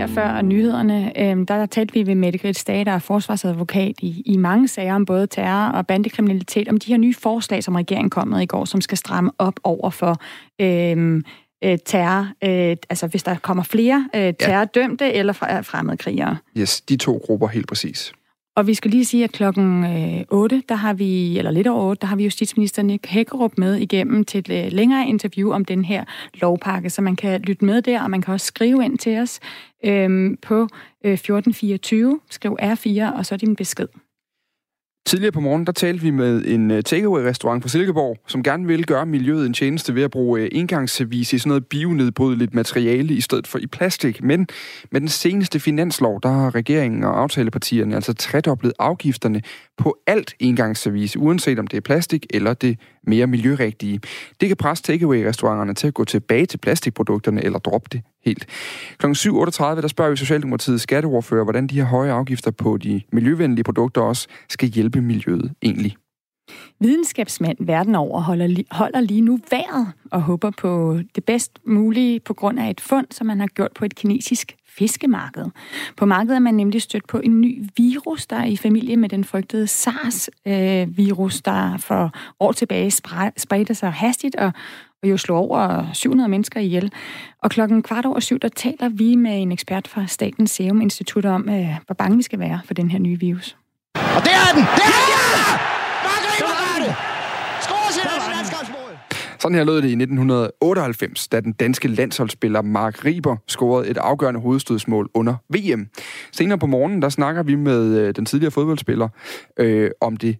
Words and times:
her 0.00 0.06
før 0.06 0.42
nyhederne, 0.42 1.20
øh, 1.20 1.48
der 1.48 1.66
talte 1.66 1.94
vi 1.94 2.06
ved 2.06 2.14
Mette 2.14 2.38
Grits 2.38 2.64
Dage, 2.64 2.84
der 2.84 2.92
er 2.92 2.98
forsvarsadvokat 2.98 3.94
i, 4.00 4.22
i 4.26 4.36
mange 4.36 4.68
sager 4.68 4.94
om 4.94 5.04
både 5.04 5.26
terror 5.26 5.72
og 5.72 5.86
bandekriminalitet, 5.86 6.68
om 6.68 6.76
de 6.76 6.90
her 6.90 6.98
nye 6.98 7.14
forslag, 7.14 7.64
som 7.64 7.74
regeringen 7.74 8.10
kom 8.10 8.28
med 8.28 8.40
i 8.40 8.46
går, 8.46 8.64
som 8.64 8.80
skal 8.80 8.98
stramme 8.98 9.30
op 9.38 9.60
over 9.64 9.90
for 9.90 10.16
øh, 10.60 11.22
øh, 11.64 11.78
terror, 11.86 12.28
øh, 12.44 12.76
altså 12.90 13.06
hvis 13.06 13.22
der 13.22 13.34
kommer 13.34 13.62
flere 13.62 14.08
øh, 14.14 14.34
terrordømte 14.40 15.04
ja. 15.04 15.18
eller 15.18 15.32
fremmedkrigere. 15.62 16.36
Yes, 16.56 16.80
de 16.80 16.96
to 16.96 17.20
grupper 17.26 17.46
helt 17.46 17.68
præcis. 17.68 18.12
Og 18.56 18.66
vi 18.66 18.74
skal 18.74 18.90
lige 18.90 19.04
sige, 19.04 19.24
at 19.24 19.32
klokken 19.32 19.84
øh, 19.84 20.24
8, 20.28 20.62
der 20.68 20.74
har 20.74 20.94
vi, 20.94 21.38
eller 21.38 21.50
lidt 21.50 21.66
over 21.66 21.84
8, 21.84 22.00
der 22.00 22.06
har 22.06 22.16
vi 22.16 22.24
justitsminister 22.24 22.82
Nick 22.82 23.06
Hækkerup 23.06 23.52
med 23.58 23.76
igennem 23.76 24.24
til 24.24 24.38
et 24.38 24.66
øh, 24.66 24.72
længere 24.72 25.08
interview 25.08 25.52
om 25.52 25.64
den 25.64 25.84
her 25.84 26.04
lovpakke, 26.34 26.90
så 26.90 27.02
man 27.02 27.16
kan 27.16 27.40
lytte 27.40 27.64
med 27.64 27.82
der, 27.82 28.02
og 28.02 28.10
man 28.10 28.22
kan 28.22 28.34
også 28.34 28.46
skrive 28.46 28.84
ind 28.84 28.98
til 28.98 29.18
os 29.18 29.40
øhm, 29.84 30.36
på 30.42 30.68
øh, 31.04 31.12
1424, 31.12 32.20
skriv 32.30 32.56
R4, 32.62 33.18
og 33.18 33.26
så 33.26 33.36
din 33.36 33.56
besked. 33.56 33.88
Tidligere 35.10 35.32
på 35.32 35.40
morgen, 35.40 35.66
der 35.66 35.72
talte 35.72 36.02
vi 36.02 36.10
med 36.10 36.44
en 36.46 36.70
øh, 36.70 36.82
takeaway-restaurant 36.82 37.62
fra 37.62 37.68
Silkeborg, 37.68 38.16
som 38.26 38.42
gerne 38.42 38.66
vil 38.66 38.86
gøre 38.86 39.06
miljøet 39.06 39.46
en 39.46 39.54
tjeneste 39.54 39.94
ved 39.94 40.02
at 40.02 40.10
bruge 40.10 40.40
øh, 40.40 40.48
engangsservice 40.52 41.36
i 41.36 41.38
sådan 41.38 41.48
noget 41.48 41.66
bionedbrydeligt 41.66 42.54
materiale 42.54 43.14
i 43.14 43.20
stedet 43.20 43.46
for 43.46 43.58
i 43.58 43.66
plastik. 43.66 44.22
Men 44.22 44.48
med 44.92 45.00
den 45.00 45.08
seneste 45.08 45.60
finanslov, 45.60 46.20
der 46.22 46.28
har 46.28 46.54
regeringen 46.54 47.04
og 47.04 47.20
aftalepartierne 47.22 47.94
altså 47.94 48.12
tredoblet 48.12 48.72
afgifterne 48.78 49.42
på 49.76 49.96
alt 50.06 50.34
engangsservice, 50.40 51.18
uanset 51.18 51.58
om 51.58 51.66
det 51.66 51.76
er 51.76 51.80
plastik 51.80 52.26
eller 52.30 52.54
det 52.54 52.78
mere 53.06 53.26
miljørigtige. 53.26 54.00
Det 54.40 54.48
kan 54.48 54.56
presse 54.56 54.84
takeaway-restauranterne 54.84 55.74
til 55.74 55.86
at 55.86 55.94
gå 55.94 56.04
tilbage 56.04 56.46
til 56.46 56.58
plastikprodukterne 56.58 57.44
eller 57.44 57.58
droppe 57.58 57.88
det 57.92 58.02
helt. 58.24 58.46
Kl. 58.98 59.06
7.38, 59.06 59.62
der 59.62 59.88
spørger 59.88 60.10
vi 60.10 60.16
Socialdemokratiets 60.16 60.82
skatteordfører, 60.82 61.44
hvordan 61.44 61.66
de 61.66 61.74
her 61.74 61.84
høje 61.84 62.12
afgifter 62.12 62.50
på 62.50 62.76
de 62.76 63.02
miljøvenlige 63.12 63.64
produkter 63.64 64.00
også 64.00 64.28
skal 64.48 64.68
hjælpe 64.68 65.00
miljøet 65.00 65.52
egentlig. 65.62 65.96
Videnskabsmænd 66.80 67.58
verden 67.60 67.94
over 67.94 68.20
holder, 68.20 68.62
holder 68.70 69.00
lige 69.00 69.20
nu 69.20 69.38
vejret 69.50 69.92
og 70.10 70.22
håber 70.22 70.50
på 70.50 70.98
det 71.14 71.24
bedst 71.24 71.58
mulige 71.66 72.20
på 72.20 72.34
grund 72.34 72.60
af 72.60 72.70
et 72.70 72.80
fund, 72.80 73.06
som 73.10 73.26
man 73.26 73.40
har 73.40 73.46
gjort 73.46 73.70
på 73.74 73.84
et 73.84 73.94
kinesisk 73.94 74.56
fiskemarked. 74.78 75.44
På 75.96 76.06
markedet 76.06 76.36
er 76.36 76.40
man 76.40 76.54
nemlig 76.54 76.82
stødt 76.82 77.06
på 77.06 77.18
en 77.18 77.40
ny 77.40 77.64
virus, 77.76 78.26
der 78.26 78.36
er 78.36 78.44
i 78.44 78.56
familie 78.56 78.96
med 78.96 79.08
den 79.08 79.24
frygtede 79.24 79.66
SARS-virus, 79.66 81.40
der 81.40 81.76
for 81.76 82.12
år 82.40 82.52
tilbage 82.52 82.90
spredte 83.36 83.74
sig 83.74 83.92
hastigt 83.92 84.36
og, 84.36 84.52
og 85.02 85.10
jo 85.10 85.16
slog 85.16 85.38
over 85.38 85.90
700 85.92 86.28
mennesker 86.28 86.60
ihjel. 86.60 86.92
Og 87.42 87.50
klokken 87.50 87.82
kvart 87.82 88.06
over 88.06 88.20
syv, 88.20 88.38
der 88.38 88.48
taler 88.48 88.88
vi 88.88 89.14
med 89.14 89.42
en 89.42 89.52
ekspert 89.52 89.88
fra 89.88 90.06
Statens 90.06 90.50
Serum 90.50 90.80
Institut 90.80 91.24
om, 91.24 91.48
øh, 91.48 91.76
hvor 91.86 91.94
bange 91.94 92.16
vi 92.16 92.22
skal 92.22 92.38
være 92.38 92.60
for 92.64 92.74
den 92.74 92.90
her 92.90 92.98
nye 92.98 93.20
virus. 93.20 93.56
Og 93.94 94.00
der 94.24 94.30
er 94.30 94.54
den! 94.54 94.62
Der 94.62 94.86
er 94.86 95.04
den! 95.04 95.10
Ja! 95.10 95.70
Margrethe 96.04 96.50
sådan 99.40 99.54
her 99.54 99.64
lød 99.64 99.76
det 99.76 99.88
i 99.88 99.92
1998, 99.92 101.28
da 101.28 101.40
den 101.40 101.52
danske 101.52 101.88
landsholdsspiller 101.88 102.62
Mark 102.62 103.04
Riber 103.04 103.36
scorede 103.46 103.88
et 103.88 103.96
afgørende 103.96 104.40
hovedstødsmål 104.40 105.08
under 105.14 105.34
VM. 105.48 105.88
Senere 106.32 106.58
på 106.58 106.66
morgenen, 106.66 107.02
der 107.02 107.08
snakker 107.08 107.42
vi 107.42 107.54
med 107.54 107.98
øh, 107.98 108.14
den 108.16 108.26
tidligere 108.26 108.50
fodboldspiller 108.50 109.08
øh, 109.56 109.90
om 110.00 110.16
det, 110.16 110.36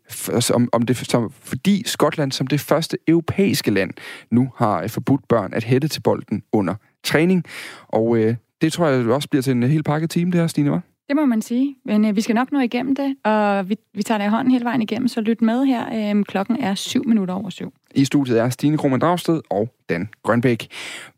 om, 0.55 0.69
om 0.73 0.83
det 0.83 0.97
som, 0.97 1.33
fordi 1.41 1.83
Skotland 1.87 2.33
som 2.33 2.47
det 2.47 2.61
første 2.61 2.97
europæiske 3.09 3.71
land 3.71 3.91
nu 4.31 4.53
har 4.57 4.83
øh, 4.83 4.89
forbudt 4.89 5.29
børn 5.29 5.55
at 5.55 5.65
hætte 5.65 5.89
til 5.89 6.01
bolden 6.01 6.43
under 6.53 6.75
træning. 7.05 7.45
Og 7.89 8.17
øh, 8.17 8.35
det 8.61 8.73
tror 8.73 8.87
jeg 8.87 9.07
også 9.07 9.29
bliver 9.29 9.43
til 9.43 9.51
en 9.51 9.63
helt 9.63 9.85
pakke 9.85 10.07
team, 10.07 10.31
det 10.31 10.41
her, 10.41 10.49
Stine, 10.49 10.71
var? 10.71 10.90
Det 11.11 11.17
må 11.17 11.27
man 11.27 11.43
sige. 11.43 11.77
Men 11.85 12.05
øh, 12.05 12.17
vi 12.17 12.21
skal 12.21 12.35
nok 12.35 12.53
nå 12.53 12.61
igennem 12.61 12.95
det, 12.95 13.17
og 13.25 13.69
vi, 13.69 13.77
vi 13.95 14.03
tager 14.03 14.19
det 14.19 14.25
i 14.25 14.29
hånden 14.29 14.51
hele 14.51 14.65
vejen 14.65 14.83
igennem, 14.83 15.09
så 15.09 15.21
lyt 15.21 15.43
med 15.43 15.65
her. 15.65 16.15
Øh, 16.17 16.25
klokken 16.25 16.57
er 16.61 16.75
7 16.75 17.05
minutter 17.07 17.35
over 17.35 17.51
syv. 17.51 17.73
I 17.95 18.05
studiet 18.05 18.41
er 18.41 18.51
Stine 18.51 18.79
Krohmann 18.79 19.01
Dragsted 19.01 19.41
og 19.51 19.69
Dan 19.89 20.09
Grønbæk. 20.23 20.67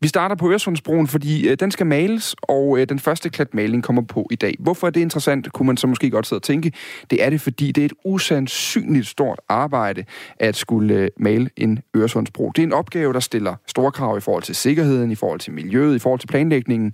Vi 0.01 0.07
starter 0.07 0.35
på 0.35 0.49
Øresundsbroen, 0.49 1.07
fordi 1.07 1.47
øh, 1.47 1.57
den 1.59 1.71
skal 1.71 1.85
males, 1.85 2.35
og 2.41 2.79
øh, 2.79 2.89
den 2.89 2.99
første 2.99 3.29
klat 3.29 3.53
maling 3.53 3.83
kommer 3.83 4.01
på 4.01 4.27
i 4.31 4.35
dag. 4.35 4.55
Hvorfor 4.59 4.87
er 4.87 4.91
det 4.91 5.01
interessant, 5.01 5.51
kunne 5.51 5.67
man 5.67 5.77
så 5.77 5.87
måske 5.87 6.09
godt 6.09 6.27
sidde 6.27 6.39
og 6.39 6.43
tænke. 6.43 6.71
Det 7.09 7.23
er 7.23 7.29
det, 7.29 7.41
fordi 7.41 7.71
det 7.71 7.81
er 7.81 7.85
et 7.85 7.93
usandsynligt 8.05 9.07
stort 9.07 9.39
arbejde 9.49 10.03
at 10.39 10.55
skulle 10.55 10.95
øh, 10.95 11.09
male 11.17 11.49
en 11.57 11.79
Øresundsbro. 11.95 12.51
Det 12.55 12.61
er 12.61 12.67
en 12.67 12.73
opgave, 12.73 13.13
der 13.13 13.19
stiller 13.19 13.55
store 13.67 13.91
krav 13.91 14.17
i 14.17 14.21
forhold 14.21 14.43
til 14.43 14.55
sikkerheden, 14.55 15.11
i 15.11 15.15
forhold 15.15 15.39
til 15.39 15.53
miljøet, 15.53 15.95
i 15.95 15.99
forhold 15.99 16.19
til 16.19 16.27
planlægningen, 16.27 16.93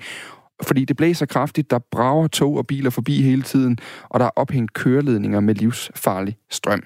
fordi 0.63 0.85
det 0.85 0.97
blæser 0.97 1.25
kraftigt, 1.25 1.71
der 1.71 1.79
brager 1.91 2.27
tog 2.27 2.57
og 2.57 2.67
biler 2.67 2.89
forbi 2.89 3.21
hele 3.21 3.41
tiden, 3.41 3.79
og 4.09 4.19
der 4.19 4.25
er 4.25 4.31
ophængt 4.35 4.73
køreledninger 4.73 5.39
med 5.39 5.55
livsfarlig 5.55 6.37
strøm. 6.49 6.83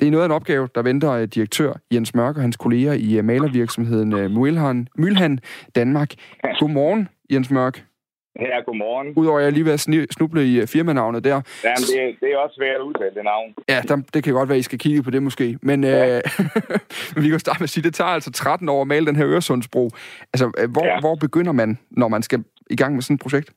Det 0.00 0.06
er 0.06 0.10
noget 0.10 0.22
af 0.22 0.28
en 0.28 0.32
opgave, 0.32 0.68
der 0.74 0.82
venter 0.82 1.10
øh, 1.10 1.28
direktør 1.28 1.72
Jens 1.92 2.14
Mørk 2.14 2.36
og 2.36 2.42
hans 2.42 2.56
kolleger 2.56 2.92
i 2.92 3.18
øh, 3.18 3.24
malervirksomheden 3.24 4.12
øh, 4.12 4.30
Mølhan, 4.30 4.88
Mølhan 4.98 5.40
Danmark. 5.74 6.14
Godmorgen, 6.60 7.08
Jens 7.30 7.50
Mørk. 7.50 7.84
Ja, 8.40 8.60
godmorgen. 8.66 9.12
Udover 9.16 9.38
at 9.38 9.44
jeg 9.44 9.52
lige 9.52 9.64
vil 9.64 9.78
snuble 10.10 10.46
i 10.46 10.66
firmanavnet 10.66 11.24
der. 11.24 11.40
Jamen, 11.64 11.76
det, 11.76 12.20
det 12.20 12.32
er 12.32 12.36
også 12.36 12.56
svært 12.56 12.76
at 12.76 12.82
udtale 12.82 13.14
det 13.14 13.24
navn. 13.24 13.54
Ja, 13.68 13.82
der, 13.88 14.02
det 14.14 14.24
kan 14.24 14.34
godt 14.34 14.48
være, 14.48 14.56
at 14.56 14.60
I 14.60 14.62
skal 14.62 14.78
kigge 14.78 15.02
på 15.02 15.10
det 15.10 15.22
måske. 15.22 15.58
Men, 15.62 15.84
ja. 15.84 16.16
øh, 16.16 16.22
men 17.14 17.24
vi 17.24 17.28
kan 17.28 17.38
starte 17.38 17.60
med 17.60 17.64
at 17.64 17.70
sige, 17.70 17.84
det 17.84 17.94
tager 17.94 18.10
altså 18.10 18.32
13 18.32 18.68
år 18.68 18.80
at 18.80 18.86
male 18.86 19.06
den 19.06 19.16
her 19.16 19.26
Øresundsbro. 19.26 19.90
Altså, 20.32 20.66
hvor, 20.68 20.86
ja. 20.86 21.00
hvor 21.00 21.14
begynder 21.14 21.52
man, 21.52 21.78
når 21.90 22.08
man 22.08 22.22
skal 22.22 22.44
i 22.70 22.76
gang 22.76 22.94
med 22.94 23.02
sådan 23.02 23.14
et 23.14 23.22
projekt? 23.22 23.52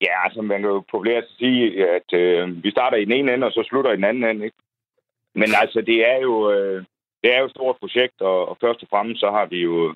Ja, 0.00 0.24
altså 0.24 0.42
man 0.42 0.60
kan 0.60 0.70
jo 0.70 0.84
populært 0.90 1.24
sige, 1.38 1.88
at 1.96 2.08
øh, 2.12 2.64
vi 2.64 2.70
starter 2.70 2.96
i 2.96 3.04
den 3.04 3.12
ene 3.12 3.34
ende, 3.34 3.46
og 3.46 3.52
så 3.52 3.62
slutter 3.68 3.92
i 3.92 3.96
den 3.96 4.04
anden 4.04 4.24
ende. 4.24 4.44
Ikke? 4.44 4.56
Men 5.34 5.48
altså, 5.62 5.80
det 5.80 6.10
er 6.10 6.18
jo, 6.20 6.50
øh, 6.52 6.84
det 7.22 7.34
er 7.34 7.38
jo 7.38 7.44
et 7.44 7.50
stort 7.50 7.76
projekt, 7.80 8.20
og, 8.20 8.48
og 8.48 8.56
først 8.60 8.82
og 8.82 8.88
fremmest 8.90 9.20
så 9.20 9.30
har 9.30 9.46
vi 9.46 9.58
jo 9.62 9.94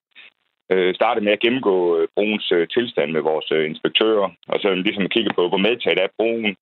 øh, 0.73 0.95
startet 0.95 1.23
med 1.25 1.33
at 1.33 1.41
gennemgå 1.41 1.99
øh, 1.99 2.09
broens 2.15 2.53
øh, 2.53 2.69
tilstand 2.69 3.11
med 3.12 3.21
vores 3.21 3.53
øh, 3.53 3.67
inspektører, 3.71 4.31
og 4.49 4.61
så 4.61 4.75
ligesom 4.75 5.09
kigge 5.09 5.31
på, 5.34 5.49
hvor 5.49 5.59
medtaget 5.59 5.99
er 6.03 6.17
broen, 6.19 6.57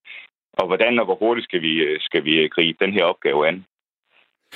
og 0.52 0.66
hvordan 0.66 0.98
og 0.98 1.04
hvor 1.04 1.14
hurtigt 1.14 1.44
skal 1.44 1.62
vi, 1.62 1.74
øh, 1.86 2.00
skal 2.00 2.24
vi 2.24 2.34
øh, 2.42 2.50
gribe 2.50 2.84
den 2.84 2.92
her 2.92 3.04
opgave 3.04 3.48
an. 3.48 3.64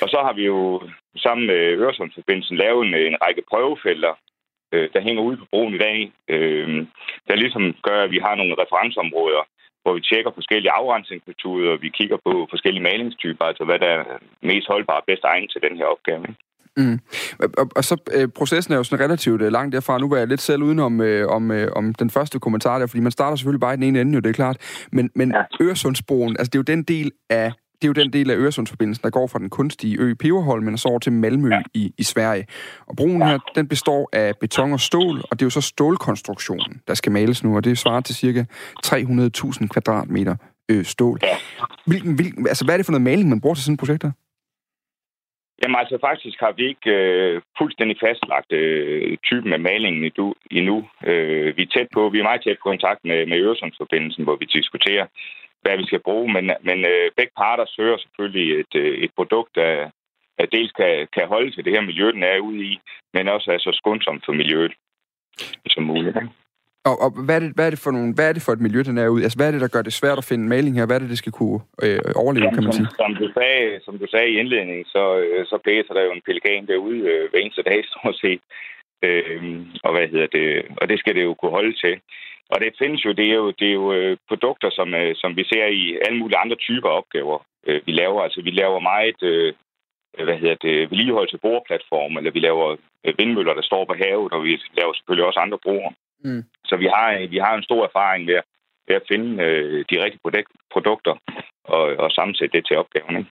Og 0.02 0.08
så 0.08 0.18
har 0.26 0.32
vi 0.32 0.44
jo 0.44 0.82
sammen 1.16 1.46
med 1.46 1.60
Øresundsforbindelsen 1.82 2.56
lavet 2.56 2.86
en, 2.86 2.94
øh, 2.94 3.06
en 3.06 3.22
række 3.22 3.42
prøvefelter, 3.50 4.14
øh, 4.72 4.88
der 4.94 5.00
hænger 5.06 5.22
ude 5.22 5.36
på 5.36 5.46
broen 5.50 5.74
i 5.74 5.78
dag, 5.86 6.12
øh, 6.34 6.68
der 7.28 7.34
ligesom 7.42 7.64
gør, 7.82 7.98
at 8.04 8.10
vi 8.10 8.18
har 8.26 8.34
nogle 8.34 8.54
referenceområder, 8.62 9.42
hvor 9.82 9.92
vi 9.94 10.00
tjekker 10.00 10.30
forskellige 10.34 10.76
afrensningsmetoder, 10.80 11.70
og 11.70 11.82
vi 11.82 11.88
kigger 11.98 12.18
på 12.26 12.46
forskellige 12.50 12.82
malingstyper, 12.82 13.44
altså 13.44 13.64
hvad 13.64 13.78
der 13.78 13.90
er 13.98 14.04
mest 14.42 14.66
holdbart 14.68 15.02
og 15.02 15.06
bedst 15.06 15.24
egnet 15.24 15.50
til 15.50 15.62
den 15.66 15.76
her 15.76 15.86
opgave. 15.94 16.24
Mm. 16.78 16.98
Og, 17.58 17.68
og 17.76 17.84
så 17.84 17.96
øh, 18.16 18.28
processen 18.28 18.72
er 18.74 18.76
jo 18.76 18.84
sådan 18.84 19.04
relativt 19.04 19.42
øh, 19.42 19.52
langt 19.52 19.72
derfra. 19.74 19.98
Nu 19.98 20.08
var 20.08 20.16
jeg 20.16 20.28
lidt 20.28 20.40
selv 20.40 20.62
udenom 20.62 21.00
øh, 21.00 21.28
om, 21.28 21.50
øh, 21.50 21.68
om 21.76 21.94
den 21.94 22.10
første 22.10 22.38
kommentar 22.38 22.78
der, 22.78 22.86
fordi 22.86 23.00
man 23.00 23.12
starter 23.12 23.36
selvfølgelig 23.36 23.60
bare 23.60 23.74
i 23.74 23.76
den 23.76 23.82
ene 23.82 24.00
ende, 24.00 24.14
jo, 24.14 24.20
det 24.20 24.30
er 24.30 24.34
klart. 24.42 24.86
Men, 24.92 25.10
men 25.14 25.34
ja. 25.34 25.64
Øresundsbroen, 25.64 26.36
altså 26.38 26.50
det 26.50 26.54
er 26.58 26.64
jo 26.66 26.76
den 26.76 26.82
del 26.82 27.12
af 27.30 27.52
det 27.78 27.84
er 27.84 27.88
jo 27.88 27.92
den 27.92 28.12
del 28.12 28.30
af 28.30 28.36
Øresundsforbindelsen, 28.36 29.02
der 29.02 29.10
går 29.10 29.26
fra 29.26 29.38
den 29.38 29.50
kunstige 29.50 29.96
ø 30.00 30.14
Peberholmen 30.14 30.74
og 30.74 30.78
så 30.78 30.88
over 30.88 30.98
til 30.98 31.12
Malmø 31.12 31.48
ja. 31.48 31.62
i, 31.74 31.92
i 31.98 32.02
Sverige. 32.02 32.46
Og 32.86 32.96
broen 32.96 33.22
her, 33.22 33.38
den 33.54 33.68
består 33.68 34.08
af 34.12 34.36
beton 34.40 34.72
og 34.72 34.80
stål, 34.80 35.16
og 35.30 35.32
det 35.32 35.42
er 35.42 35.46
jo 35.46 35.50
så 35.50 35.60
stålkonstruktionen, 35.60 36.82
der 36.88 36.94
skal 36.94 37.12
males 37.12 37.44
nu, 37.44 37.56
og 37.56 37.64
det 37.64 37.78
svarer 37.78 38.00
til 38.00 38.14
cirka 38.14 38.44
300.000 38.86 39.68
kvadratmeter 39.68 40.36
øh, 40.70 40.84
stål. 40.84 41.18
Ja. 41.22 41.36
Hvilken, 41.86 42.14
hvilken, 42.14 42.46
altså, 42.46 42.64
hvad 42.64 42.74
er 42.74 42.78
det 42.78 42.86
for 42.86 42.92
noget 42.92 43.08
maling, 43.10 43.28
man 43.28 43.40
bruger 43.40 43.54
til 43.54 43.64
sådan 43.64 43.74
et 43.74 43.80
projekt 43.80 44.02
her? 44.02 44.12
Jamen 45.62 45.76
altså, 45.82 45.96
faktisk 46.08 46.38
har 46.40 46.52
vi 46.58 46.64
ikke 46.72 46.90
øh, 46.90 47.42
fuldstændig 47.58 47.96
fastlagt 48.06 48.52
øh, 48.52 49.16
typen 49.28 49.52
af 49.52 49.60
malingen 49.60 50.12
endnu. 50.50 50.76
Øh, 51.10 51.56
vi 51.56 51.62
er 51.62 51.72
tæt 51.74 51.88
på, 51.94 52.08
vi 52.08 52.18
er 52.18 52.28
meget 52.30 52.42
tæt 52.42 52.58
på 52.62 52.68
kontakt 52.72 53.00
med, 53.04 53.26
med 53.26 53.38
Øresundsforbindelsen, 53.46 54.24
hvor 54.24 54.36
vi 54.36 54.46
diskuterer, 54.58 55.06
hvad 55.68 55.78
vi 55.78 55.86
skal 55.86 56.06
bruge, 56.08 56.28
men, 56.36 56.44
men 56.68 56.78
øh, 56.92 57.06
begge 57.16 57.34
parter 57.36 57.66
søger 57.76 57.98
selvfølgelig 57.98 58.48
et, 58.60 58.72
øh, 58.82 58.94
et 59.04 59.12
produkt, 59.18 59.50
der, 59.54 59.90
der 60.38 60.46
dels 60.54 60.72
kan, 60.80 60.92
kan 61.16 61.26
holde 61.32 61.50
til 61.50 61.64
det 61.64 61.72
her 61.72 61.88
miljø, 61.90 62.06
den 62.16 62.22
er 62.22 62.38
ude 62.48 62.62
i, 62.70 62.74
men 63.14 63.28
også 63.28 63.48
er 63.52 63.58
så 63.58 63.72
skånsomt 63.80 64.22
for 64.26 64.32
miljøet 64.32 64.74
som 65.74 65.82
muligt. 65.82 66.16
Og, 66.88 66.96
og 67.04 67.10
hvad, 67.26 67.36
er 67.36 67.42
det, 67.44 67.52
hvad, 67.56 67.66
er 67.66 67.72
det 67.74 67.84
for 67.84 67.92
nogle, 67.96 68.14
hvad 68.14 68.28
er 68.28 68.34
det 68.36 68.46
for 68.46 68.52
et 68.52 68.64
miljø, 68.66 68.80
den 68.82 68.98
er 68.98 69.08
ude 69.08 69.22
Altså, 69.22 69.38
hvad 69.38 69.48
er 69.48 69.54
det, 69.54 69.64
der 69.64 69.74
gør 69.74 69.82
det 69.82 69.92
svært 70.00 70.18
at 70.18 70.28
finde 70.30 70.48
maling 70.48 70.74
her? 70.76 70.86
Hvad 70.86 70.96
er 70.96 71.02
det, 71.04 71.14
det 71.14 71.22
skal 71.22 71.32
kunne 71.32 71.60
øh, 71.84 72.00
overleve, 72.22 72.44
Jamen, 72.44 72.56
kan 72.56 72.64
man 72.64 72.72
sige? 72.72 72.90
Som, 72.90 72.98
som, 73.02 73.10
du 73.22 73.26
sagde, 73.38 73.80
som 73.86 73.94
du 73.98 74.06
sagde 74.10 74.28
i 74.30 74.38
indledningen, 74.40 74.84
så, 74.94 75.02
øh, 75.22 75.46
så 75.50 75.56
blæser 75.64 75.94
der 75.94 76.02
jo 76.04 76.12
en 76.12 76.26
pelikan 76.26 76.66
derude 76.66 77.00
øh, 77.10 77.30
hver 77.30 77.40
eneste 77.40 77.62
dag, 77.62 77.78
stort 77.90 78.16
set. 78.24 78.40
Øh, 79.06 79.40
og 79.84 79.90
hvad 79.94 80.06
hedder 80.12 80.28
det? 80.38 80.48
Og 80.80 80.88
det 80.88 80.98
skal 80.98 81.14
det 81.14 81.24
jo 81.28 81.34
kunne 81.34 81.56
holde 81.58 81.74
til. 81.84 81.94
Og 82.52 82.60
det 82.60 82.78
findes 82.78 83.04
jo, 83.04 83.12
det 83.12 83.26
er 83.30 83.34
jo, 83.34 83.50
det 83.50 83.68
er 83.68 83.72
jo 83.72 83.92
øh, 83.92 84.16
produkter, 84.28 84.70
som, 84.70 84.94
øh, 84.94 85.14
som 85.16 85.36
vi 85.36 85.44
ser 85.44 85.66
i 85.66 85.98
alle 86.06 86.18
mulige 86.18 86.38
andre 86.38 86.56
typer 86.56 86.88
opgaver, 86.88 87.38
øh, 87.66 87.80
vi 87.86 87.92
laver. 87.92 88.22
Altså, 88.22 88.42
vi 88.42 88.50
laver 88.50 88.80
meget, 88.80 89.20
hvad 90.24 90.36
hedder 90.38 90.54
det, 90.54 90.90
vedligehold 90.90 91.28
til 91.28 91.38
boreplatform, 91.38 92.16
eller 92.16 92.30
vi 92.30 92.40
laver 92.40 92.76
vindmøller, 93.18 93.54
der 93.54 93.62
står 93.62 93.84
på 93.84 93.94
havet, 93.94 94.32
og 94.32 94.44
vi 94.44 94.60
laver 94.76 94.92
selvfølgelig 94.92 95.26
også 95.26 95.40
andre 95.40 95.58
broer. 95.58 95.92
Mm. 96.24 96.44
Så 96.64 96.76
vi 96.76 96.86
har, 96.94 97.26
vi 97.26 97.38
har 97.38 97.54
en 97.54 97.62
stor 97.62 97.84
erfaring 97.84 98.26
ved, 98.26 98.40
ved 98.88 98.96
at 98.96 99.08
finde 99.08 99.44
de 99.90 100.02
rigtige 100.04 100.24
produk- 100.26 100.56
produkter 100.72 101.14
og, 101.64 101.82
og 101.82 102.10
sammensætte 102.10 102.56
det 102.56 102.66
til 102.66 102.76
opgaven. 102.76 103.16
Ikke? 103.16 103.30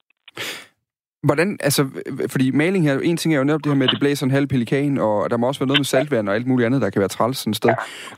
Hvordan, 1.27 1.49
altså, 1.67 1.81
fordi 2.33 2.51
maling 2.51 2.83
her, 2.87 2.99
en 2.99 3.17
ting 3.17 3.33
er 3.33 3.37
jo 3.37 3.43
netop 3.43 3.63
det 3.63 3.71
her 3.71 3.77
med, 3.77 3.87
at 3.87 3.93
det 3.93 3.99
blæser 3.99 4.25
en 4.25 4.37
halv 4.37 4.47
pelikan, 4.47 4.97
og 4.97 5.29
der 5.29 5.37
må 5.37 5.47
også 5.47 5.59
være 5.61 5.67
noget 5.67 5.79
med 5.79 5.91
saltvand 5.93 6.29
og 6.29 6.35
alt 6.35 6.47
muligt 6.47 6.65
andet, 6.65 6.81
der 6.81 6.89
kan 6.89 6.99
være 6.99 7.15
træls 7.17 7.37
sådan 7.37 7.51
et 7.51 7.57
sted. 7.61 7.73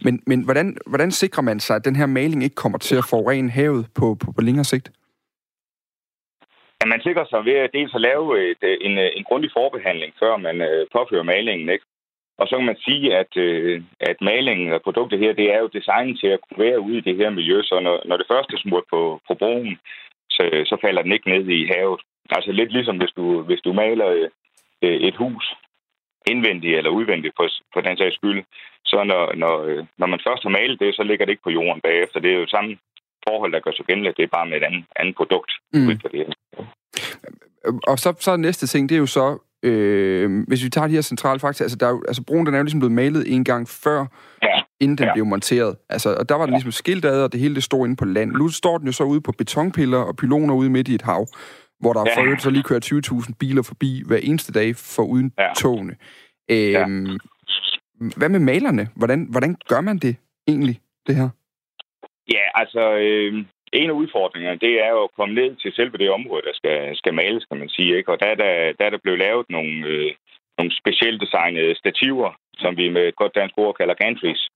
Men, 0.05 0.23
men 0.27 0.39
hvordan, 0.45 0.77
hvordan 0.91 1.11
sikrer 1.11 1.43
man 1.43 1.59
sig, 1.59 1.75
at 1.75 1.85
den 1.85 1.95
her 1.95 2.05
maling 2.05 2.43
ikke 2.43 2.55
kommer 2.63 2.77
til 2.77 2.95
at 2.95 3.07
forurene 3.09 3.49
havet 3.49 3.87
på, 3.95 4.05
på, 4.21 4.31
på 4.35 4.41
længere 4.41 4.63
sigt? 4.63 4.87
Ja, 6.81 6.85
man 6.93 7.01
sikrer 7.01 7.25
sig 7.29 7.45
ved 7.45 7.57
at 7.65 7.69
dels 7.73 7.93
at 7.95 8.01
lave 8.01 8.51
et, 8.51 8.63
en, 8.87 8.97
en 8.97 9.23
grundig 9.29 9.49
forbehandling, 9.53 10.13
før 10.19 10.37
man 10.37 10.61
øh, 10.61 10.87
påfører 10.95 11.23
malingen. 11.23 11.69
Ikke? 11.69 11.85
Og 12.39 12.47
så 12.47 12.53
kan 12.57 12.65
man 12.65 12.79
sige, 12.87 13.17
at, 13.21 13.31
øh, 13.37 13.81
at 13.99 14.17
malingen 14.21 14.73
og 14.73 14.81
produktet 14.81 15.19
her, 15.19 15.33
det 15.33 15.47
er 15.53 15.59
jo 15.59 15.75
designet 15.77 16.19
til 16.19 16.27
at 16.27 16.39
kunne 16.41 16.65
være 16.65 16.79
ude 16.79 16.97
i 16.97 17.05
det 17.07 17.15
her 17.15 17.29
miljø. 17.29 17.61
Så 17.61 17.79
når, 17.79 17.95
når 18.05 18.17
det 18.17 18.29
første 18.31 18.53
er 18.53 18.61
smurt 18.61 18.83
på, 18.93 19.21
på 19.27 19.33
broen, 19.33 19.77
så, 20.29 20.43
så 20.69 20.75
falder 20.81 21.01
den 21.01 21.11
ikke 21.11 21.29
ned 21.29 21.47
i 21.47 21.71
havet. 21.73 22.01
Altså 22.31 22.51
lidt 22.51 22.71
ligesom 22.71 22.97
hvis 22.97 23.13
du, 23.17 23.41
hvis 23.41 23.61
du 23.61 23.73
maler 23.73 24.09
øh, 24.81 24.99
et 25.09 25.15
hus 25.15 25.55
indvendigt 26.31 26.77
eller 26.77 26.91
udvendigt 26.99 27.33
på, 27.37 27.43
på 27.73 27.81
den 27.81 27.97
sags 27.97 28.15
skyld, 28.15 28.43
så 28.85 29.03
når, 29.03 29.35
når, 29.35 29.63
øh, 29.63 29.85
når 29.97 30.07
man 30.07 30.19
først 30.27 30.43
har 30.43 30.49
malet 30.49 30.79
det, 30.79 30.95
så 30.95 31.03
ligger 31.03 31.25
det 31.25 31.31
ikke 31.31 31.47
på 31.47 31.55
jorden 31.59 31.81
bagefter. 31.81 32.19
Det 32.19 32.31
er 32.31 32.39
jo 32.39 32.47
samme 32.47 32.77
forhold, 33.27 33.51
der 33.53 33.59
gør 33.59 33.71
sig 33.71 33.85
gældende. 33.85 34.13
Det 34.17 34.23
er 34.23 34.35
bare 34.37 34.47
med 34.49 34.57
et 34.57 34.63
andet, 34.63 34.85
andet 34.99 35.15
produkt. 35.15 35.51
Mm. 35.73 35.87
Det 35.87 36.33
Og 37.87 37.99
så, 37.99 38.13
så 38.19 38.37
næste 38.37 38.67
ting, 38.67 38.89
det 38.89 38.95
er 38.95 38.99
jo 38.99 39.05
så, 39.05 39.27
øh, 39.63 40.43
hvis 40.47 40.63
vi 40.63 40.69
tager 40.69 40.87
de 40.87 40.93
her 40.93 41.01
centrale 41.01 41.39
fakta, 41.39 41.63
altså, 41.63 41.77
der 41.77 41.87
er 41.87 41.91
jo, 41.91 42.03
altså 42.07 42.23
broen 42.27 42.45
den 42.45 42.53
er 42.53 42.57
jo 42.57 42.63
ligesom 42.63 42.79
blevet 42.79 42.95
malet 43.01 43.33
en 43.33 43.43
gang 43.43 43.69
før, 43.69 44.05
ja. 44.43 44.55
inden 44.79 44.97
den 44.97 45.05
ja. 45.05 45.13
blev 45.13 45.25
monteret. 45.25 45.75
Altså, 45.89 46.15
og 46.19 46.29
der 46.29 46.35
var 46.35 46.45
den 46.45 46.53
ligesom 46.53 46.71
skilt 46.71 47.05
ad, 47.05 47.23
og 47.23 47.31
det 47.31 47.39
hele 47.39 47.55
det 47.55 47.63
stod 47.63 47.85
inde 47.85 47.95
på 47.95 48.05
land. 48.05 48.31
Nu 48.31 48.47
står 48.49 48.77
den 48.77 48.87
jo 48.87 48.91
så 48.91 49.03
ude 49.03 49.21
på 49.21 49.31
betonpiller 49.37 49.97
og 49.97 50.15
pyloner 50.15 50.53
ude 50.53 50.69
midt 50.69 50.87
i 50.87 50.95
et 50.95 51.01
hav 51.01 51.27
hvor 51.79 51.93
der 51.93 52.03
ja. 52.05 52.15
for 52.15 52.21
øvrigt 52.23 52.41
så 52.41 52.49
lige 52.49 52.63
kører 52.63 53.29
20.000 53.29 53.33
biler 53.39 53.63
forbi 53.63 54.03
hver 54.07 54.17
eneste 54.17 54.51
dag 54.53 54.75
for 54.75 55.03
uden 55.03 55.33
ja. 55.37 55.53
togene. 55.53 55.95
Øhm, 56.51 57.05
ja. 57.05 57.17
Hvad 58.17 58.29
med 58.29 58.39
malerne? 58.39 58.87
Hvordan, 58.95 59.27
hvordan 59.31 59.55
gør 59.67 59.81
man 59.81 59.97
det 59.97 60.15
egentlig, 60.47 60.79
det 61.07 61.15
her? 61.15 61.29
Ja, 62.35 62.45
altså, 62.61 62.83
øh, 63.05 63.45
en 63.73 63.89
af 63.89 63.93
udfordringerne, 63.93 64.59
det 64.59 64.73
er 64.85 64.89
jo 64.89 65.03
at 65.03 65.15
komme 65.15 65.35
ned 65.35 65.55
til 65.55 65.73
selve 65.73 65.97
det 65.97 66.09
område, 66.09 66.41
der 66.41 66.53
skal, 66.53 66.97
skal 66.97 67.13
males, 67.13 67.45
kan 67.45 67.59
man 67.59 67.69
sige. 67.69 67.97
Ikke? 67.97 68.11
Og 68.11 68.19
der 68.19 68.25
er 68.25 68.35
der, 68.35 68.73
der, 68.79 68.85
er 68.85 68.89
der 68.89 69.03
blevet 69.03 69.19
lavet 69.19 69.45
nogle, 69.49 69.87
øh, 69.87 70.11
nogle 70.57 70.71
specielt 70.81 71.21
designede 71.21 71.75
stativer, 71.75 72.29
som 72.57 72.77
vi 72.77 72.89
med 72.89 73.07
et 73.07 73.15
godt 73.15 73.35
dansk 73.35 73.57
ord 73.57 73.75
kalder 73.75 73.93
gantries, 73.93 74.47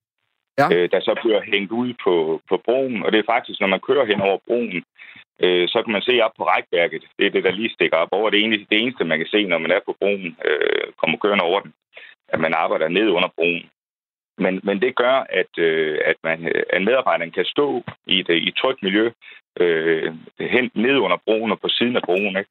ja. 0.60 0.68
øh, 0.74 0.90
der 0.92 1.00
så 1.00 1.14
bliver 1.24 1.42
hængt 1.52 1.72
ud 1.72 1.94
på, 2.04 2.42
på 2.50 2.56
broen. 2.66 3.04
Og 3.04 3.12
det 3.12 3.20
er 3.20 3.32
faktisk, 3.34 3.60
når 3.60 3.68
man 3.68 3.86
kører 3.88 4.06
hen 4.06 4.22
over 4.22 4.38
broen, 4.48 4.84
øh, 5.40 5.68
så 5.68 5.82
kan 5.84 5.92
man 5.92 6.02
se 6.02 6.22
op 6.22 6.32
på 6.38 6.44
rækværket. 6.44 7.04
Det 7.20 7.26
er 7.26 7.30
det, 7.30 7.44
der 7.44 7.52
lige 7.52 7.74
stikker 7.74 7.98
op 7.98 8.08
over. 8.12 8.30
Det, 8.30 8.44
eneste, 8.44 8.66
det 8.70 8.80
eneste, 8.82 9.06
man 9.06 9.20
kan 9.20 9.28
se, 9.28 9.44
når 9.46 9.58
man 9.58 9.72
er 9.72 9.80
på 9.86 9.96
broen, 10.00 10.38
øh, 10.46 10.86
kommer 10.98 11.18
kørende 11.18 11.44
over 11.44 11.60
den, 11.60 11.74
at 12.28 12.40
man 12.40 12.54
arbejder 12.54 12.88
ned 12.88 13.10
under 13.10 13.30
broen. 13.36 13.70
Men, 14.38 14.60
men 14.64 14.82
det 14.82 14.96
gør, 14.96 15.26
at, 15.30 15.58
øh, 15.58 16.00
at, 16.06 16.16
man, 16.24 16.48
øh, 16.48 16.64
at 16.70 16.82
medarbejderen 16.82 17.32
kan 17.32 17.46
stå 17.46 17.84
i 18.08 18.20
et, 18.20 18.30
øh, 18.30 18.38
i 18.38 18.48
et 18.48 18.56
trygt 18.56 18.84
miljø 18.84 19.12
øh, 19.60 20.14
hen 20.40 20.72
ned 20.74 20.98
under 20.98 21.18
broen 21.26 21.52
og 21.52 21.60
på 21.60 21.70
siden 21.70 21.96
af 21.96 22.04
broen. 22.04 22.38
Ikke? 22.38 22.50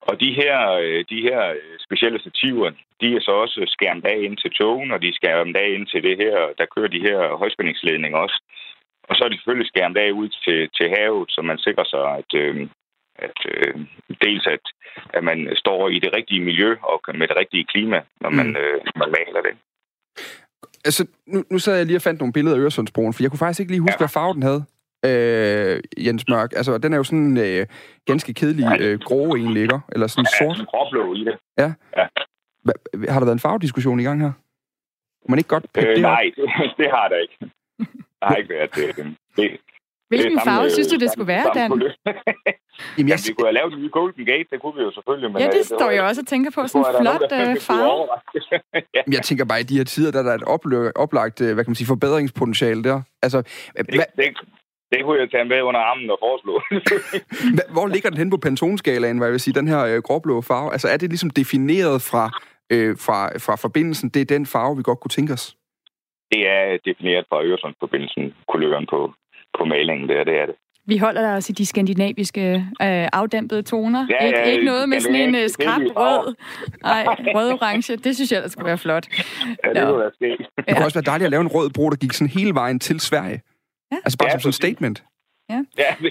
Og 0.00 0.20
de 0.20 0.32
her, 0.32 0.72
øh, 0.72 1.04
de 1.10 1.20
her 1.22 1.54
specielle 1.86 2.20
stativer, 2.20 2.70
de 3.00 3.16
er 3.16 3.20
så 3.20 3.30
også 3.30 3.64
skærmet 3.66 4.04
af 4.04 4.18
ind 4.18 4.36
til 4.36 4.50
togen, 4.50 4.90
og 4.90 5.02
de 5.02 5.08
er 5.08 5.12
skærmet 5.12 5.56
af 5.56 5.68
ind 5.68 5.86
til 5.86 6.02
det 6.02 6.16
her, 6.16 6.36
der 6.58 6.66
kører 6.74 6.88
de 6.88 7.00
her 7.00 7.36
højspændingsledninger 7.36 8.18
også. 8.18 8.42
Og 9.12 9.16
så 9.16 9.24
er 9.24 9.28
det 9.28 9.38
selvfølgelig 9.38 9.68
skærmet 9.68 9.96
af 9.96 10.10
ud 10.10 10.28
til, 10.44 10.58
til 10.76 10.86
havet, 10.96 11.30
så 11.30 11.40
man 11.42 11.58
sikrer 11.58 11.86
sig, 11.92 12.04
at, 12.20 12.30
øh, 12.42 12.68
at 13.26 13.38
øh, 13.52 13.74
dels 14.24 14.46
at, 14.46 14.64
at 15.16 15.24
man 15.24 15.38
står 15.56 15.88
i 15.88 15.98
det 15.98 16.10
rigtige 16.16 16.40
miljø 16.40 16.70
og 16.82 17.00
med 17.14 17.28
det 17.28 17.36
rigtige 17.36 17.64
klima, 17.64 18.00
når 18.20 18.30
man, 18.30 18.46
mm. 18.46 18.56
øh, 18.56 18.80
man 18.96 19.10
maler 19.16 19.42
det. 19.46 19.54
Altså, 20.84 21.06
nu, 21.26 21.44
nu 21.50 21.58
sad 21.58 21.76
jeg 21.76 21.86
lige 21.86 21.96
og 21.96 22.02
fandt 22.02 22.20
nogle 22.20 22.32
billeder 22.32 22.56
af 22.56 22.60
Øresundsbroen, 22.60 23.12
for 23.12 23.22
jeg 23.22 23.30
kunne 23.30 23.44
faktisk 23.44 23.60
ikke 23.60 23.72
lige 23.72 23.80
huske, 23.80 24.00
ja. 24.00 24.04
hvad 24.04 24.16
farve 24.18 24.34
den 24.34 24.42
havde. 24.42 24.62
Øh, 25.08 26.06
Jens 26.06 26.24
Mørk. 26.28 26.50
Altså, 26.56 26.78
den 26.78 26.92
er 26.92 26.96
jo 26.96 27.04
sådan 27.04 27.38
øh, 27.38 27.66
ganske 28.06 28.34
kedelig 28.34 28.80
øh, 28.80 28.98
grå 29.08 29.36
egentlig, 29.36 29.62
ikke? 29.62 29.80
Eller 29.92 30.06
sådan 30.06 30.26
ja, 30.32 30.44
sort. 30.44 30.58
Ja, 30.58 30.64
gråblå 30.64 31.14
i 31.14 31.24
det. 31.24 31.36
Ja. 31.58 31.72
ja. 31.98 32.06
Hva, 32.64 32.72
har 33.12 33.18
der 33.20 33.26
været 33.26 33.40
en 33.40 33.46
farvediskussion 33.46 34.00
i 34.00 34.02
gang 34.02 34.20
her? 34.20 34.32
Må 35.22 35.26
man 35.28 35.38
ikke 35.38 35.48
godt 35.48 35.66
øh, 35.78 35.98
Nej, 35.98 36.24
det, 36.36 36.44
det 36.80 36.88
har 36.90 37.08
der 37.08 37.18
ikke. 37.24 37.36
Har 38.22 38.34
ikke 38.34 38.54
været 38.54 38.74
det. 38.74 39.16
det 39.36 39.60
Hvilken 40.12 40.36
det 40.36 40.42
farve 40.44 40.70
synes 40.70 40.88
du, 40.88 40.96
det 40.96 41.10
skulle 41.12 41.26
være, 41.26 41.46
Dan? 41.54 41.70
Jamen, 41.70 41.82
jeg... 41.82 41.94
Jamen, 42.98 43.18
vi 43.28 43.32
kunne 43.32 43.46
have 43.46 43.58
lavet 43.60 43.72
en 43.72 43.82
ny 43.82 43.90
Golden 43.90 44.24
Gate, 44.26 44.48
det 44.52 44.60
kunne 44.62 44.76
vi 44.78 44.82
jo 44.82 44.92
selvfølgelig. 44.92 45.32
Men 45.32 45.38
ja, 45.42 45.46
det, 45.46 45.54
det 45.54 45.66
står 45.66 45.90
jeg 45.90 46.02
også 46.02 46.20
og 46.20 46.26
tænker 46.26 46.50
på. 46.50 46.66
Sådan 46.66 46.80
en 46.80 47.02
flot 47.02 47.30
nogen, 47.30 47.60
farve. 47.60 48.06
ja. 48.96 49.00
Jeg 49.16 49.22
tænker 49.22 49.44
bare, 49.44 49.60
i 49.60 49.62
de 49.62 49.76
her 49.76 49.84
tider, 49.84 50.10
der 50.12 50.18
er 50.18 50.22
der 50.22 50.34
et 50.34 50.46
oplø- 50.54 50.92
oplagt 51.04 51.40
øh, 51.40 51.54
hvad 51.54 51.64
kan 51.64 51.70
man 51.70 51.74
sige, 51.74 51.86
forbedringspotentiale 51.86 52.84
der. 52.84 53.02
Altså, 53.22 53.42
det, 53.76 53.94
hva... 53.94 54.04
det, 54.16 54.26
det 54.92 54.98
kunne 55.04 55.18
jeg 55.20 55.30
tage 55.30 55.44
med 55.44 55.62
under 55.62 55.80
armen 55.80 56.10
og 56.10 56.18
foreslå. 56.26 56.54
Hvor 57.74 57.86
ligger 57.86 58.08
den 58.10 58.18
hen 58.18 58.30
på 58.30 58.36
Pantone-skalaen, 58.36 59.18
hvad 59.18 59.28
jeg 59.28 59.32
vil 59.32 59.40
sige, 59.40 59.54
den 59.54 59.68
her 59.68 59.80
øh, 59.84 60.02
gråblå 60.02 60.40
farve? 60.40 60.72
Altså, 60.72 60.88
er 60.88 60.96
det 60.96 61.08
ligesom 61.08 61.30
defineret 61.30 62.02
fra, 62.02 62.24
øh, 62.72 62.96
fra, 62.98 63.38
fra 63.38 63.56
forbindelsen? 63.56 64.08
Det 64.08 64.20
er 64.20 64.24
den 64.24 64.46
farve, 64.46 64.76
vi 64.76 64.82
godt 64.82 65.00
kunne 65.00 65.14
tænke 65.18 65.32
os? 65.32 65.56
Det 66.32 66.42
er 66.56 66.78
defineret 66.88 67.24
fra 67.28 67.44
Øresundsforbindelsen, 67.48 68.34
kuløren 68.52 68.86
på, 68.92 69.00
på 69.58 69.64
malingen 69.64 70.08
der, 70.08 70.24
det 70.24 70.36
er 70.42 70.46
det. 70.46 70.54
Vi 70.86 70.96
holder 70.96 71.36
os 71.36 71.50
i 71.50 71.52
de 71.52 71.66
skandinaviske 71.66 72.54
øh, 72.54 73.08
afdæmpede 73.12 73.62
toner. 73.62 74.06
Ja, 74.10 74.24
ja, 74.24 74.26
ikke, 74.26 74.52
ikke 74.52 74.64
noget 74.64 74.88
med 74.88 75.00
sådan 75.00 75.16
en 75.16 75.34
uh, 75.34 75.40
skrab 75.48 75.80
rød. 75.96 76.34
Nej, 76.82 77.04
rød-orange. 77.36 77.96
Det 77.96 78.14
synes 78.14 78.32
jeg, 78.32 78.42
der 78.42 78.48
skulle 78.48 78.66
være 78.66 78.78
flot. 78.78 79.06
Ja, 79.64 79.72
det 79.72 79.82
kunne 79.88 79.98
være. 79.98 80.36
Det 80.56 80.76
kunne 80.76 80.84
også 80.84 80.98
være 80.98 81.10
dejligt 81.12 81.24
at 81.26 81.30
lave 81.30 81.40
en 81.40 81.48
rød 81.48 81.70
bro, 81.70 81.90
der 81.90 81.96
gik 81.96 82.12
sådan 82.12 82.28
hele 82.28 82.54
vejen 82.54 82.78
til 82.80 83.00
Sverige. 83.00 83.40
Ja. 83.92 83.96
Altså 84.04 84.18
bare 84.18 84.28
ja, 84.28 84.32
som 84.32 84.40
sådan 84.40 84.48
en 84.48 84.52
statement. 84.52 85.04
Ja. 85.52 85.64
ja. 85.78 86.10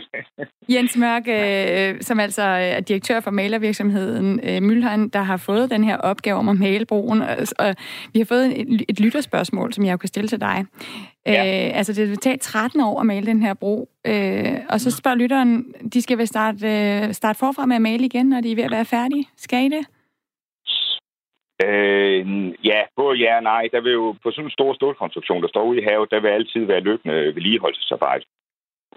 Jens 0.76 0.98
Mørk, 0.98 1.24
øh, 1.28 2.02
som 2.02 2.20
altså 2.20 2.42
er 2.42 2.80
direktør 2.80 3.20
for 3.20 3.32
malervirksomheden 3.32 4.40
øh, 4.44 4.62
Mølheim, 4.62 5.10
der 5.10 5.22
har 5.22 5.38
fået 5.38 5.72
den 5.72 5.84
her 5.84 5.98
opgave 5.98 6.38
om 6.38 6.50
at 6.50 6.58
male 6.58 6.86
broen. 6.86 7.22
Og, 7.22 7.38
og 7.60 7.76
vi 8.14 8.20
har 8.20 8.26
fået 8.26 8.62
et, 8.62 8.82
et 8.90 9.00
lytterspørgsmål, 9.00 9.74
som 9.74 9.86
jeg 9.86 9.92
jo 9.92 9.98
kan 9.98 10.08
stille 10.08 10.28
til 10.28 10.42
dig. 10.42 10.66
Ja. 11.26 11.68
Øh, 11.68 11.78
altså, 11.78 11.94
det 11.94 12.10
vil 12.10 12.18
tage 12.18 12.38
13 12.38 12.82
år 12.82 13.00
at 13.00 13.06
male 13.06 13.26
den 13.26 13.42
her 13.44 13.54
bro. 13.54 13.90
Øh, 14.08 14.58
og 14.70 14.80
så 14.80 14.92
spørger 14.92 15.18
lytteren, 15.18 15.74
de 15.94 16.02
skal 16.02 16.18
vel 16.18 16.28
starte, 16.28 16.68
øh, 16.68 17.14
starte 17.14 17.40
forfra 17.40 17.66
med 17.66 17.76
at 17.76 17.82
male 17.82 18.06
igen, 18.06 18.26
når 18.26 18.42
de 18.42 18.52
er 18.52 18.56
ved 18.56 18.64
at 18.64 18.72
være 18.72 18.86
færdige. 18.86 19.26
Skal 19.38 19.66
I 19.66 19.70
det? 19.70 19.86
Øh, 21.68 22.22
ja, 22.66 22.80
både 22.96 23.18
ja 23.18 23.36
og 23.36 23.44
nej. 23.44 23.70
Der 23.72 23.82
vil 23.82 23.92
jo 23.92 24.16
på 24.24 24.32
sådan 24.32 24.46
en 24.46 24.58
stor 24.58 24.74
stålkonstruktion, 24.74 25.42
der 25.42 25.48
står 25.48 25.64
ude 25.64 25.82
i 25.82 25.86
havet, 25.90 26.12
der 26.12 26.20
vil 26.20 26.30
altid 26.30 26.66
være 26.66 26.80
løbende 26.80 27.36
vedligeholdelsesarbejde. 27.36 28.26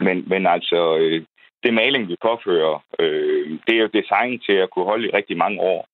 Men, 0.01 0.29
men 0.29 0.47
altså, 0.47 0.97
øh, 0.97 1.23
det 1.63 1.75
maling, 1.75 2.09
vi 2.09 2.17
påfører, 2.23 2.85
øh, 2.99 3.59
det 3.67 3.75
er 3.75 3.83
jo 3.83 3.97
designet 4.01 4.43
til 4.47 4.53
at 4.53 4.71
kunne 4.71 4.85
holde 4.85 5.09
i 5.09 5.17
rigtig 5.19 5.37
mange 5.37 5.61
år. 5.61 5.89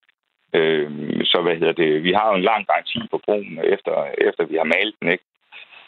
Øh, 0.54 0.90
så 1.24 1.42
hvad 1.42 1.56
hedder 1.56 1.72
det? 1.72 2.02
Vi 2.02 2.12
har 2.12 2.28
jo 2.28 2.34
en 2.36 2.48
lang 2.50 2.66
garanti 2.66 2.98
på 3.10 3.20
broen, 3.24 3.58
efter, 3.64 3.94
efter 4.28 4.44
vi 4.44 4.56
har 4.56 4.64
malet 4.64 4.94
den, 5.00 5.08
ikke? 5.12 5.24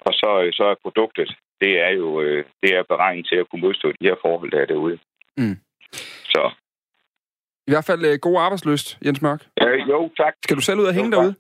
Og 0.00 0.12
så, 0.12 0.50
så 0.52 0.64
er 0.64 0.82
produktet, 0.82 1.30
det 1.60 1.80
er 1.86 1.90
jo 1.90 2.20
øh, 2.20 2.44
det 2.62 2.70
er 2.74 2.82
beregnet 2.82 3.26
til 3.28 3.36
at 3.36 3.48
kunne 3.50 3.60
modstå 3.60 3.88
de 3.88 4.08
her 4.08 4.16
forhold, 4.22 4.50
der 4.50 4.60
er 4.60 4.66
derude. 4.66 4.98
Mm. 5.36 5.56
Så. 6.24 6.50
I 7.66 7.70
hvert 7.72 7.84
fald 7.84 8.04
øh, 8.04 8.18
god 8.18 8.36
arbejdsløst, 8.40 8.98
Jens 9.04 9.22
Mørk. 9.22 9.42
Ja, 9.60 9.68
jo, 9.92 10.10
tak. 10.16 10.34
Skal 10.44 10.56
du 10.56 10.62
selv 10.62 10.80
ud 10.80 10.84
og 10.84 10.94
hænge 10.94 11.10
jo, 11.16 11.16
derude? 11.16 11.34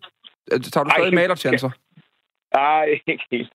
Tager 0.72 0.84
du 0.84 0.90
stadig 0.90 1.14
malerchancer? 1.14 1.70
Nej, 2.54 2.84
ikke 3.06 3.24
helt. 3.30 3.52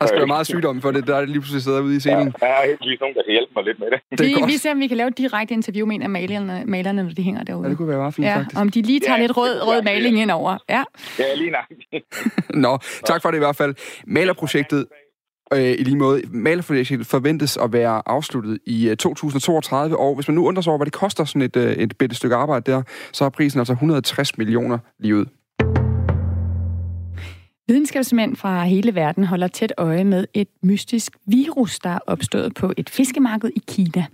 Der 0.00 0.06
skal 0.06 0.18
være 0.18 0.26
meget 0.26 0.46
sygdom 0.46 0.80
for 0.80 0.90
det, 0.90 1.06
der 1.06 1.16
er 1.16 1.24
lige 1.24 1.40
pludselig 1.40 1.62
sidder 1.62 1.80
ude 1.80 1.96
i 1.96 2.00
scenen. 2.00 2.34
Ja, 2.42 2.46
jeg 2.46 2.54
har 2.54 2.62
helt 2.88 3.00
nogen, 3.00 3.14
der 3.14 3.22
kan 3.22 3.32
hjælpe 3.32 3.52
mig 3.56 3.64
lidt 3.64 3.78
med 3.78 3.86
det. 3.90 4.18
det 4.18 4.26
vi, 4.26 4.34
vi 4.46 4.52
ser, 4.52 4.70
om 4.70 4.80
vi 4.80 4.86
kan 4.86 4.96
lave 4.96 5.08
et 5.08 5.18
direkte 5.18 5.54
interview 5.54 5.86
med 5.86 5.94
en 5.94 6.02
af 6.02 6.10
malerne, 6.10 6.62
malerne 6.66 7.02
når 7.02 7.10
de 7.10 7.22
hænger 7.22 7.44
derude. 7.44 7.64
Ja, 7.64 7.68
det 7.68 7.76
kunne 7.76 7.88
være 7.88 7.98
meget 7.98 8.14
fint, 8.14 8.26
ja, 8.26 8.36
faktisk. 8.36 8.60
Om 8.60 8.68
de 8.68 8.82
lige 8.82 9.00
tager 9.00 9.16
ja, 9.16 9.20
lidt 9.20 9.36
rød, 9.36 9.66
rød 9.66 9.82
maling 9.82 10.18
ind 10.18 10.30
over. 10.30 10.58
Ja, 10.68 10.84
ja 11.18 11.34
lige 11.34 11.50
nok. 11.50 11.64
Nå, 12.64 12.78
tak 13.04 13.22
for 13.22 13.30
det 13.30 13.38
i 13.38 13.44
hvert 13.46 13.56
fald. 13.56 13.74
Malerprojektet 14.06 14.86
øh, 15.52 15.60
i 15.60 15.84
lige 15.84 15.96
måde. 15.96 16.22
Malerprojektet 16.30 17.06
forventes 17.06 17.56
at 17.56 17.72
være 17.72 18.02
afsluttet 18.06 18.58
i 18.66 18.94
2032, 18.98 19.98
og 19.98 20.14
hvis 20.14 20.28
man 20.28 20.34
nu 20.34 20.46
undrer 20.46 20.62
sig 20.62 20.70
over, 20.70 20.78
hvad 20.78 20.86
det 20.86 20.94
koster 20.94 21.24
sådan 21.24 21.42
et, 21.42 21.56
øh, 21.56 21.72
et 21.72 21.98
bitte 21.98 22.16
stykke 22.16 22.36
arbejde 22.36 22.72
der, 22.72 22.82
så 23.12 23.24
er 23.24 23.28
prisen 23.28 23.58
altså 23.58 23.72
160 23.72 24.38
millioner 24.38 24.78
lige 24.98 25.16
ud. 25.16 25.26
Videnskabsmænd 27.68 28.36
fra 28.36 28.64
hele 28.64 28.94
verden 28.94 29.24
holder 29.24 29.48
tæt 29.48 29.72
øje 29.78 30.04
med 30.04 30.26
et 30.34 30.48
mystisk 30.62 31.16
virus, 31.26 31.78
der 31.78 31.90
er 31.90 31.98
opstået 32.06 32.54
på 32.54 32.72
et 32.76 32.90
fiskemarked 32.90 33.50
i 33.56 33.60
Kina. 33.68 34.04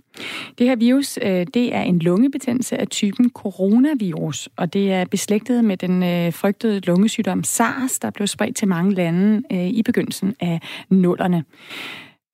Det 0.57 0.67
her 0.67 0.75
virus 0.75 1.19
øh, 1.21 1.47
det 1.53 1.75
er 1.75 1.81
en 1.81 1.99
lungebetændelse 1.99 2.77
af 2.77 2.87
typen 2.87 3.29
coronavirus, 3.29 4.49
og 4.55 4.73
det 4.73 4.91
er 4.91 5.05
beslægtet 5.05 5.65
med 5.65 5.77
den 5.77 6.03
øh, 6.03 6.33
frygtede 6.33 6.79
lungesygdom 6.79 7.43
SARS, 7.43 7.99
der 7.99 8.09
blev 8.09 8.27
spredt 8.27 8.55
til 8.55 8.67
mange 8.67 8.93
lande 8.93 9.43
øh, 9.51 9.67
i 9.67 9.83
begyndelsen 9.83 10.35
af 10.39 10.59
nullerne. 10.89 11.43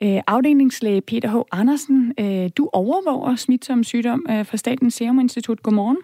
Afdelingslæge 0.01 1.01
Peter 1.01 1.39
H. 1.39 1.41
Andersen, 1.51 2.13
du 2.57 2.69
overvåger 2.73 3.35
smitsom 3.35 3.83
sygdom 3.83 4.25
for 4.43 4.57
Statens 4.57 4.93
Serum 4.93 5.19
Institut. 5.19 5.63
Godmorgen. 5.63 5.97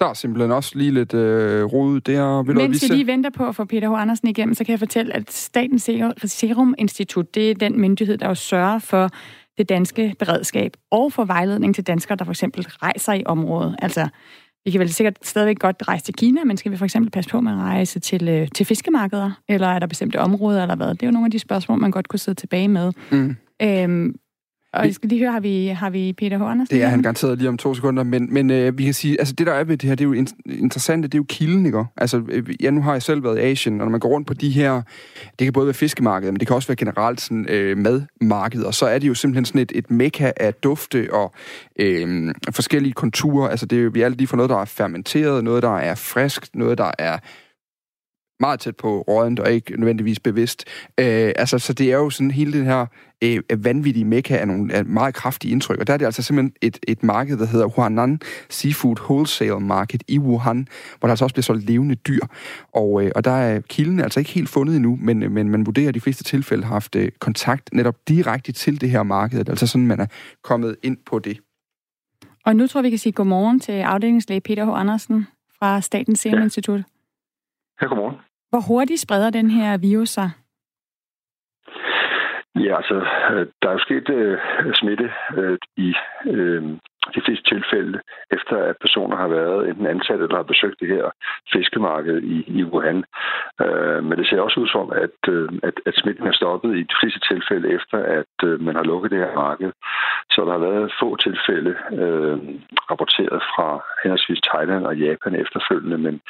Der 0.00 0.06
er 0.06 0.14
simpelthen 0.14 0.52
også 0.52 0.78
lige 0.78 0.90
lidt 0.90 1.14
øh, 1.14 1.64
rod 1.64 2.00
der. 2.00 2.42
Vil 2.42 2.56
Mens 2.56 2.82
vi 2.82 2.94
lige 2.94 3.06
venter 3.06 3.30
på 3.30 3.48
at 3.48 3.56
få 3.56 3.64
Peter 3.64 3.88
H. 3.88 4.00
Andersen 4.02 4.28
igennem, 4.28 4.54
så 4.54 4.64
kan 4.64 4.72
jeg 4.72 4.78
fortælle, 4.78 5.16
at 5.16 5.32
Statens 5.32 5.90
Serum 6.24 6.74
Institut, 6.78 7.34
det 7.34 7.50
er 7.50 7.54
den 7.54 7.80
myndighed, 7.80 8.18
der 8.18 8.28
jo 8.28 8.34
sørger 8.34 8.78
for 8.78 9.10
det 9.58 9.68
danske 9.68 10.14
beredskab 10.18 10.72
og 10.90 11.12
for 11.12 11.24
vejledning 11.24 11.74
til 11.74 11.86
danskere, 11.86 12.16
der 12.16 12.24
for 12.24 12.32
eksempel 12.32 12.66
rejser 12.68 13.12
i 13.12 13.22
området. 13.26 13.76
Altså, 13.78 14.08
vi 14.64 14.70
kan 14.70 14.80
vel 14.80 14.92
sikkert 14.92 15.18
stadigvæk 15.22 15.58
godt 15.58 15.88
rejse 15.88 16.04
til 16.04 16.14
Kina, 16.14 16.44
men 16.44 16.56
skal 16.56 16.72
vi 16.72 16.76
for 16.76 16.84
eksempel 16.84 17.10
passe 17.10 17.30
på 17.30 17.40
med 17.40 17.52
at 17.52 17.58
rejse 17.58 18.00
til, 18.00 18.28
øh, 18.28 18.48
til 18.54 18.66
fiskemarkeder? 18.66 19.30
Eller 19.48 19.66
er 19.66 19.78
der 19.78 19.86
bestemte 19.86 20.20
områder, 20.20 20.62
eller 20.62 20.76
hvad? 20.76 20.88
Det 20.88 21.02
er 21.02 21.06
jo 21.06 21.10
nogle 21.10 21.26
af 21.26 21.30
de 21.30 21.38
spørgsmål, 21.38 21.78
man 21.78 21.90
godt 21.90 22.08
kunne 22.08 22.18
sidde 22.18 22.40
tilbage 22.40 22.68
med. 22.68 22.92
Mm. 23.12 23.36
Øhm, 23.62 24.14
og 24.72 24.86
jeg 24.86 24.94
skal 24.94 25.08
lige 25.08 25.18
høre, 25.18 25.32
har 25.32 25.40
vi, 25.40 25.66
har 25.66 25.90
vi 25.90 26.12
Peter 26.12 26.38
H. 26.38 26.42
Andersen? 26.42 26.76
Det 26.76 26.84
er 26.84 26.88
han 26.88 27.02
garanteret 27.02 27.38
lige 27.38 27.48
om 27.48 27.56
to 27.56 27.74
sekunder, 27.74 28.02
men, 28.02 28.34
men 28.34 28.50
øh, 28.50 28.78
vi 28.78 28.84
kan 28.84 28.94
sige, 28.94 29.20
altså 29.20 29.34
det 29.34 29.46
der 29.46 29.52
er 29.52 29.64
ved 29.64 29.76
det 29.76 29.88
her, 29.88 29.94
det 29.94 30.04
er 30.04 30.08
jo 30.08 30.24
interessant, 30.46 31.02
det 31.02 31.14
er 31.14 31.18
jo 31.18 31.24
kilden, 31.28 31.66
ikke? 31.66 31.84
Altså, 31.96 32.22
øh, 32.28 32.62
ja, 32.62 32.70
nu 32.70 32.82
har 32.82 32.92
jeg 32.92 33.02
selv 33.02 33.24
været 33.24 33.38
i 33.38 33.40
Asien, 33.40 33.80
og 33.80 33.86
når 33.86 33.90
man 33.90 34.00
går 34.00 34.08
rundt 34.08 34.26
på 34.26 34.34
de 34.34 34.50
her, 34.50 34.82
det 35.38 35.44
kan 35.46 35.52
både 35.52 35.66
være 35.66 35.74
fiskemarkeder, 35.74 36.32
men 36.32 36.40
det 36.40 36.48
kan 36.48 36.56
også 36.56 36.68
være 36.68 36.76
generelt 36.76 37.20
sådan 37.20 37.46
øh, 37.48 37.78
madmarkeder, 37.78 38.66
og 38.66 38.74
så 38.74 38.86
er 38.86 38.98
det 38.98 39.08
jo 39.08 39.14
simpelthen 39.14 39.44
sådan 39.44 39.60
et, 39.60 39.72
et 39.74 39.90
mekka 39.90 40.32
af 40.36 40.54
dufte 40.54 41.08
og 41.12 41.32
øh, 41.78 42.34
forskellige 42.50 42.92
konturer, 42.92 43.48
altså 43.48 43.66
det 43.66 43.78
er 43.78 43.82
jo, 43.82 43.90
vi 43.94 44.00
er 44.00 44.08
lige 44.08 44.26
for 44.26 44.36
noget, 44.36 44.50
der 44.50 44.60
er 44.60 44.64
fermenteret, 44.64 45.44
noget, 45.44 45.62
der 45.62 45.76
er 45.76 45.94
frisk, 45.94 46.54
noget, 46.54 46.78
der 46.78 46.90
er 46.98 47.18
meget 48.40 48.60
tæt 48.60 48.76
på 48.76 49.00
rådent 49.00 49.40
og 49.40 49.52
ikke 49.52 49.76
nødvendigvis 49.76 50.20
bevidst. 50.20 50.64
Øh, 51.00 51.32
altså, 51.36 51.58
så 51.58 51.72
det 51.72 51.92
er 51.92 51.96
jo 51.96 52.10
sådan 52.10 52.30
hele 52.30 52.52
den 52.52 52.64
her 52.64 52.86
øh, 53.24 53.64
vanvittige 53.64 54.04
mekka 54.04 54.36
af 54.36 54.46
nogle 54.46 54.74
af 54.74 54.84
meget 54.84 55.14
kraftige 55.14 55.52
indtryk. 55.52 55.78
Og 55.78 55.86
der 55.86 55.92
er 55.92 55.96
det 55.96 56.04
altså 56.04 56.22
simpelthen 56.22 56.52
et, 56.62 56.78
et 56.88 57.02
marked, 57.02 57.38
der 57.38 57.46
hedder 57.46 57.66
Huanan 57.66 58.20
Seafood 58.48 58.96
Wholesale 59.00 59.60
Market 59.60 60.02
i 60.08 60.18
Wuhan, 60.18 60.68
hvor 60.98 61.06
der 61.06 61.12
altså 61.12 61.24
også 61.24 61.34
bliver 61.34 61.42
solgt 61.42 61.64
levende 61.64 61.94
dyr. 61.94 62.20
Og, 62.72 63.04
øh, 63.04 63.12
og 63.14 63.24
der 63.24 63.30
er 63.30 63.60
kilden 63.60 64.00
altså 64.00 64.20
ikke 64.20 64.32
helt 64.32 64.48
fundet 64.48 64.76
endnu, 64.76 64.98
men, 65.00 65.32
men 65.32 65.48
man 65.48 65.66
vurderer, 65.66 65.88
at 65.88 65.94
de 65.94 66.00
fleste 66.00 66.24
tilfælde 66.24 66.64
har 66.64 66.72
haft 66.72 66.96
øh, 66.96 67.10
kontakt 67.18 67.70
netop 67.72 67.96
direkte 68.08 68.52
til 68.52 68.80
det 68.80 68.90
her 68.90 69.02
marked. 69.02 69.48
Altså 69.48 69.66
sådan, 69.66 69.86
man 69.86 70.00
er 70.00 70.06
kommet 70.42 70.76
ind 70.82 70.96
på 71.06 71.18
det. 71.18 71.38
Og 72.44 72.56
nu 72.56 72.66
tror 72.66 72.82
vi 72.82 72.90
kan 72.90 72.98
sige 72.98 73.12
godmorgen 73.12 73.60
til 73.60 73.72
afdelingslæge 73.72 74.40
Peter 74.40 74.64
H. 74.64 74.80
Andersen 74.80 75.26
fra 75.58 75.80
Statens 75.80 76.20
Serum 76.20 76.42
Institut. 76.42 76.80
Ja, 77.80 77.86
godmorgen. 77.86 78.16
Hvor 78.50 78.60
hurtigt 78.68 79.00
spreder 79.00 79.30
den 79.30 79.50
her 79.50 79.78
virus 79.78 80.08
sig? 80.08 80.30
Ja, 82.64 82.76
altså, 82.76 82.94
øh, 83.32 83.46
der 83.62 83.68
er 83.68 83.72
jo 83.72 83.78
sket 83.78 84.08
øh, 84.08 84.38
smitte 84.74 85.10
øh, 85.36 85.58
i 85.76 85.94
øh, 86.26 86.62
de 87.14 87.20
fleste 87.24 87.44
tilfælde, 87.54 88.00
efter 88.30 88.56
at 88.56 88.76
personer 88.80 89.16
har 89.16 89.28
været 89.28 89.68
enten 89.68 89.86
ansat 89.86 90.20
eller 90.20 90.36
har 90.36 90.52
besøgt 90.52 90.80
det 90.80 90.88
her 90.88 91.10
fiskemarked 91.52 92.22
i, 92.22 92.38
i 92.58 92.64
Wuhan. 92.64 93.04
Øh, 93.64 94.04
men 94.04 94.18
det 94.18 94.26
ser 94.26 94.40
også 94.40 94.60
ud 94.60 94.68
som, 94.68 94.92
at, 95.04 95.18
øh, 95.34 95.48
at, 95.62 95.76
at 95.86 95.94
smitten 95.94 96.26
er 96.26 96.32
stoppet 96.32 96.76
i 96.76 96.82
de 96.82 96.98
fleste 97.00 97.20
tilfælde, 97.30 97.68
efter 97.78 97.98
at 98.18 98.34
øh, 98.44 98.60
man 98.60 98.76
har 98.76 98.84
lukket 98.84 99.10
det 99.10 99.18
her 99.18 99.34
marked. 99.34 99.72
Så 100.30 100.40
der 100.44 100.52
har 100.52 100.64
været 100.68 100.94
få 101.00 101.16
tilfælde 101.16 101.72
øh, 102.00 102.38
rapporteret 102.90 103.42
fra 103.52 103.68
henholdsvis 104.02 104.40
Thailand 104.48 104.84
og 104.86 104.96
Japan 104.96 105.34
efterfølgende, 105.34 105.98
men, 105.98 106.20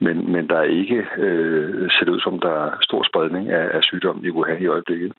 men, 0.00 0.32
men 0.32 0.48
der 0.48 0.56
er 0.56 0.78
ikke 0.80 1.04
øh, 1.18 1.90
set 1.90 2.08
ud 2.08 2.20
som, 2.20 2.38
der 2.40 2.54
er 2.64 2.78
stor 2.82 3.02
spredning 3.10 3.50
af, 3.50 3.76
af 3.76 3.82
sygdommen 3.82 4.24
i 4.24 4.30
Wuhan 4.30 4.62
i 4.62 4.66
øjeblikket. 4.66 5.12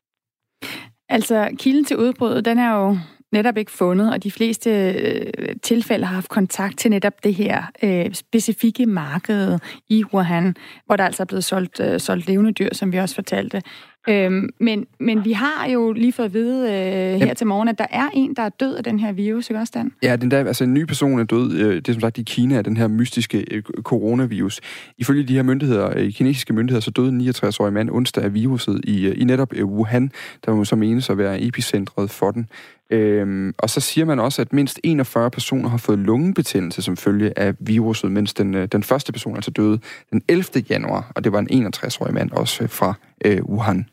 Altså, 1.09 1.49
kilden 1.59 1.85
til 1.85 1.97
udbruddet, 1.97 2.45
den 2.45 2.59
er 2.59 2.75
jo 2.75 2.97
netop 3.31 3.57
ikke 3.57 3.71
fundet, 3.71 4.13
og 4.13 4.23
de 4.23 4.31
fleste 4.31 4.69
øh, 4.69 5.55
tilfælde 5.63 6.05
har 6.05 6.15
haft 6.15 6.29
kontakt 6.29 6.77
til 6.77 6.91
netop 6.91 7.23
det 7.23 7.33
her 7.35 7.63
øh, 7.83 8.13
specifikke 8.13 8.85
marked 8.85 9.59
i 9.89 10.03
Wuhan, 10.13 10.55
hvor 10.85 10.95
der 10.95 11.05
altså 11.05 11.23
er 11.23 11.25
blevet 11.25 11.43
solgt, 11.43 11.79
øh, 11.79 11.99
solgt 11.99 12.27
levende 12.27 12.51
dyr, 12.51 12.69
som 12.73 12.91
vi 12.91 12.97
også 12.97 13.15
fortalte. 13.15 13.61
Øhm, 14.09 14.49
men, 14.59 14.85
men 14.99 15.25
vi 15.25 15.31
har 15.31 15.69
jo 15.73 15.91
lige 15.91 16.13
fået 16.13 16.25
at 16.25 16.33
vide 16.33 16.67
øh, 16.67 17.19
her 17.19 17.27
ja. 17.27 17.33
til 17.33 17.47
morgen, 17.47 17.67
at 17.67 17.77
der 17.77 17.85
er 17.89 18.09
en, 18.13 18.33
der 18.33 18.41
er 18.41 18.49
død 18.49 18.75
af 18.75 18.83
den 18.83 18.99
her 18.99 19.11
virus, 19.11 19.49
ikke 19.49 19.59
også, 19.59 19.71
Dan? 19.75 19.91
Ja, 20.03 20.15
den 20.15 20.31
der, 20.31 20.37
altså 20.37 20.63
en 20.63 20.73
ny 20.73 20.85
person 20.85 21.19
er 21.19 21.23
død. 21.23 21.53
Øh, 21.53 21.75
det 21.75 21.87
er 21.87 21.93
som 21.93 22.01
sagt 22.01 22.17
i 22.17 22.23
Kina, 22.23 22.61
den 22.61 22.77
her 22.77 22.87
mystiske 22.87 23.45
øh, 23.51 23.63
coronavirus. 23.63 24.61
Ifølge 24.97 25.23
de 25.23 25.33
her 25.33 25.43
myndigheder, 25.43 25.93
øh, 25.95 26.11
kinesiske 26.11 26.53
myndigheder, 26.53 26.81
så 26.81 26.91
døde 26.91 27.09
en 27.09 27.21
69-årig 27.21 27.73
mand 27.73 27.89
onsdag 27.89 28.23
af 28.23 28.33
viruset 28.33 28.81
i, 28.83 29.11
i 29.11 29.23
netop 29.23 29.53
Wuhan, 29.53 30.11
der 30.45 30.55
må 30.55 30.65
så 30.65 30.75
menes 30.75 31.09
at 31.09 31.17
være 31.17 31.41
epicentret 31.41 32.09
for 32.09 32.31
den. 32.31 32.49
Øhm, 32.89 33.53
og 33.57 33.69
så 33.69 33.79
siger 33.79 34.05
man 34.05 34.19
også, 34.19 34.41
at 34.41 34.53
mindst 34.53 34.79
41 34.83 35.31
personer 35.31 35.69
har 35.69 35.77
fået 35.77 35.99
lungebetændelse 35.99 36.81
som 36.81 36.97
følge 36.97 37.39
af 37.39 37.53
viruset, 37.59 38.11
mens 38.11 38.33
den, 38.33 38.53
den 38.53 38.83
første 38.83 39.11
person 39.11 39.35
altså 39.35 39.51
døde 39.51 39.79
den 40.11 40.21
11. 40.27 40.45
januar, 40.69 41.11
og 41.15 41.23
det 41.23 41.31
var 41.31 41.39
en 41.39 41.65
61-årig 41.65 42.13
mand 42.13 42.31
også 42.31 42.67
fra 42.67 42.93
øh, 43.25 43.43
Wuhan. 43.43 43.85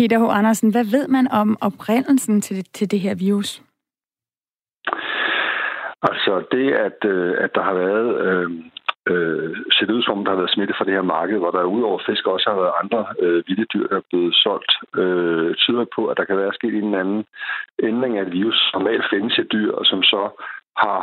Peter 0.00 0.18
H. 0.18 0.38
Andersen, 0.38 0.70
hvad 0.70 0.86
ved 0.96 1.08
man 1.08 1.26
om 1.32 1.48
oprindelsen 1.60 2.40
til, 2.40 2.64
til 2.64 2.90
det 2.90 3.00
her 3.00 3.14
virus? 3.14 3.62
Altså 6.02 6.32
det, 6.52 6.66
at, 6.86 6.98
øh, 7.04 7.34
at 7.44 7.50
der 7.54 7.62
har 7.62 7.74
været 7.74 8.08
øh, 8.26 8.50
øh, 9.10 9.56
set 9.76 9.90
ud 9.90 10.02
som, 10.02 10.24
der 10.24 10.30
har 10.30 10.40
været 10.40 10.54
smitte 10.54 10.74
fra 10.78 10.84
det 10.84 10.94
her 10.98 11.02
marked, 11.16 11.38
hvor 11.38 11.50
der 11.50 11.74
udover 11.76 12.00
fisk 12.08 12.26
også 12.26 12.46
har 12.50 12.56
været 12.62 12.78
andre 12.82 13.00
øh, 13.22 13.42
vilde 13.46 13.66
dyr, 13.74 13.86
der 13.88 13.96
er 13.96 14.08
blevet 14.10 14.34
solgt, 14.44 14.72
øh, 15.02 15.54
tyder 15.54 15.84
på, 15.94 16.06
at 16.06 16.16
der 16.16 16.24
kan 16.24 16.36
være 16.36 16.56
sket 16.58 16.74
en 16.74 16.94
anden 17.02 17.24
ændring 17.82 18.18
af 18.18 18.22
et 18.22 18.32
virus, 18.32 18.70
normalt 18.74 19.04
findes 19.10 19.38
i 19.38 19.42
dyr, 19.52 19.72
og 19.72 19.84
som 19.86 20.02
så 20.02 20.22
har 20.76 21.00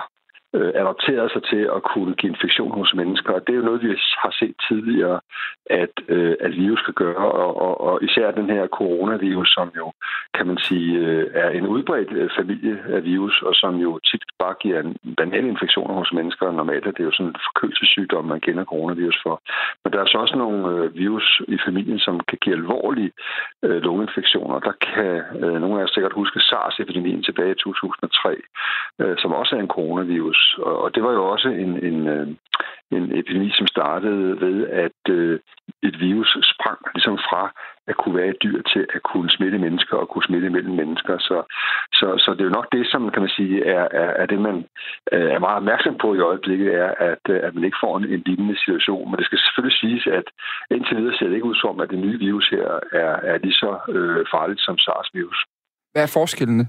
øh, 0.58 0.72
adapteret 0.82 1.32
sig 1.32 1.44
til 1.52 1.64
at 1.76 1.82
kunne 1.92 2.14
give 2.20 2.32
infektion 2.34 2.72
hos 2.80 2.94
mennesker. 2.96 3.32
Og 3.34 3.42
det 3.48 3.54
er 3.54 3.60
jo 3.62 3.70
noget, 3.70 3.84
vi 3.84 3.90
har 4.24 4.34
set 4.40 4.56
tidligere, 4.68 5.20
at, 5.70 5.96
øh, 6.08 6.36
at 6.40 6.52
virus 6.52 6.82
kan 6.82 6.94
gøre, 6.94 7.26
og, 7.44 7.62
og, 7.66 7.82
og 7.88 8.04
især 8.04 8.32
den 8.32 8.50
her 8.50 8.68
coronavirus, 8.68 9.50
som 9.58 9.72
jo, 9.78 9.92
kan 10.34 10.48
man 10.48 10.58
sige, 10.58 10.98
øh, 10.98 11.26
er 11.34 11.50
en 11.50 11.68
udbredt 11.68 12.12
øh, 12.12 12.30
familie 12.38 12.78
af 12.90 13.04
virus, 13.04 13.42
og 13.42 13.54
som 13.56 13.76
jo 13.76 14.00
tit 14.00 14.24
bare 14.40 14.56
giver 14.62 14.80
en 14.80 15.16
banal 15.18 15.46
infektion 15.46 15.94
hos 15.94 16.12
mennesker. 16.14 16.52
Normalt 16.52 16.86
er 16.88 16.92
det 16.92 17.04
jo 17.04 17.12
sådan 17.12 17.28
en 17.28 17.36
forkølelsessygdom, 17.46 18.26
man 18.26 18.40
kender 18.40 18.64
coronavirus 18.66 19.20
for. 19.24 19.42
Men 19.84 19.94
der 19.94 20.00
er 20.00 20.06
så 20.06 20.18
også 20.18 20.36
nogle 20.38 20.60
øh, 20.74 20.96
virus 20.96 21.42
i 21.48 21.58
familien, 21.66 22.00
som 22.00 22.20
kan 22.30 22.38
give 22.42 22.56
alvorlige 22.56 23.12
øh, 23.64 23.82
lungeinfektioner. 23.82 24.60
Der 24.60 24.76
kan 24.88 25.14
øh, 25.44 25.62
nogle 25.62 25.76
af 25.76 25.82
jer 25.82 25.88
sikkert 25.88 26.14
huske 26.14 26.40
SARS-epidemien 26.40 27.24
tilbage 27.24 27.52
i 27.52 27.62
2003, 27.64 28.36
øh, 29.02 29.16
som 29.18 29.32
også 29.34 29.56
er 29.56 29.60
en 29.60 29.76
coronavirus, 29.78 30.47
og 30.58 30.96
det 30.96 31.04
var 31.04 31.12
jo 31.12 31.24
også 31.34 31.50
en, 31.50 31.72
en, 31.90 32.08
øh, 32.08 32.28
en 32.92 33.18
epidemi, 33.20 33.50
som 33.54 33.68
startede 33.68 34.42
ved, 34.42 34.68
at 34.68 35.02
øh, 35.10 35.40
et 35.84 36.00
virus 36.00 36.38
sprang 36.54 36.80
ligesom 36.96 37.18
fra 37.18 37.44
at 37.88 37.98
kunne 37.98 38.16
være 38.20 38.30
et 38.34 38.44
dyr 38.44 38.62
til 38.62 38.84
at 38.96 39.02
kunne 39.04 39.30
smitte 39.30 39.58
mennesker 39.58 39.96
og 39.98 40.10
kunne 40.10 40.28
smitte 40.30 40.50
mellem 40.50 40.76
mennesker. 40.76 41.18
Så, 41.18 41.38
så, 42.00 42.08
så 42.24 42.32
det 42.32 42.42
er 42.42 42.50
jo 42.50 42.58
nok 42.60 42.68
det, 42.72 42.88
som 42.92 43.12
kan 43.14 43.22
man 43.22 43.36
sige, 43.38 43.66
er, 43.66 43.88
er, 44.02 44.10
er 44.22 44.26
det, 44.26 44.40
man 44.42 44.58
øh, 45.14 45.30
er 45.36 45.40
meget 45.40 45.62
opmærksom 45.62 45.96
på 46.02 46.14
i 46.16 46.20
øjeblikket, 46.20 46.70
er, 46.76 46.92
at, 47.12 47.24
at 47.48 47.56
man 47.56 47.64
ikke 47.64 47.82
får 47.84 47.98
en, 47.98 48.06
en 48.06 48.24
lignende 48.26 48.58
situation. 48.64 49.06
Men 49.12 49.18
det 49.18 49.26
skal 49.26 49.40
selvfølgelig 49.40 49.78
siges, 49.84 50.08
at 50.20 50.28
indtil 50.72 50.98
videre 50.98 51.18
ser 51.18 51.28
det 51.28 51.36
ikke 51.36 51.52
ud 51.52 51.60
som, 51.64 51.80
at 51.80 51.90
det 51.90 52.00
nye 52.00 52.20
virus 52.20 52.50
her 52.50 52.68
er, 53.04 53.14
er 53.32 53.38
lige 53.38 53.60
så 53.64 53.72
øh, 53.96 54.26
farligt 54.34 54.62
som 54.62 54.78
SARS-virus. 54.78 55.40
Hvad 55.94 56.04
er 56.04 56.12
forskellene? 56.20 56.66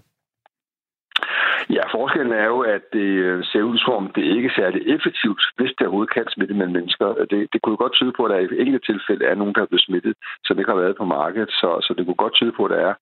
Ja, 1.76 1.82
forskellen 1.96 2.32
er 2.32 2.46
jo, 2.54 2.60
at 2.60 2.82
det 2.92 3.10
øh, 3.28 3.44
ser 3.44 3.62
ud 3.62 3.78
som, 3.78 4.10
det 4.16 4.24
ikke 4.24 4.48
er 4.48 4.58
særlig 4.60 4.80
effektivt, 4.94 5.42
hvis 5.56 5.72
det 5.78 5.86
overhovedet 5.86 6.14
kan 6.14 6.26
smitte 6.34 6.54
mellem 6.54 6.72
mennesker. 6.72 7.06
Det, 7.30 7.40
det 7.52 7.58
kunne 7.62 7.72
jo 7.76 7.82
godt 7.84 7.92
tyde 7.92 8.12
på, 8.16 8.24
at 8.24 8.30
der 8.30 8.38
i 8.38 8.60
enkelte 8.62 8.92
tilfælde 8.92 9.24
er 9.24 9.34
nogen, 9.34 9.54
der 9.54 9.62
er 9.62 9.70
blevet 9.70 9.86
smittet, 9.88 10.14
som 10.44 10.58
ikke 10.58 10.70
har 10.70 10.80
været 10.82 10.96
på 10.96 11.04
markedet. 11.04 11.50
Så, 11.50 11.68
så 11.86 11.94
det 11.96 12.04
kunne 12.04 12.24
godt 12.24 12.34
tyde 12.34 12.52
på, 12.52 12.64
at 12.64 12.70
der 12.70 12.80
er 12.88 12.94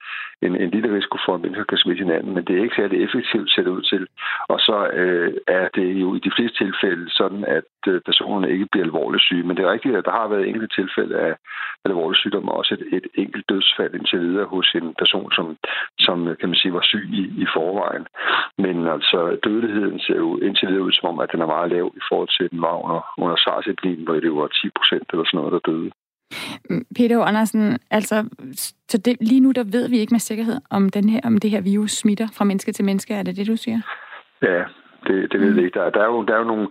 en, 0.43 0.57
en 0.57 0.71
lille 0.71 0.97
risiko 0.97 1.17
for, 1.25 1.35
at 1.35 1.41
mennesker 1.41 1.65
kan 1.65 1.79
smitte 1.79 2.05
hinanden. 2.05 2.35
Men 2.35 2.45
det 2.45 2.55
er 2.57 2.63
ikke 2.63 2.81
særlig 2.81 3.05
effektivt, 3.05 3.51
ser 3.51 3.63
det 3.63 3.77
ud 3.79 3.83
til. 3.83 4.07
Og 4.49 4.59
så 4.61 4.77
øh, 5.01 5.35
er 5.47 5.69
det 5.75 5.89
jo 6.03 6.15
i 6.15 6.21
de 6.27 6.33
fleste 6.37 6.57
tilfælde 6.65 7.05
sådan, 7.11 7.45
at 7.45 7.71
øh, 7.89 8.01
personerne 8.01 8.53
ikke 8.53 8.69
bliver 8.73 8.85
alvorligt 8.85 9.23
syge. 9.23 9.47
Men 9.47 9.57
det 9.57 9.65
er 9.65 9.73
rigtigt, 9.73 9.97
at 9.97 10.05
der 10.05 10.11
har 10.11 10.29
været 10.29 10.49
enkelte 10.49 10.75
tilfælde 10.81 11.17
af 11.19 11.35
alvorlig 11.85 12.19
sygdom, 12.19 12.49
og 12.49 12.57
også 12.57 12.75
et, 12.75 12.85
et 12.97 13.07
enkelt 13.15 13.49
dødsfald 13.49 13.95
indtil 13.95 14.21
videre 14.21 14.45
hos 14.45 14.75
en 14.75 14.95
person, 14.99 15.33
som, 15.33 15.57
som 15.99 16.29
øh, 16.29 16.37
kan 16.39 16.49
man 16.49 16.59
sige, 16.59 16.73
var 16.73 16.83
syg 16.83 17.09
i, 17.13 17.23
i 17.43 17.47
forvejen. 17.55 18.07
Men 18.59 18.87
altså, 18.87 19.39
dødeligheden 19.45 19.99
ser 20.01 20.17
jo 20.17 20.39
indtil 20.39 20.69
videre 20.69 20.83
ud 20.83 20.93
som 20.93 21.09
om, 21.09 21.19
at 21.21 21.33
den 21.33 21.41
er 21.41 21.47
meget 21.47 21.71
lav 21.71 21.87
i 21.97 22.03
forhold 22.09 22.31
til 22.37 22.51
den 22.51 22.61
var 22.61 22.77
under, 22.85 23.01
under 23.23 23.37
SARS-epidemien, 23.37 24.05
hvor 24.05 24.15
det 24.15 24.33
var 24.33 24.49
10 24.49 24.71
procent 24.79 25.07
eller 25.13 25.25
sådan 25.25 25.39
noget, 25.39 25.53
der 25.53 25.71
døde. 25.73 25.91
Mm, 26.71 26.87
Peter 26.97 27.19
Andersen, 27.21 27.79
altså, 27.91 28.17
så 28.89 28.99
det, 28.99 29.17
lige 29.21 29.41
nu 29.41 29.51
der 29.53 29.65
ved 29.65 29.89
vi 29.89 29.99
ikke 29.99 30.15
med 30.15 30.21
sikkerhed, 30.21 30.61
om, 30.71 30.89
den 30.89 31.09
her, 31.09 31.21
om 31.25 31.39
det 31.39 31.51
her 31.51 31.61
virus 31.61 31.91
smitter 31.91 32.29
fra 32.37 32.45
menneske 32.45 32.73
til 32.73 32.85
menneske. 32.85 33.15
Er 33.15 33.23
det 33.23 33.37
det, 33.37 33.47
du 33.47 33.57
siger? 33.57 33.81
Ja, 34.43 34.63
det, 35.09 35.33
det 35.33 35.41
ved 35.41 35.55
jeg 35.55 35.65
ikke. 35.65 35.79
Der, 35.79 35.91
der, 35.91 36.01
er 36.01 36.11
jo, 36.15 36.23
der 36.23 36.35
er 36.35 36.39
jo 36.39 36.45
nogle, 36.45 36.69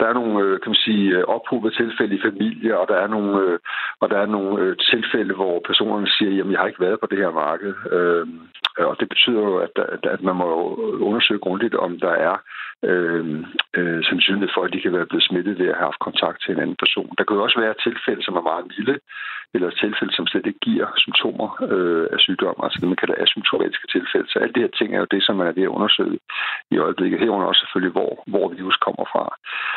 der 0.00 0.06
er 0.06 0.12
nogle 0.12 0.44
øh, 0.44 0.60
kan 0.60 0.70
man 0.70 0.84
sige, 0.86 1.04
øh, 1.16 1.24
ophobede 1.24 1.74
tilfælde 1.74 2.14
i 2.14 2.26
familie, 2.28 2.78
og 2.78 2.88
der 2.88 2.96
er 3.04 3.08
nogle, 3.08 3.32
øh, 3.42 3.58
og 4.00 4.10
der 4.10 4.18
er 4.18 4.26
nogle 4.26 4.76
tilfælde, 4.92 5.34
hvor 5.34 5.62
personerne 5.66 6.08
siger, 6.08 6.30
jamen 6.36 6.52
jeg 6.52 6.60
har 6.60 6.66
ikke 6.66 6.86
været 6.86 7.00
på 7.00 7.06
det 7.10 7.18
her 7.18 7.30
marked. 7.30 7.74
Og 8.78 8.96
det 9.00 9.08
betyder 9.08 9.40
jo, 9.40 9.56
at, 9.56 9.74
at 10.14 10.22
man 10.22 10.36
må 10.36 10.48
undersøge 11.00 11.40
grundigt, 11.40 11.74
om 11.74 12.00
der 12.00 12.14
er 12.28 12.36
øh, 12.90 13.24
øh, 13.78 14.00
sandsynlighed 14.08 14.50
for, 14.54 14.62
at 14.64 14.72
de 14.72 14.80
kan 14.80 14.92
være 14.92 15.10
blevet 15.10 15.28
smittet 15.28 15.58
ved 15.58 15.68
at 15.68 15.78
have 15.78 15.88
haft 15.90 16.06
kontakt 16.08 16.38
til 16.40 16.52
en 16.52 16.62
anden 16.62 16.80
person. 16.84 17.14
Der 17.18 17.24
kan 17.24 17.36
jo 17.36 17.42
også 17.42 17.60
være 17.60 17.82
tilfælde, 17.86 18.22
som 18.24 18.36
er 18.36 18.48
meget 18.50 18.64
milde, 18.72 18.96
eller 19.54 19.70
tilfælde, 19.70 20.12
som 20.14 20.26
slet 20.26 20.46
ikke 20.46 20.66
giver 20.68 20.86
symptomer 21.04 21.48
øh, 21.72 22.06
af 22.14 22.18
sygdom, 22.26 22.56
altså 22.64 22.78
det, 22.80 22.88
man 22.88 23.02
kalder 23.02 23.22
asymptomatiske 23.24 23.86
tilfælde. 23.94 24.26
Så 24.30 24.36
alle 24.38 24.54
de 24.54 24.64
her 24.64 24.72
ting 24.78 24.88
er 24.94 25.00
jo 25.00 25.12
det, 25.14 25.22
som 25.24 25.36
man 25.36 25.46
er 25.46 25.56
ved 25.58 25.68
at 25.68 25.74
undersøge 25.76 26.18
i 26.74 26.76
øjeblikket. 26.78 27.20
Herunder 27.20 27.46
også 27.46 27.62
selvfølgelig, 27.62 27.94
hvor, 27.98 28.12
hvor 28.32 28.46
virus 28.58 28.76
kommer 28.86 29.04
fra. 29.12 29.24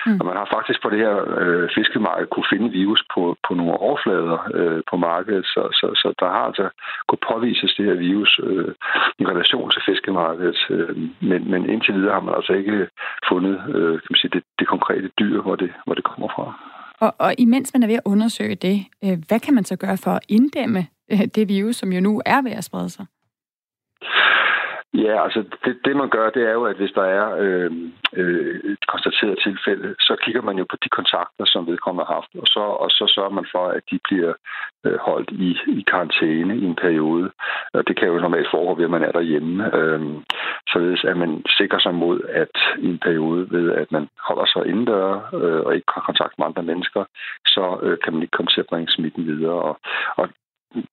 Mm. 0.05 0.17
Og 0.19 0.23
man 0.29 0.37
har 0.39 0.47
faktisk 0.55 0.79
på 0.81 0.89
det 0.89 0.99
her 1.05 1.15
øh, 1.41 1.69
fiskemarked 1.77 2.27
kunne 2.27 2.51
finde 2.53 2.69
virus 2.81 3.01
på, 3.13 3.21
på 3.47 3.51
nogle 3.59 3.73
overflader 3.87 4.37
øh, 4.59 4.81
på 4.89 4.95
markedet, 4.97 5.45
så, 5.45 5.61
så, 5.79 5.87
så 6.01 6.07
der 6.21 6.29
har 6.35 6.43
altså 6.49 6.67
kunne 7.07 7.23
påvises 7.31 7.73
det 7.77 7.85
her 7.85 7.97
virus 8.09 8.31
øh, 8.43 8.71
i 9.21 9.23
relation 9.31 9.69
til 9.71 9.81
fiskemarkedet. 9.89 10.59
Øh, 10.69 10.93
men, 11.29 11.41
men 11.51 11.61
indtil 11.69 11.93
videre 11.93 12.13
har 12.13 12.25
man 12.27 12.35
altså 12.35 12.53
ikke 12.53 12.87
fundet 13.29 13.55
øh, 13.75 13.91
kan 14.01 14.09
man 14.09 14.17
sige, 14.21 14.31
det, 14.33 14.43
det 14.59 14.67
konkrete 14.67 15.09
dyr, 15.19 15.41
hvor 15.41 15.55
det, 15.55 15.71
hvor 15.85 15.93
det 15.93 16.03
kommer 16.03 16.27
fra. 16.35 16.45
Og, 16.99 17.15
og 17.17 17.35
imens 17.37 17.73
man 17.73 17.83
er 17.83 17.87
ved 17.87 17.95
at 17.95 18.01
undersøge 18.05 18.55
det, 18.55 18.85
øh, 19.03 19.17
hvad 19.27 19.39
kan 19.39 19.53
man 19.53 19.63
så 19.63 19.75
gøre 19.75 19.97
for 19.97 20.11
at 20.11 20.25
inddæmme 20.27 20.87
øh, 21.11 21.21
det 21.35 21.49
virus, 21.49 21.75
som 21.75 21.93
jo 21.93 22.01
nu 22.01 22.21
er 22.25 22.41
ved 22.41 22.51
at 22.51 22.63
sprede 22.63 22.89
sig? 22.89 23.05
Ja, 24.93 25.23
altså 25.23 25.43
det, 25.65 25.79
det 25.85 25.95
man 25.95 26.09
gør, 26.09 26.29
det 26.29 26.43
er 26.49 26.51
jo, 26.51 26.63
at 26.63 26.75
hvis 26.75 26.91
der 26.91 27.03
er 27.03 27.35
øh, 27.39 27.71
øh, 28.13 28.55
et 28.71 28.87
konstateret 28.87 29.39
tilfælde, 29.43 29.95
så 29.99 30.15
kigger 30.23 30.41
man 30.41 30.57
jo 30.57 30.65
på 30.69 30.77
de 30.83 30.89
kontakter, 30.89 31.45
som 31.45 31.67
vedkommende 31.67 32.05
har 32.05 32.13
haft, 32.13 32.31
og 32.35 32.47
så, 32.47 32.59
og 32.59 32.89
så 32.89 33.13
sørger 33.15 33.29
man 33.29 33.45
for, 33.51 33.67
at 33.67 33.83
de 33.91 33.99
bliver 34.03 34.33
øh, 34.85 34.97
holdt 34.97 35.31
i, 35.31 35.49
i 35.79 35.81
karantæne 35.91 36.57
i 36.57 36.65
en 36.65 36.75
periode. 36.75 37.31
Og 37.73 37.87
det 37.87 37.97
kan 37.97 38.07
jo 38.07 38.19
normalt 38.19 38.47
foregå 38.51 38.75
ved, 38.75 38.83
at 38.83 38.91
man 38.91 39.03
er 39.03 39.11
derhjemme, 39.11 39.75
øh, 39.75 40.01
således 40.67 41.03
at 41.03 41.17
man 41.17 41.43
sikrer 41.57 41.79
sig 41.79 41.93
mod, 41.95 42.19
at 42.29 42.55
i 42.79 42.87
en 42.87 42.99
periode 42.99 43.51
ved, 43.51 43.71
at 43.71 43.91
man 43.91 44.09
holder 44.27 44.45
sig 44.45 44.65
indendør 44.65 45.29
øh, 45.33 45.61
og 45.65 45.75
ikke 45.75 45.91
har 45.95 46.01
kontakt 46.01 46.33
med 46.37 46.45
andre 46.45 46.63
mennesker, 46.63 47.03
så 47.45 47.79
øh, 47.83 47.97
kan 48.03 48.13
man 48.13 48.21
ikke 48.21 48.37
komme 48.37 48.51
til 48.51 48.61
at 48.61 48.69
bringe 48.69 48.91
smitten 48.91 49.27
videre. 49.27 49.61
Og, 49.69 49.79
og 50.17 50.29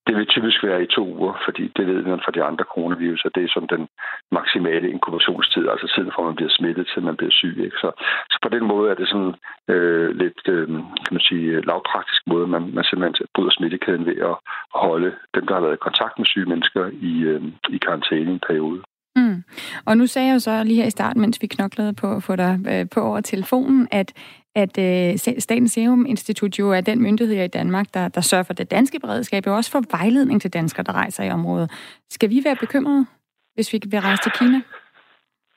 det 0.06 0.14
vil 0.16 0.26
typisk 0.26 0.58
være 0.62 0.82
i 0.82 0.92
to 0.96 1.04
uger, 1.18 1.34
fordi 1.46 1.64
det 1.76 1.86
ved 1.86 2.02
man 2.02 2.24
fra 2.24 2.32
de 2.36 2.42
andre 2.42 2.64
coronavirus, 2.74 3.24
at 3.24 3.34
det 3.34 3.44
er 3.44 3.52
som 3.56 3.66
den 3.74 3.88
maksimale 4.32 4.90
inkubationstid, 4.90 5.68
altså 5.68 5.86
tiden 5.94 6.12
fra 6.14 6.22
man 6.22 6.34
bliver 6.38 6.52
smittet 6.58 6.86
til 6.86 7.02
man 7.02 7.16
bliver 7.16 7.34
syg. 7.40 7.56
Ikke? 7.66 7.76
Så, 7.84 7.90
så 8.32 8.38
på 8.42 8.48
den 8.48 8.64
måde 8.72 8.90
er 8.90 8.94
det 8.94 9.08
sådan 9.08 9.34
øh, 9.74 10.08
lidt, 10.22 10.40
øh, 10.48 10.68
kan 11.04 11.12
man 11.16 11.26
sige, 11.28 11.60
lavpraktisk 11.70 12.22
måde, 12.26 12.46
man, 12.46 12.62
man 12.76 12.84
simpelthen 12.84 13.26
bryder 13.34 13.50
smittekæden 13.50 14.06
ved 14.06 14.16
at 14.30 14.36
holde 14.74 15.10
dem, 15.34 15.46
der 15.46 15.54
har 15.54 15.64
været 15.66 15.78
i 15.78 15.86
kontakt 15.88 16.18
med 16.18 16.26
syge 16.26 16.50
mennesker 16.52 16.84
i, 17.10 17.12
øh, 17.30 17.42
i 17.68 17.78
karantæne 17.78 18.30
en 18.32 18.46
periode. 18.48 18.82
Mm. 19.16 19.42
Og 19.86 19.96
nu 19.96 20.06
sagde 20.06 20.28
jeg 20.28 20.34
jo 20.34 20.38
så 20.38 20.64
lige 20.64 20.80
her 20.80 20.86
i 20.86 20.98
starten, 20.98 21.20
mens 21.20 21.42
vi 21.42 21.46
knoklede 21.46 21.94
på 21.94 22.16
at 22.16 22.22
få 22.22 22.36
dig 22.36 22.58
øh, 22.72 22.86
på 22.94 23.00
over 23.00 23.20
telefonen, 23.20 23.88
at, 23.90 24.12
at 24.56 24.78
øh, 24.78 25.18
Statens 25.38 25.72
Serum 25.72 26.06
Institut 26.06 26.58
jo 26.58 26.72
er 26.72 26.80
den 26.80 27.02
myndighed 27.02 27.44
i 27.44 27.46
Danmark, 27.46 27.86
der, 27.94 28.08
der 28.08 28.20
sørger 28.20 28.44
for 28.44 28.52
det 28.52 28.70
danske 28.70 29.00
beredskab, 29.00 29.46
og 29.46 29.54
også 29.54 29.70
for 29.70 29.82
vejledning 29.90 30.40
til 30.42 30.52
danskere, 30.52 30.84
der 30.84 30.92
rejser 30.92 31.24
i 31.24 31.30
området. 31.30 31.70
Skal 32.10 32.30
vi 32.30 32.42
være 32.44 32.56
bekymrede, 32.56 33.06
hvis 33.54 33.72
vi 33.72 33.80
vil 33.86 34.00
rejse 34.00 34.22
til 34.22 34.32
Kina? 34.32 34.60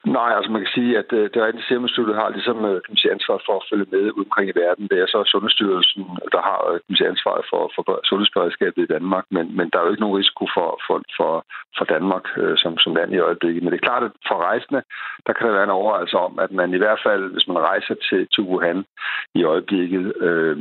Nej, 0.06 0.32
altså 0.38 0.52
man 0.52 0.62
kan 0.62 0.74
sige, 0.78 0.98
at 0.98 1.10
øh, 1.20 1.30
det 1.34 1.40
rent 1.42 1.64
Serum 1.68 2.14
har 2.22 2.30
ligesom 2.30 2.58
øh, 2.70 2.78
kan 2.82 2.92
man 2.92 3.02
sige, 3.02 3.12
ansvar 3.12 3.38
for 3.46 3.56
at 3.58 3.68
følge 3.70 3.88
med 3.94 4.12
ud 4.18 4.26
omkring 4.26 4.48
i 4.50 4.60
verden. 4.64 4.88
Det 4.92 4.98
er 5.00 5.08
så 5.08 5.20
Sundhedsstyrelsen, 5.26 6.04
der 6.36 6.42
har 6.50 6.60
øh, 6.70 6.78
kan 6.80 6.90
man 6.90 6.98
sige, 6.98 7.12
ansvaret 7.14 7.46
for, 7.52 7.62
for 7.76 7.84
sundhedsberedskabet 8.10 8.82
i 8.84 8.92
Danmark, 8.96 9.26
men, 9.36 9.46
men 9.58 9.70
der 9.70 9.78
er 9.78 9.86
jo 9.86 9.92
ikke 9.92 10.06
nogen 10.06 10.20
risiko 10.22 10.44
for, 10.56 10.70
for, 10.88 10.98
for, 11.18 11.34
for 11.78 11.86
Danmark 11.96 12.26
øh, 12.42 12.58
som, 12.62 12.78
som 12.84 12.96
land 12.96 13.12
i 13.14 13.26
øjeblikket. 13.28 13.64
Men 13.64 13.72
det 13.72 13.78
er 13.78 13.88
klart, 13.90 14.04
at 14.04 14.12
for 14.28 14.38
rejsende, 14.50 14.82
der 15.26 15.34
kan 15.34 15.48
der 15.48 15.54
være 15.58 15.68
en 15.70 15.78
overvejelse 15.80 16.18
om, 16.28 16.34
at 16.46 16.52
man 16.60 16.70
i 16.74 16.82
hvert 16.84 17.02
fald, 17.06 17.24
hvis 17.34 17.48
man 17.48 17.58
rejser 17.72 17.96
til, 18.08 18.22
til 18.34 18.44
Wuhan 18.50 18.86
i 19.40 19.44
øjeblikket, 19.44 20.06
øh, 20.28 20.58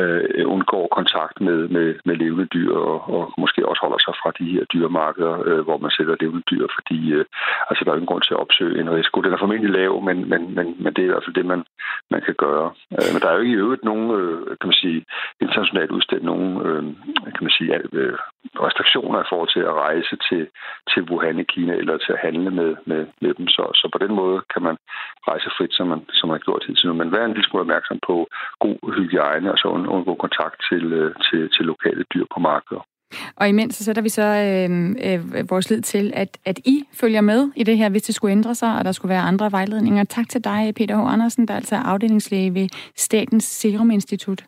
øh, 0.00 0.44
undgår 0.54 0.84
kontakt 0.98 1.40
med, 1.40 1.68
med, 1.68 1.88
med 2.04 2.16
levende 2.16 2.46
dyr 2.54 2.74
og, 2.74 2.98
og 3.14 3.22
måske 3.38 3.68
også 3.68 3.80
holder 3.84 4.00
sig 4.06 4.14
fra 4.22 4.30
de 4.38 4.46
her 4.54 4.64
dyremarkeder, 4.72 5.36
øh, 5.48 5.60
hvor 5.66 5.78
man 5.78 5.90
sætter 5.90 6.16
levende 6.20 6.44
dyr, 6.50 6.66
fordi 6.76 6.98
øh, 7.12 7.24
altså, 7.70 7.80
der 7.84 7.90
er 7.90 7.94
ingen 7.94 8.12
grund 8.12 8.22
til 8.22 8.34
at 8.34 8.42
opsøge 8.44 8.73
en 8.80 8.94
risiko. 8.98 9.20
Den 9.20 9.32
er 9.32 9.42
formentlig 9.42 9.70
lav, 9.70 10.02
men, 10.08 10.28
men, 10.28 10.54
men, 10.56 10.66
men 10.82 10.90
det 10.94 11.00
er 11.02 11.08
i 11.08 11.12
hvert 11.12 11.24
fald 11.24 11.38
det, 11.40 11.46
man, 11.46 11.62
man 12.10 12.22
kan 12.26 12.34
gøre. 12.44 12.68
Øh, 12.96 13.08
men 13.12 13.20
der 13.20 13.28
er 13.28 13.34
jo 13.34 13.44
ikke 13.44 13.56
i 13.56 13.62
øvrigt 13.64 13.84
nogen, 13.84 14.06
øh, 14.18 14.56
kan 14.60 14.68
man 14.70 14.80
sige, 14.84 15.04
internationalt 15.40 15.90
udstedt 15.90 16.24
nogen, 16.24 16.50
øh, 16.66 16.82
kan 17.34 17.44
man 17.46 17.56
sige, 17.58 17.68
øh, 17.92 18.18
restriktioner 18.66 19.18
i 19.20 19.30
forhold 19.30 19.50
til 19.52 19.64
at 19.70 19.78
rejse 19.86 20.16
til, 20.28 20.42
til 20.90 21.02
Wuhan 21.08 21.38
i 21.38 21.50
Kina 21.52 21.72
eller 21.74 21.96
til 21.96 22.12
at 22.12 22.22
handle 22.26 22.50
med, 22.50 22.70
med, 22.86 23.06
med 23.20 23.34
dem. 23.34 23.46
Så, 23.48 23.62
så 23.80 23.88
på 23.92 23.98
den 24.04 24.12
måde 24.20 24.38
kan 24.52 24.62
man 24.62 24.76
rejse 25.28 25.50
frit, 25.56 25.74
som 25.74 25.86
man, 25.86 26.00
som 26.18 26.28
man 26.28 26.38
har 26.38 26.44
gjort 26.46 26.64
hidtil 26.66 26.88
nu. 26.88 26.94
Men 26.94 27.12
vær 27.12 27.24
en 27.24 27.34
lille 27.34 27.48
smule 27.48 27.66
opmærksom 27.66 27.98
på 28.08 28.16
god 28.64 28.78
hygiejne 28.96 29.52
og 29.52 29.58
så 29.58 29.68
undgå 29.68 30.14
kontakt 30.14 30.56
til, 30.68 30.84
øh, 30.92 31.14
til, 31.26 31.50
til 31.54 31.64
lokale 31.64 32.04
dyr 32.14 32.24
på 32.34 32.40
markedet. 32.40 32.82
Og 33.36 33.48
imens 33.48 33.74
så 33.74 33.84
sætter 33.84 34.02
vi 34.02 34.08
så 34.08 34.22
øh, 34.22 34.94
øh, 35.12 35.50
vores 35.50 35.70
lid 35.70 35.80
til, 35.82 36.12
at, 36.14 36.38
at 36.44 36.60
I 36.64 36.84
følger 36.92 37.20
med 37.20 37.48
i 37.56 37.62
det 37.62 37.78
her, 37.78 37.88
hvis 37.88 38.02
det 38.02 38.14
skulle 38.14 38.32
ændre 38.32 38.54
sig, 38.54 38.78
og 38.78 38.84
der 38.84 38.92
skulle 38.92 39.10
være 39.10 39.22
andre 39.22 39.52
vejledninger. 39.52 40.04
Tak 40.04 40.28
til 40.28 40.44
dig, 40.44 40.72
Peter 40.76 40.96
H. 40.96 41.12
Andersen, 41.12 41.48
der 41.48 41.54
er 41.54 41.58
altså 41.58 41.76
afdelingslæge 41.76 42.54
ved 42.54 42.68
Statens 42.96 43.44
Serum 43.44 43.90
Institut. 43.90 44.44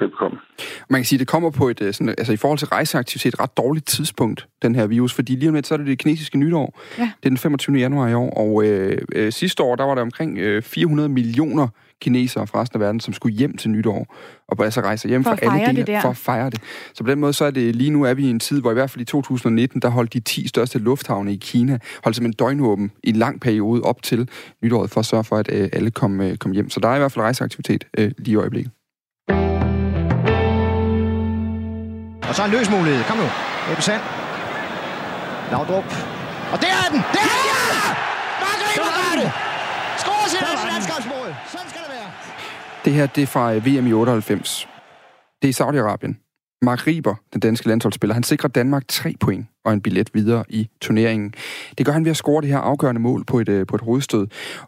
Velkommen. 0.00 0.40
Man 0.88 1.00
kan 1.00 1.04
sige, 1.04 1.16
at 1.16 1.20
det 1.20 1.28
kommer 1.28 1.50
på 1.50 1.68
et, 1.68 1.80
øh, 1.82 1.94
sådan, 1.94 2.08
altså 2.08 2.32
i 2.32 2.36
forhold 2.36 2.58
til 2.58 2.68
rejseaktivitet, 2.68 3.34
et 3.34 3.40
ret 3.40 3.56
dårligt 3.56 3.86
tidspunkt, 3.86 4.48
den 4.62 4.74
her 4.74 4.86
virus, 4.86 5.14
fordi 5.14 5.32
lige 5.32 5.48
om 5.48 5.54
lidt, 5.54 5.66
så 5.66 5.74
er 5.74 5.78
det 5.78 5.86
det 5.86 5.98
kinesiske 5.98 6.38
nytår. 6.38 6.78
Ja. 6.98 7.02
Det 7.02 7.26
er 7.26 7.28
den 7.28 7.38
25. 7.38 7.76
januar 7.76 8.08
i 8.08 8.14
år, 8.14 8.30
og 8.30 8.64
øh, 8.64 8.98
øh, 9.14 9.32
sidste 9.32 9.62
år, 9.62 9.76
der 9.76 9.84
var 9.84 9.94
der 9.94 10.02
omkring 10.02 10.38
øh, 10.38 10.62
400 10.62 11.08
millioner 11.08 11.68
kinesere 12.00 12.46
fra 12.46 12.60
resten 12.60 12.76
af 12.76 12.80
verden, 12.80 13.00
som 13.00 13.14
skulle 13.14 13.36
hjem 13.36 13.56
til 13.56 13.70
nytår, 13.70 14.14
og 14.48 14.64
altså 14.64 14.80
rejse 14.80 15.08
hjem 15.08 15.24
for 15.24 15.30
fra 15.30 15.58
alle 15.58 15.82
dele, 15.82 15.98
for 16.02 16.08
at 16.08 16.16
fejre 16.16 16.50
det. 16.50 16.60
Så 16.94 17.04
på 17.04 17.10
den 17.10 17.20
måde, 17.20 17.32
så 17.32 17.44
er 17.44 17.50
det 17.50 17.76
lige 17.76 17.90
nu 17.90 18.02
er 18.02 18.14
vi 18.14 18.26
i 18.26 18.30
en 18.30 18.40
tid, 18.40 18.60
hvor 18.60 18.70
i 18.70 18.74
hvert 18.74 18.90
fald 18.90 19.00
i 19.00 19.04
2019, 19.04 19.82
der 19.82 19.88
holdt 19.88 20.12
de 20.12 20.20
10 20.20 20.48
største 20.48 20.78
lufthavne 20.78 21.32
i 21.32 21.36
Kina, 21.36 21.78
holdt 22.04 22.16
simpelthen 22.16 22.46
døgnåben 22.46 22.90
i 23.02 23.08
en 23.08 23.16
lang 23.16 23.40
periode 23.40 23.82
op 23.82 24.02
til 24.02 24.28
nytåret, 24.62 24.90
for 24.90 25.00
at 25.00 25.06
sørge 25.06 25.24
for, 25.24 25.36
at 25.36 25.48
øh, 25.52 25.68
alle 25.72 25.90
kom, 25.90 26.20
øh, 26.20 26.36
kom 26.36 26.52
hjem. 26.52 26.70
Så 26.70 26.80
der 26.80 26.88
er 26.88 26.96
i 26.96 26.98
hvert 26.98 27.12
fald 27.12 27.22
rejseaktivitet 27.22 27.86
øh, 27.98 28.12
lige 28.18 28.32
i 28.32 28.36
øjeblikket. 28.36 28.72
Og 32.30 32.36
så 32.36 32.44
en 32.44 32.50
løs 32.50 32.70
mulighed. 32.70 33.04
Kom 33.04 33.16
nu. 33.16 33.28
Ebbe 33.70 33.82
Sand. 33.82 34.02
Laudrup. 35.50 35.84
Og 36.52 36.58
der 36.62 36.70
er 36.80 36.88
den! 36.92 37.00
Der 37.16 37.22
er 37.32 37.38
den! 37.42 37.52
Ja! 37.52 37.82
Margrethe 38.42 38.90
gør 39.00 39.14
det! 39.22 39.30
Skår 40.02 40.28
sit 40.28 40.40
landskamgsmål. 40.72 41.34
Sådan 41.52 41.68
skal 41.68 41.80
det 41.80 41.90
være. 41.90 42.10
Det 42.84 42.92
her, 42.92 43.06
det 43.06 43.22
er 43.22 43.26
fra 43.26 43.54
øh, 43.54 43.66
VM 43.66 43.86
i 43.86 43.92
98. 43.92 44.68
Det 45.42 45.48
er 45.48 45.64
Saudi-Arabien. 45.64 46.29
Mark 46.62 46.86
Riber, 46.86 47.14
den 47.32 47.40
danske 47.40 47.68
landsholdsspiller, 47.68 48.14
han 48.14 48.22
sikrer 48.22 48.48
Danmark 48.48 48.88
tre 48.88 49.14
point 49.20 49.46
og 49.64 49.72
en 49.72 49.80
billet 49.80 50.10
videre 50.14 50.44
i 50.48 50.68
turneringen. 50.80 51.34
Det 51.78 51.86
gør 51.86 51.92
han 51.92 52.04
ved 52.04 52.10
at 52.10 52.16
score 52.16 52.42
det 52.42 52.50
her 52.50 52.58
afgørende 52.58 53.00
mål 53.00 53.24
på 53.24 53.38
et, 53.38 53.48
øh, 53.48 53.66
på 53.66 53.76
et 53.76 53.82
hovedstød. 53.82 54.26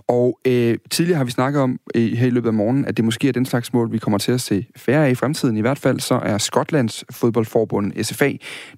Og 0.08 0.38
øh, 0.46 0.78
tidligere 0.90 1.16
har 1.16 1.24
vi 1.24 1.30
snakket 1.30 1.62
om 1.62 1.80
øh, 1.94 2.12
her 2.12 2.26
i 2.26 2.30
løbet 2.30 2.48
af 2.48 2.54
morgenen, 2.54 2.84
at 2.84 2.96
det 2.96 3.04
måske 3.04 3.28
er 3.28 3.32
den 3.32 3.46
slags 3.46 3.72
mål, 3.72 3.92
vi 3.92 3.98
kommer 3.98 4.18
til 4.18 4.32
at 4.32 4.40
se 4.40 4.66
færre 4.76 5.06
af 5.06 5.10
i 5.10 5.14
fremtiden. 5.14 5.56
I 5.56 5.60
hvert 5.60 5.78
fald 5.78 6.00
så 6.00 6.14
er 6.14 6.38
Skotlands 6.38 7.04
fodboldforbund 7.10 8.04
SFA 8.04 8.32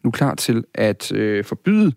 nu 0.05 0.11
klar 0.11 0.35
til 0.35 0.65
at 0.75 1.13
øh, 1.13 1.45
forbyde 1.45 1.93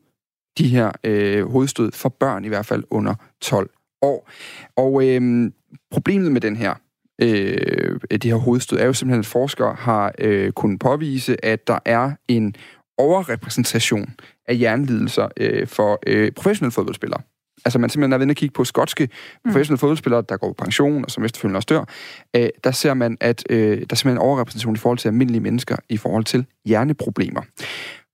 de 0.58 0.68
her 0.68 0.92
øh, 1.04 1.52
hovedstød 1.52 1.92
for 1.92 2.10
børn 2.10 2.46
i 2.46 2.48
hvert 2.48 2.66
fald 2.66 2.84
under 2.90 3.16
12 3.42 3.70
år. 4.02 4.30
Og 4.76 5.08
øh, 5.08 5.52
problemet 5.92 6.32
med 6.32 6.42
den 6.42 6.56
her 6.56 6.74
øh, 7.22 8.00
det 8.12 8.24
her 8.24 8.36
hovedstød, 8.36 8.80
er 8.80 8.86
jo 8.86 8.94
simpelthen, 8.94 9.20
at 9.20 9.26
forskere 9.26 9.76
har 9.80 10.14
øh, 10.20 10.52
kunnet 10.52 10.80
påvise, 10.80 11.46
at 11.46 11.68
der 11.68 11.80
er 11.86 12.12
en 12.28 12.56
overrepræsentation 12.98 14.10
af 14.48 14.58
hjernelidelser 14.58 15.28
øh, 15.38 15.68
for 15.68 16.00
øh, 16.08 16.32
professionelle 16.32 16.72
fodboldspillere. 16.72 17.22
altså 17.66 17.80
man 17.80 17.90
simpelthen 17.90 18.14
er 18.14 18.18
ved 18.18 18.30
at 18.30 18.36
kigge 18.36 18.54
på 18.54 18.64
skotske 18.64 19.06
mm. 19.06 19.52
professionelle 19.52 19.80
fodboldspillere, 19.80 20.24
der 20.30 20.38
går 20.38 20.48
på 20.48 20.64
pension, 20.64 21.06
og 21.06 21.12
som 21.12 21.24
efterfølgende 21.24 21.58
også 21.58 21.68
dør, 21.70 21.86
øh, 22.36 22.50
der 22.64 22.72
ser 22.72 22.94
man, 22.94 23.18
at 23.22 23.44
øh, 23.50 23.60
der 23.60 23.74
er 23.74 23.76
simpelthen 23.80 24.12
en 24.12 24.18
overrepræsentation 24.18 24.76
i 24.76 24.78
forhold 24.78 24.98
til 24.98 25.08
almindelige 25.08 25.42
mennesker 25.42 25.76
i 25.90 25.98
forhold 25.98 26.24
til 26.24 26.46
hjerneproblemer. 26.66 27.42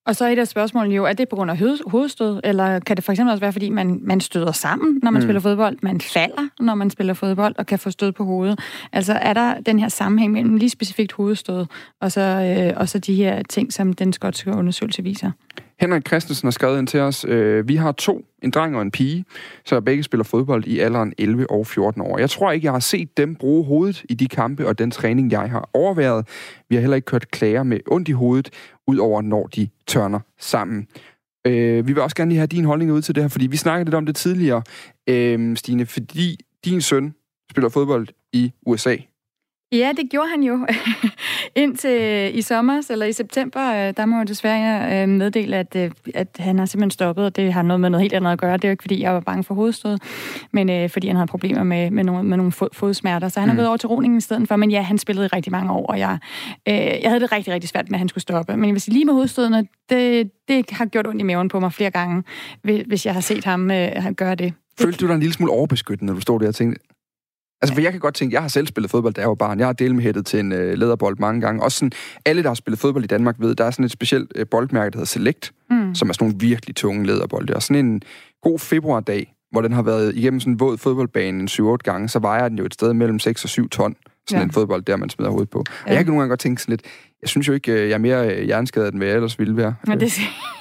Og 0.06 0.16
så 0.16 0.26
er 0.26 0.30
et 0.30 0.40
af 0.40 0.48
spørgsmålene 0.48 0.96
jo, 0.96 1.06
er 1.06 1.14
det 1.14 1.30
på 1.30 1.36
grund 1.36 1.52
af 1.52 1.58
hovedstød, 1.88 2.40
eller 2.44 2.80
kan 2.80 2.96
det 2.96 3.04
for 3.04 3.12
eksempel 3.12 3.32
også 3.32 3.40
være, 3.40 3.52
fordi 3.52 3.70
man, 3.70 4.00
man 4.02 4.22
støder 4.22 4.52
sammen, 4.52 5.00
når 5.04 5.12
man 5.12 5.20
mm. 5.20 5.26
spiller 5.26 5.40
fodbold, 5.40 5.78
man 5.82 6.02
falder, 6.02 6.50
når 6.60 6.76
man 6.76 6.90
spiller 6.90 7.14
fodbold, 7.14 7.56
og 7.58 7.66
kan 7.66 7.80
få 7.80 7.92
stød 7.92 8.12
på 8.12 8.24
hovedet? 8.24 8.60
Altså 8.94 9.14
er 9.14 9.34
der 9.34 9.60
den 9.60 9.80
her 9.80 9.90
sammenhæng 9.90 10.32
mellem 10.32 10.56
lige 10.56 10.70
specifikt 10.70 11.12
hovedstød, 11.12 11.66
og 12.02 12.12
så, 12.12 12.22
øh, 12.22 12.80
og 12.80 12.90
så 12.90 13.00
de 13.00 13.16
her 13.16 13.44
ting, 13.50 13.74
som 13.74 13.94
den 13.94 14.14
skotske 14.14 14.52
undersøgelse 14.52 15.04
viser? 15.04 15.32
Henrik 15.80 16.08
Christensen 16.08 16.46
har 16.46 16.52
skrevet 16.52 16.80
ind 16.80 16.88
til 16.88 17.00
os, 17.00 17.26
øh, 17.28 17.68
vi 17.68 17.76
har 17.76 17.92
to, 17.92 18.26
en 18.44 18.52
dreng 18.52 18.76
og 18.76 18.82
en 18.82 18.92
pige, 18.92 19.26
så 19.66 19.82
begge 19.82 20.04
spiller 20.04 20.24
fodbold 20.24 20.68
i 20.68 20.80
alderen 20.80 21.14
11 21.18 21.52
og 21.52 21.68
14 21.68 22.02
år. 22.02 22.18
Jeg 22.18 22.30
tror 22.30 22.52
ikke, 22.52 22.66
jeg 22.66 22.72
har 22.72 22.80
set 22.80 23.18
dem 23.18 23.36
bruge 23.36 23.66
hovedet 23.66 24.04
i 24.10 24.14
de 24.14 24.28
kampe 24.28 24.68
og 24.68 24.80
den 24.80 24.92
træning, 24.92 25.32
jeg 25.32 25.52
har 25.52 25.70
overværet. 25.74 26.28
Vi 26.70 26.76
har 26.76 26.80
heller 26.80 26.96
ikke 26.96 27.06
kørt 27.06 27.32
klager 27.32 27.64
med 27.64 27.80
ondt 27.88 28.08
i 28.08 28.12
hovedet, 28.12 28.50
udover 28.88 29.22
når 29.22 29.48
de 29.48 29.70
tørner 29.88 30.20
sammen. 30.40 30.88
Øh, 31.48 31.88
vi 31.88 31.94
vil 31.94 32.02
også 32.02 32.16
gerne 32.16 32.30
lige 32.30 32.40
have 32.40 32.48
din 32.48 32.66
holdning 32.66 32.92
ud 32.92 33.02
til 33.02 33.16
det 33.16 33.24
her, 33.24 33.28
fordi 33.28 33.48
vi 33.48 33.58
snakkede 33.58 33.86
lidt 33.86 33.96
om 33.96 34.06
det 34.06 34.16
tidligere, 34.16 34.64
øh, 35.10 35.58
Stine, 35.58 35.86
fordi 35.86 36.40
din 36.66 36.82
søn 36.82 37.14
spiller 37.52 37.70
fodbold 37.70 38.08
i 38.34 38.52
USA. 38.66 38.96
Ja, 39.74 39.92
det 39.98 40.10
gjorde 40.10 40.30
han 40.30 40.44
jo. 40.44 40.68
Indtil 41.56 42.38
i 42.38 42.42
sommer, 42.42 42.82
eller 42.90 43.06
i 43.06 43.12
september, 43.12 43.74
øh, 43.74 43.94
der 43.98 44.06
må 44.06 44.18
jeg 44.18 44.28
desværre 44.28 45.02
øh, 45.02 45.10
meddele, 45.10 45.58
at, 45.58 45.76
øh, 45.76 45.92
at 46.16 46.28
han 46.40 46.60
har 46.60 46.66
simpelthen 46.66 46.92
stoppet, 46.92 47.26
og 47.26 47.36
det 47.36 47.54
har 47.54 47.62
noget 47.62 47.80
med 47.80 47.90
noget 47.90 48.02
helt 48.02 48.14
andet 48.14 48.32
at 48.32 48.40
gøre. 48.40 48.54
Det 48.54 48.64
er 48.64 48.70
jo 48.70 48.72
ikke, 48.72 48.84
fordi 48.84 49.02
jeg 49.02 49.14
var 49.14 49.20
bange 49.20 49.44
for 49.44 49.56
hovedstød, 49.56 49.98
men 50.52 50.70
øh, 50.70 50.90
fordi 50.90 51.08
han 51.08 51.16
havde 51.16 51.28
problemer 51.28 51.64
med, 51.64 51.92
med, 51.92 52.04
nogle, 52.04 52.24
med 52.24 52.38
nogle 52.38 52.52
fod, 52.52 52.70
fodsmerter. 52.74 53.30
Så 53.30 53.40
han 53.40 53.50
har 53.50 53.54
mm. 53.54 53.58
gået 53.58 53.68
over 53.68 53.78
til 53.78 53.90
roningen 53.90 54.18
i 54.18 54.22
stedet 54.22 54.48
for, 54.48 54.56
men 54.56 54.72
ja, 54.72 54.82
han 54.82 54.98
spillede 54.98 55.26
i 55.26 55.28
rigtig 55.28 55.52
mange 55.52 55.72
år, 55.72 55.86
og 55.86 56.00
jeg, 56.00 56.18
øh, 56.70 56.76
jeg 56.76 57.10
havde 57.10 57.20
det 57.20 57.32
rigtig, 57.32 57.54
rigtig 57.54 57.70
svært 57.70 57.90
med, 57.90 57.96
at 57.96 58.00
han 58.00 58.10
skulle 58.10 58.22
stoppe. 58.22 58.58
Men 58.58 58.80
sige, 58.80 58.94
lige 58.94 59.06
med 59.06 59.14
hovedstødene, 59.14 59.68
det, 59.90 60.32
det 60.48 60.72
har 60.72 60.86
gjort 60.86 61.08
ondt 61.08 61.22
i 61.22 61.24
maven 61.24 61.50
på 61.50 61.60
mig 61.60 61.74
flere 61.74 61.92
gange, 61.92 62.24
hvis 62.62 63.06
jeg 63.06 63.14
har 63.14 63.22
set 63.22 63.46
ham 63.46 63.72
øh, 63.72 64.12
gøre 64.18 64.36
det. 64.36 64.54
Følte 64.80 64.98
du 64.98 65.08
dig 65.08 65.14
en 65.14 65.20
lille 65.20 65.34
smule 65.34 65.52
overbeskyttende, 65.52 66.06
når 66.06 66.14
du 66.14 66.22
stod 66.22 66.40
der 66.40 66.48
og 66.48 66.56
tænkte, 66.56 66.93
Altså, 67.64 67.74
for 67.74 67.82
jeg 67.82 67.92
kan 67.92 68.00
godt 68.00 68.16
tænke, 68.16 68.34
jeg 68.34 68.42
har 68.42 68.48
selv 68.48 68.68
spillet 68.68 68.92
fodbold, 68.92 69.14
da 69.14 69.22
jeg 69.22 69.30
var 69.30 69.36
barn. 69.36 69.60
Jeg 69.60 69.68
har 69.68 69.74
delt 69.74 69.96
med 69.96 70.04
hættet 70.04 70.26
til 70.26 70.40
en 70.40 70.52
øh, 70.52 70.78
lederbold 70.78 71.18
mange 71.20 71.42
gange. 71.42 71.64
Også 71.64 71.78
sådan, 71.78 71.92
alle, 72.26 72.44
der 72.44 72.50
har 72.50 72.56
spillet 72.56 72.80
fodbold 72.80 73.04
i 73.04 73.08
Danmark, 73.08 73.36
ved, 73.40 73.56
der 73.56 73.66
er 73.66 73.72
sådan 73.72 73.86
et 73.86 73.92
specielt 73.92 74.32
øh, 74.36 74.46
boldmærke, 74.48 74.92
der 74.92 74.98
hedder 74.98 75.06
Select, 75.06 75.52
mm. 75.70 75.96
som 75.96 76.10
er 76.10 76.14
sådan 76.14 76.26
nogle 76.26 76.40
virkelig 76.40 76.76
tunge 76.76 77.06
lederbolde. 77.06 77.56
Og 77.56 77.64
sådan 77.64 77.86
en 77.86 78.02
god 78.42 78.60
februardag, 78.60 79.34
hvor 79.52 79.62
den 79.62 79.74
har 79.74 79.82
været 79.82 80.16
igennem 80.16 80.40
sådan 80.40 80.54
en 80.54 80.60
våd 80.60 80.78
fodboldbane 80.78 81.40
en 81.40 81.48
7-8 81.48 81.78
gange, 81.84 82.10
så 82.10 82.20
vejer 82.20 82.50
den 82.50 82.58
jo 82.58 82.66
et 82.66 82.74
sted 82.74 82.94
mellem 82.94 83.20
6 83.20 83.44
og 83.44 83.50
7 83.50 83.70
ton. 83.70 83.96
Sådan 84.30 84.42
ja. 84.42 84.46
en 84.46 84.52
fodbold, 84.52 84.84
der 84.84 84.98
man 84.98 85.10
smider 85.10 85.32
hovedet 85.32 85.50
på. 85.50 85.64
Ja. 85.70 85.84
Og 85.84 85.90
jeg 85.90 85.98
kan 85.98 86.06
nogle 86.06 86.22
gange 86.22 86.30
godt 86.30 86.40
tænke 86.40 86.62
sådan 86.62 86.72
lidt, 86.72 86.82
jeg 87.22 87.30
synes 87.30 87.48
jo 87.48 87.54
ikke, 87.54 87.72
øh, 87.72 87.90
jeg 87.90 87.94
er 87.94 87.98
mere 87.98 88.36
øh, 88.36 88.44
hjerneskadet, 88.44 88.94
end 88.94 88.98
hvad 88.98 89.08
jeg 89.08 89.16
ellers 89.16 89.40
ville 89.40 89.58
være. 89.58 89.76
Men 89.88 90.00
det, 90.00 90.14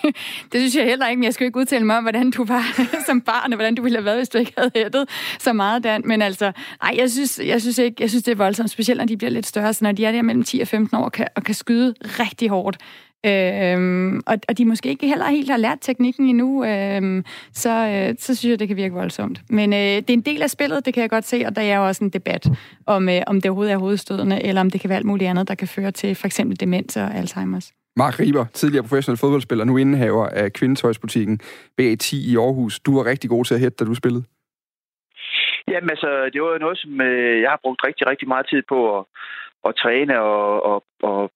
det 0.52 0.60
synes 0.60 0.76
jeg 0.76 0.84
heller 0.84 1.08
ikke, 1.08 1.18
men 1.18 1.24
jeg 1.24 1.34
skal 1.34 1.44
jo 1.44 1.48
ikke 1.48 1.58
udtale 1.58 1.86
mig 1.86 1.96
om, 1.96 2.04
hvordan 2.04 2.30
du 2.30 2.44
var 2.44 2.64
som 3.06 3.20
barn, 3.20 3.52
og 3.52 3.56
hvordan 3.56 3.74
du 3.74 3.82
ville 3.82 3.98
have 3.98 4.04
været, 4.04 4.18
hvis 4.18 4.28
du 4.28 4.38
ikke 4.38 4.52
havde 4.58 4.70
hættet 4.74 5.08
så 5.38 5.52
meget, 5.52 5.84
Dan. 5.84 6.02
Men 6.04 6.22
altså, 6.22 6.52
nej, 6.82 6.94
jeg 6.98 7.10
synes, 7.10 7.40
jeg 7.44 7.60
synes 7.60 7.78
ikke, 7.78 7.96
jeg 8.00 8.08
synes, 8.10 8.24
det 8.24 8.32
er 8.32 8.36
voldsomt, 8.36 8.70
specielt 8.70 8.98
når 8.98 9.06
de 9.06 9.16
bliver 9.16 9.30
lidt 9.30 9.46
større, 9.46 9.74
så 9.74 9.84
når 9.84 9.92
de 9.92 10.04
er 10.04 10.12
der 10.12 10.22
mellem 10.22 10.42
10 10.44 10.60
og 10.60 10.68
15 10.68 10.96
år, 10.96 11.04
og 11.04 11.12
kan, 11.12 11.26
og 11.36 11.44
kan 11.44 11.54
skyde 11.54 11.94
rigtig 12.02 12.48
hårdt. 12.48 12.78
Øhm, 13.26 14.16
og, 14.26 14.36
og 14.48 14.58
de 14.58 14.64
måske 14.64 14.88
ikke 14.88 15.06
heller 15.06 15.26
helt 15.26 15.50
har 15.50 15.56
lært 15.56 15.78
teknikken 15.80 16.28
endnu, 16.28 16.64
øhm, 16.64 17.24
så, 17.52 17.70
øh, 17.70 18.14
så 18.18 18.34
synes 18.34 18.50
jeg, 18.50 18.58
det 18.58 18.68
kan 18.68 18.76
virke 18.76 18.94
voldsomt. 18.94 19.40
Men 19.50 19.72
øh, 19.72 19.78
det 19.78 20.10
er 20.10 20.14
en 20.14 20.20
del 20.20 20.42
af 20.42 20.50
spillet, 20.50 20.86
det 20.86 20.94
kan 20.94 21.00
jeg 21.00 21.10
godt 21.10 21.24
se, 21.24 21.44
og 21.46 21.56
der 21.56 21.62
er 21.62 21.76
jo 21.76 21.86
også 21.86 22.04
en 22.04 22.10
debat 22.10 22.46
om, 22.86 23.08
øh, 23.08 23.20
om 23.26 23.40
det 23.40 23.46
overhovedet 23.46 23.72
er 23.72 23.78
hovedstødende, 23.78 24.42
eller 24.42 24.60
om 24.60 24.70
det 24.70 24.80
kan 24.80 24.90
være 24.90 24.96
alt 24.96 25.06
muligt 25.06 25.30
andet, 25.30 25.48
der 25.48 25.54
kan 25.54 25.68
føre 25.68 25.90
til 25.90 26.14
for 26.14 26.26
eksempel 26.26 26.60
demens 26.60 26.96
og 26.96 27.10
Alzheimer's. 27.10 27.82
Mark 27.96 28.20
Riber, 28.20 28.44
tidligere 28.52 28.82
professionel 28.82 29.18
fodboldspiller, 29.18 29.64
nu 29.64 29.76
indehaver 29.76 30.26
af 30.26 30.52
kvindetøjsbutikken 30.52 31.40
BA10 31.80 32.16
i 32.30 32.36
Aarhus. 32.36 32.80
Du 32.80 32.96
var 32.96 33.04
rigtig 33.04 33.30
god 33.30 33.44
til 33.44 33.54
at 33.54 33.60
hætte, 33.60 33.76
da 33.76 33.84
du 33.84 33.94
spillede. 33.94 34.24
Jamen 35.68 35.90
altså, 35.90 36.30
det 36.32 36.42
var 36.42 36.58
noget, 36.58 36.78
som 36.78 37.00
øh, 37.00 37.40
jeg 37.42 37.50
har 37.50 37.60
brugt 37.62 37.84
rigtig, 37.86 38.06
rigtig 38.06 38.28
meget 38.28 38.46
tid 38.50 38.62
på 38.68 38.98
at, 38.98 39.04
at 39.68 39.74
træne 39.82 40.20
og, 40.20 40.62
og, 40.70 40.84
og 41.02 41.30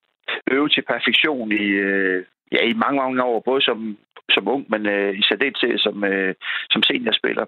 øve 0.51 0.69
til 0.69 0.83
perfektion 0.83 1.53
i, 1.53 1.67
øh, 1.89 2.25
ja, 2.53 2.61
i 2.71 2.73
mange, 2.73 2.97
mange 2.97 3.23
år, 3.23 3.41
både 3.41 3.63
som, 3.63 3.99
som 4.31 4.49
ung, 4.49 4.67
men 4.71 4.87
øh, 4.87 5.19
i 5.19 5.23
særdeleshed 5.23 5.79
som, 5.79 6.05
øh, 6.05 6.35
som 6.71 6.83
seniorspiller. 6.83 7.47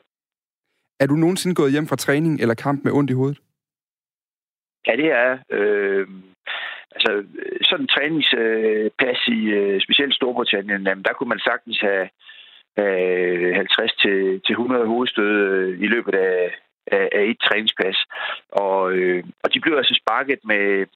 Er 1.00 1.06
du 1.06 1.14
nogensinde 1.14 1.54
gået 1.54 1.72
hjem 1.72 1.86
fra 1.86 1.96
træning 1.96 2.40
eller 2.40 2.54
kamp 2.54 2.84
med 2.84 2.92
ondt 2.92 3.10
i 3.10 3.14
hovedet? 3.14 3.38
Ja, 4.86 4.96
det 4.96 5.10
er. 5.12 5.38
Øh, 5.50 6.06
altså, 6.94 7.24
sådan 7.62 7.84
en 7.84 7.94
træningspas 7.94 9.20
i 9.38 9.40
øh, 9.58 9.80
specielt 9.80 10.14
Storbritannien, 10.14 10.86
jamen, 10.86 11.04
der 11.04 11.12
kunne 11.12 11.28
man 11.28 11.46
sagtens 11.48 11.80
have 11.80 12.08
øh, 12.78 13.54
50 13.54 13.92
til, 14.02 14.40
til 14.46 14.52
100 14.52 14.86
hovedstød 14.86 15.32
øh, 15.48 15.80
i 15.80 15.86
løbet 15.86 16.14
af, 16.14 16.54
af, 16.86 17.08
af 17.12 17.24
et 17.24 17.40
træningspas. 17.40 17.98
Og, 18.48 18.92
øh, 18.92 19.24
og 19.44 19.54
de 19.54 19.60
blev 19.60 19.76
altså 19.76 20.00
sparket 20.02 20.40
med, 20.44 20.86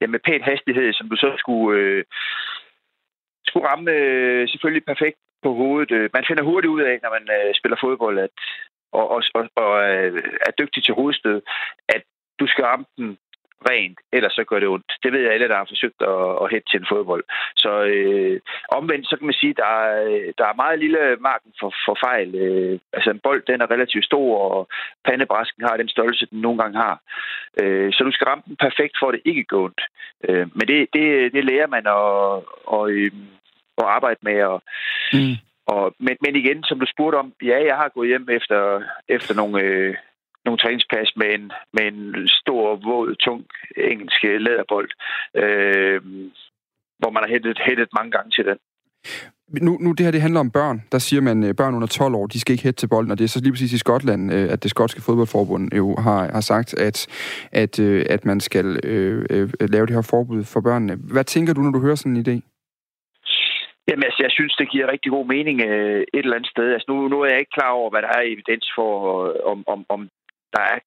ja, 0.00 0.06
med 0.06 0.20
pæn 0.26 0.42
hastighed, 0.42 0.92
som 0.92 1.08
du 1.08 1.16
så 1.16 1.34
skulle, 1.38 1.80
øh, 1.80 2.04
skulle 3.46 3.68
ramme 3.68 3.90
øh, 3.90 4.48
selvfølgelig 4.48 4.84
perfekt 4.84 5.18
på 5.42 5.54
hovedet. 5.54 5.90
Øh, 5.90 6.10
man 6.14 6.24
finder 6.28 6.42
hurtigt 6.42 6.74
ud 6.76 6.82
af, 6.82 6.98
når 7.02 7.10
man 7.16 7.24
øh, 7.38 7.54
spiller 7.54 7.78
fodbold, 7.80 8.18
at, 8.18 8.30
og, 8.92 9.10
og, 9.10 9.22
og, 9.34 9.44
og 9.56 9.72
øh, 9.90 10.22
er 10.46 10.52
dygtig 10.60 10.84
til 10.84 10.94
hovedstød, 10.94 11.42
at 11.88 12.02
du 12.40 12.46
skal 12.46 12.64
ramme 12.64 12.86
den 12.96 13.18
rent, 13.68 13.98
ellers 14.12 14.32
så 14.32 14.44
gør 14.44 14.58
det 14.60 14.68
ondt. 14.68 14.92
Det 15.02 15.12
ved 15.12 15.20
jeg 15.20 15.32
alle, 15.32 15.48
der 15.48 15.56
har 15.56 15.68
forsøgt 15.72 16.02
at, 16.02 16.28
at 16.42 16.50
hætte 16.50 16.68
til 16.68 16.80
en 16.80 16.90
fodbold. 16.92 17.24
Så 17.56 17.70
øh, 17.82 18.40
omvendt, 18.68 19.08
så 19.08 19.16
kan 19.16 19.26
man 19.26 19.40
sige, 19.40 19.54
der 19.54 19.70
er, 19.84 20.32
der 20.38 20.46
er 20.46 20.60
meget 20.62 20.78
lille 20.78 21.16
marken 21.20 21.52
for, 21.60 21.72
for 21.86 21.96
fejl. 22.06 22.34
Øh, 22.34 22.78
altså 22.92 23.10
en 23.10 23.20
bold, 23.26 23.42
den 23.46 23.60
er 23.60 23.70
relativt 23.70 24.04
stor, 24.04 24.38
og 24.38 24.68
pandebrasken 25.04 25.62
har 25.68 25.76
den 25.76 25.88
størrelse, 25.88 26.26
den 26.30 26.40
nogle 26.40 26.58
gange 26.62 26.78
har. 26.78 27.00
Øh, 27.62 27.92
så 27.92 28.04
du 28.04 28.12
skal 28.12 28.26
ramme 28.26 28.44
den 28.46 28.56
perfekt, 28.56 28.94
for 29.00 29.06
at 29.08 29.14
det 29.14 29.22
ikke 29.24 29.44
går 29.44 29.64
ondt. 29.64 29.80
Øh, 30.28 30.46
men 30.56 30.68
det, 30.68 30.88
det, 30.92 31.32
det 31.32 31.44
lærer 31.44 31.66
man 31.66 31.84
at, 31.86 32.04
og, 32.76 32.90
øh, 32.90 33.12
at 33.78 33.84
arbejde 33.84 34.20
med. 34.22 34.42
Og, 34.42 34.62
mm. 35.12 35.36
Og, 35.66 35.94
men, 35.98 36.16
men 36.24 36.36
igen, 36.36 36.64
som 36.64 36.80
du 36.80 36.86
spurgte 36.86 37.16
om, 37.16 37.32
ja, 37.42 37.58
jeg 37.64 37.76
har 37.76 37.88
gået 37.88 38.08
hjem 38.08 38.28
efter, 38.30 38.82
efter 39.08 39.34
nogle, 39.34 39.62
øh, 39.62 39.94
nogle 40.44 40.58
træningspas 40.58 41.08
med 41.16 41.28
en, 41.36 41.52
med 41.76 41.84
en 41.92 42.28
stor, 42.28 42.76
våd, 42.88 43.14
tung 43.14 43.44
engelsk 43.76 44.22
læderbold, 44.22 44.90
øh, 45.42 46.00
hvor 47.00 47.10
man 47.10 47.22
har 47.22 47.30
hættet, 47.34 47.58
hættet 47.66 47.88
mange 47.98 48.10
gange 48.10 48.30
til 48.30 48.44
den. 48.44 48.58
Nu, 49.66 49.72
nu 49.80 49.92
det 49.92 50.06
her 50.06 50.10
det 50.10 50.20
handler 50.20 50.40
om 50.40 50.50
børn. 50.50 50.82
Der 50.92 50.98
siger 50.98 51.22
man, 51.22 51.42
at 51.42 51.48
øh, 51.48 51.54
børn 51.54 51.74
under 51.74 51.88
12 51.88 52.14
år, 52.14 52.26
de 52.26 52.40
skal 52.40 52.52
ikke 52.52 52.64
hætte 52.64 52.80
til 52.80 52.88
bolden, 52.88 53.10
og 53.10 53.18
det 53.18 53.24
er 53.24 53.28
så 53.28 53.40
lige 53.42 53.52
præcis 53.52 53.72
i 53.72 53.78
Skotland, 53.78 54.32
øh, 54.34 54.52
at 54.52 54.62
det 54.62 54.70
skotske 54.70 55.02
fodboldforbund 55.06 55.74
jo 55.74 55.96
har, 55.96 56.32
har 56.32 56.40
sagt, 56.40 56.74
at, 56.74 56.98
at, 57.52 57.80
øh, 57.80 58.06
at 58.10 58.24
man 58.24 58.40
skal 58.40 58.66
øh, 58.84 59.26
øh, 59.30 59.48
lave 59.60 59.86
det 59.86 59.94
her 59.94 60.08
forbud 60.10 60.44
for 60.44 60.60
børnene. 60.60 60.94
Hvad 61.12 61.24
tænker 61.24 61.54
du, 61.54 61.60
når 61.60 61.70
du 61.70 61.80
hører 61.80 61.94
sådan 61.94 62.16
en 62.16 62.24
idé? 62.26 62.36
Jamen, 63.88 64.04
altså, 64.04 64.22
jeg 64.26 64.30
synes, 64.30 64.54
det 64.60 64.70
giver 64.70 64.92
rigtig 64.92 65.10
god 65.12 65.26
mening 65.26 65.56
øh, 65.60 66.00
et 66.14 66.24
eller 66.24 66.36
andet 66.36 66.50
sted. 66.50 66.72
Altså, 66.72 66.86
nu, 66.88 67.08
nu 67.08 67.20
er 67.20 67.28
jeg 67.30 67.38
ikke 67.38 67.56
klar 67.58 67.70
over, 67.70 67.90
hvad 67.90 68.02
der 68.02 68.08
er 68.08 68.32
evidens 68.34 68.66
for, 68.76 68.90
om, 69.52 69.64
om, 69.66 69.80
om 69.88 70.00
der 70.54 70.62
er 70.74 70.78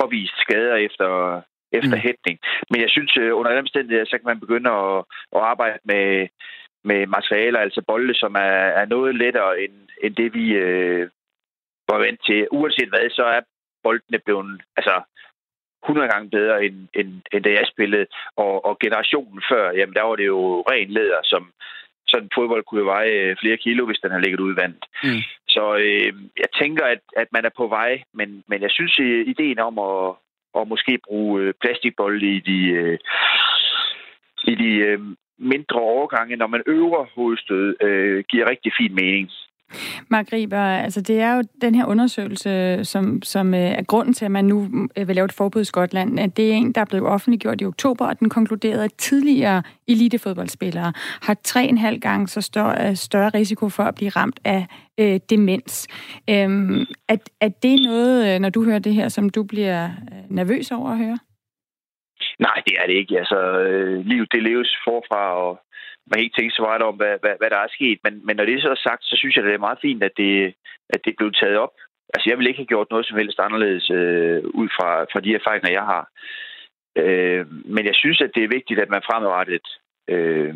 påvist 0.00 0.36
skader 0.40 0.76
efter, 0.76 1.40
efter 1.72 1.96
mm. 1.96 2.02
hætning. 2.06 2.38
Men 2.70 2.80
jeg 2.80 2.90
synes, 2.90 3.16
øh, 3.16 3.36
under 3.38 3.50
alle 3.50 3.60
omstændigheder, 3.66 4.04
så 4.04 4.16
kan 4.18 4.30
man 4.30 4.40
begynde 4.40 4.70
at, 4.70 5.04
at 5.36 5.40
arbejde 5.52 5.78
med, 5.84 6.28
med 6.84 7.06
materialer, 7.06 7.60
altså 7.60 7.82
bolde, 7.86 8.14
som 8.14 8.34
er, 8.34 8.62
er 8.80 8.86
noget 8.86 9.14
lettere 9.14 9.62
end, 9.62 9.74
end 10.02 10.16
det, 10.16 10.34
vi 10.34 10.46
øh, 10.52 11.10
var 11.88 11.98
vant 11.98 12.20
til. 12.26 12.48
Uanset 12.50 12.88
hvad, 12.88 13.10
så 13.10 13.24
er 13.24 13.40
boldene 13.82 14.18
blevet 14.18 14.62
altså, 14.76 15.02
100 15.84 16.08
gange 16.12 16.30
bedre, 16.30 16.64
end, 16.64 16.88
end, 16.94 17.10
end 17.32 17.44
da 17.44 17.50
jeg 17.50 17.66
spillede. 17.72 18.06
Og, 18.36 18.64
og 18.64 18.78
generationen 18.78 19.42
før, 19.50 19.72
jamen 19.72 19.94
der 19.94 20.02
var 20.02 20.16
det 20.16 20.26
jo 20.26 20.64
ren 20.70 20.90
læder, 20.90 21.20
som, 21.24 21.52
sådan 22.12 22.26
en 22.26 22.36
fodbold 22.36 22.64
kunne 22.64 22.82
jo 22.84 22.92
veje 22.94 23.14
øh, 23.24 23.36
flere 23.42 23.56
kilo, 23.64 23.82
hvis 23.86 24.02
den 24.02 24.10
har 24.14 24.22
ligget 24.24 24.40
ud 24.40 24.52
i 24.54 24.60
vandet. 24.62 24.84
Mm. 25.04 25.22
Så 25.54 25.64
øh, 25.86 26.12
jeg 26.42 26.50
tænker, 26.60 26.84
at, 26.84 27.02
at 27.16 27.28
man 27.32 27.44
er 27.44 27.54
på 27.56 27.66
vej, 27.66 28.02
men, 28.14 28.44
men 28.48 28.62
jeg 28.62 28.70
synes, 28.70 28.98
at 28.98 29.04
ideen 29.32 29.58
om 29.58 29.78
at, 29.78 30.14
at 30.58 30.68
måske 30.68 30.98
bruge 31.08 31.52
plastikbold 31.60 32.20
plastikbolde 32.20 32.26
i 32.36 32.40
de, 32.40 32.60
øh, 32.80 32.98
i 34.44 34.54
de 34.54 34.70
øh, 34.88 35.00
mindre 35.38 35.80
overgange, 35.80 36.36
når 36.36 36.46
man 36.46 36.62
øver 36.66 37.06
hovedstød, 37.14 37.76
øh, 37.80 38.24
giver 38.30 38.50
rigtig 38.50 38.72
fin 38.80 38.94
mening. 38.94 39.30
Mark 40.08 40.32
Rieber, 40.32 40.58
altså 40.58 41.00
det 41.00 41.20
er 41.20 41.34
jo 41.34 41.42
den 41.60 41.74
her 41.74 41.84
undersøgelse, 41.84 42.84
som, 42.84 43.22
som 43.22 43.54
øh, 43.54 43.60
er 43.60 43.82
grunden 43.82 44.14
til, 44.14 44.24
at 44.24 44.30
man 44.30 44.44
nu 44.44 44.68
øh, 44.96 45.08
vil 45.08 45.16
lave 45.16 45.24
et 45.24 45.32
forbud 45.32 45.60
i 45.60 45.64
Skotland. 45.64 46.20
At 46.20 46.36
det 46.36 46.48
er 46.48 46.54
en, 46.54 46.72
der 46.72 46.84
blev 46.84 47.06
offentliggjort 47.06 47.60
i 47.60 47.64
oktober, 47.64 48.06
og 48.06 48.20
den 48.20 48.28
konkluderede, 48.28 48.84
at 48.84 48.94
tidligere 48.94 49.62
elitefodboldspillere 49.88 50.92
har 51.22 51.36
3,5 51.48 51.98
gange 51.98 52.28
så 52.28 52.40
større, 52.40 52.88
øh, 52.88 52.96
større 52.96 53.28
risiko 53.28 53.68
for 53.68 53.82
at 53.82 53.94
blive 53.94 54.10
ramt 54.10 54.40
af 54.44 54.66
øh, 55.00 55.20
demens. 55.30 55.88
Øhm, 56.30 56.80
er, 57.08 57.16
er 57.40 57.48
det 57.48 57.80
noget, 57.84 58.40
når 58.40 58.50
du 58.50 58.64
hører 58.64 58.78
det 58.78 58.94
her, 58.94 59.08
som 59.08 59.30
du 59.30 59.42
bliver 59.42 59.90
nervøs 60.28 60.70
over 60.70 60.90
at 60.90 60.98
høre? 60.98 61.18
Nej, 62.38 62.62
det 62.66 62.74
er 62.80 62.86
det 62.86 62.94
ikke. 62.94 63.18
Altså, 63.18 63.40
øh, 63.60 64.06
livet 64.06 64.32
det 64.32 64.42
leves 64.42 64.76
forfra, 64.84 65.22
og 65.46 65.60
man 66.10 66.20
ikke 66.20 66.36
tænke 66.36 66.54
så 66.54 66.62
meget 66.62 66.82
om, 66.82 66.94
hvad, 67.00 67.14
hvad, 67.22 67.34
hvad 67.40 67.50
der 67.50 67.60
er 67.62 67.74
sket. 67.76 67.98
Men, 68.04 68.14
men 68.26 68.36
når 68.36 68.44
det 68.44 68.54
er 68.54 68.60
så 68.60 68.80
sagt, 68.88 69.04
så 69.04 69.16
synes 69.16 69.36
jeg, 69.36 69.44
det 69.44 69.54
er 69.54 69.66
meget 69.68 69.84
fint, 69.86 70.02
at 70.02 70.14
det, 70.16 70.54
at 70.94 71.00
det 71.04 71.14
blev 71.18 71.32
taget 71.32 71.56
op. 71.64 71.74
Altså, 72.14 72.26
jeg 72.30 72.38
vil 72.38 72.46
ikke 72.46 72.62
have 72.62 72.72
gjort 72.72 72.90
noget 72.90 73.06
som 73.06 73.18
helst 73.18 73.38
anderledes 73.46 73.90
øh, 73.90 74.42
ud 74.60 74.68
fra, 74.76 74.90
fra 75.12 75.20
de 75.20 75.34
erfaringer, 75.34 75.70
jeg 75.78 75.86
har. 75.92 76.04
Øh, 77.02 77.46
men 77.74 77.84
jeg 77.86 77.94
synes, 77.94 78.20
at 78.20 78.30
det 78.34 78.44
er 78.44 78.54
vigtigt, 78.58 78.80
at 78.80 78.90
man 78.90 79.02
fremadrettet 79.08 79.66
øh, 80.08 80.54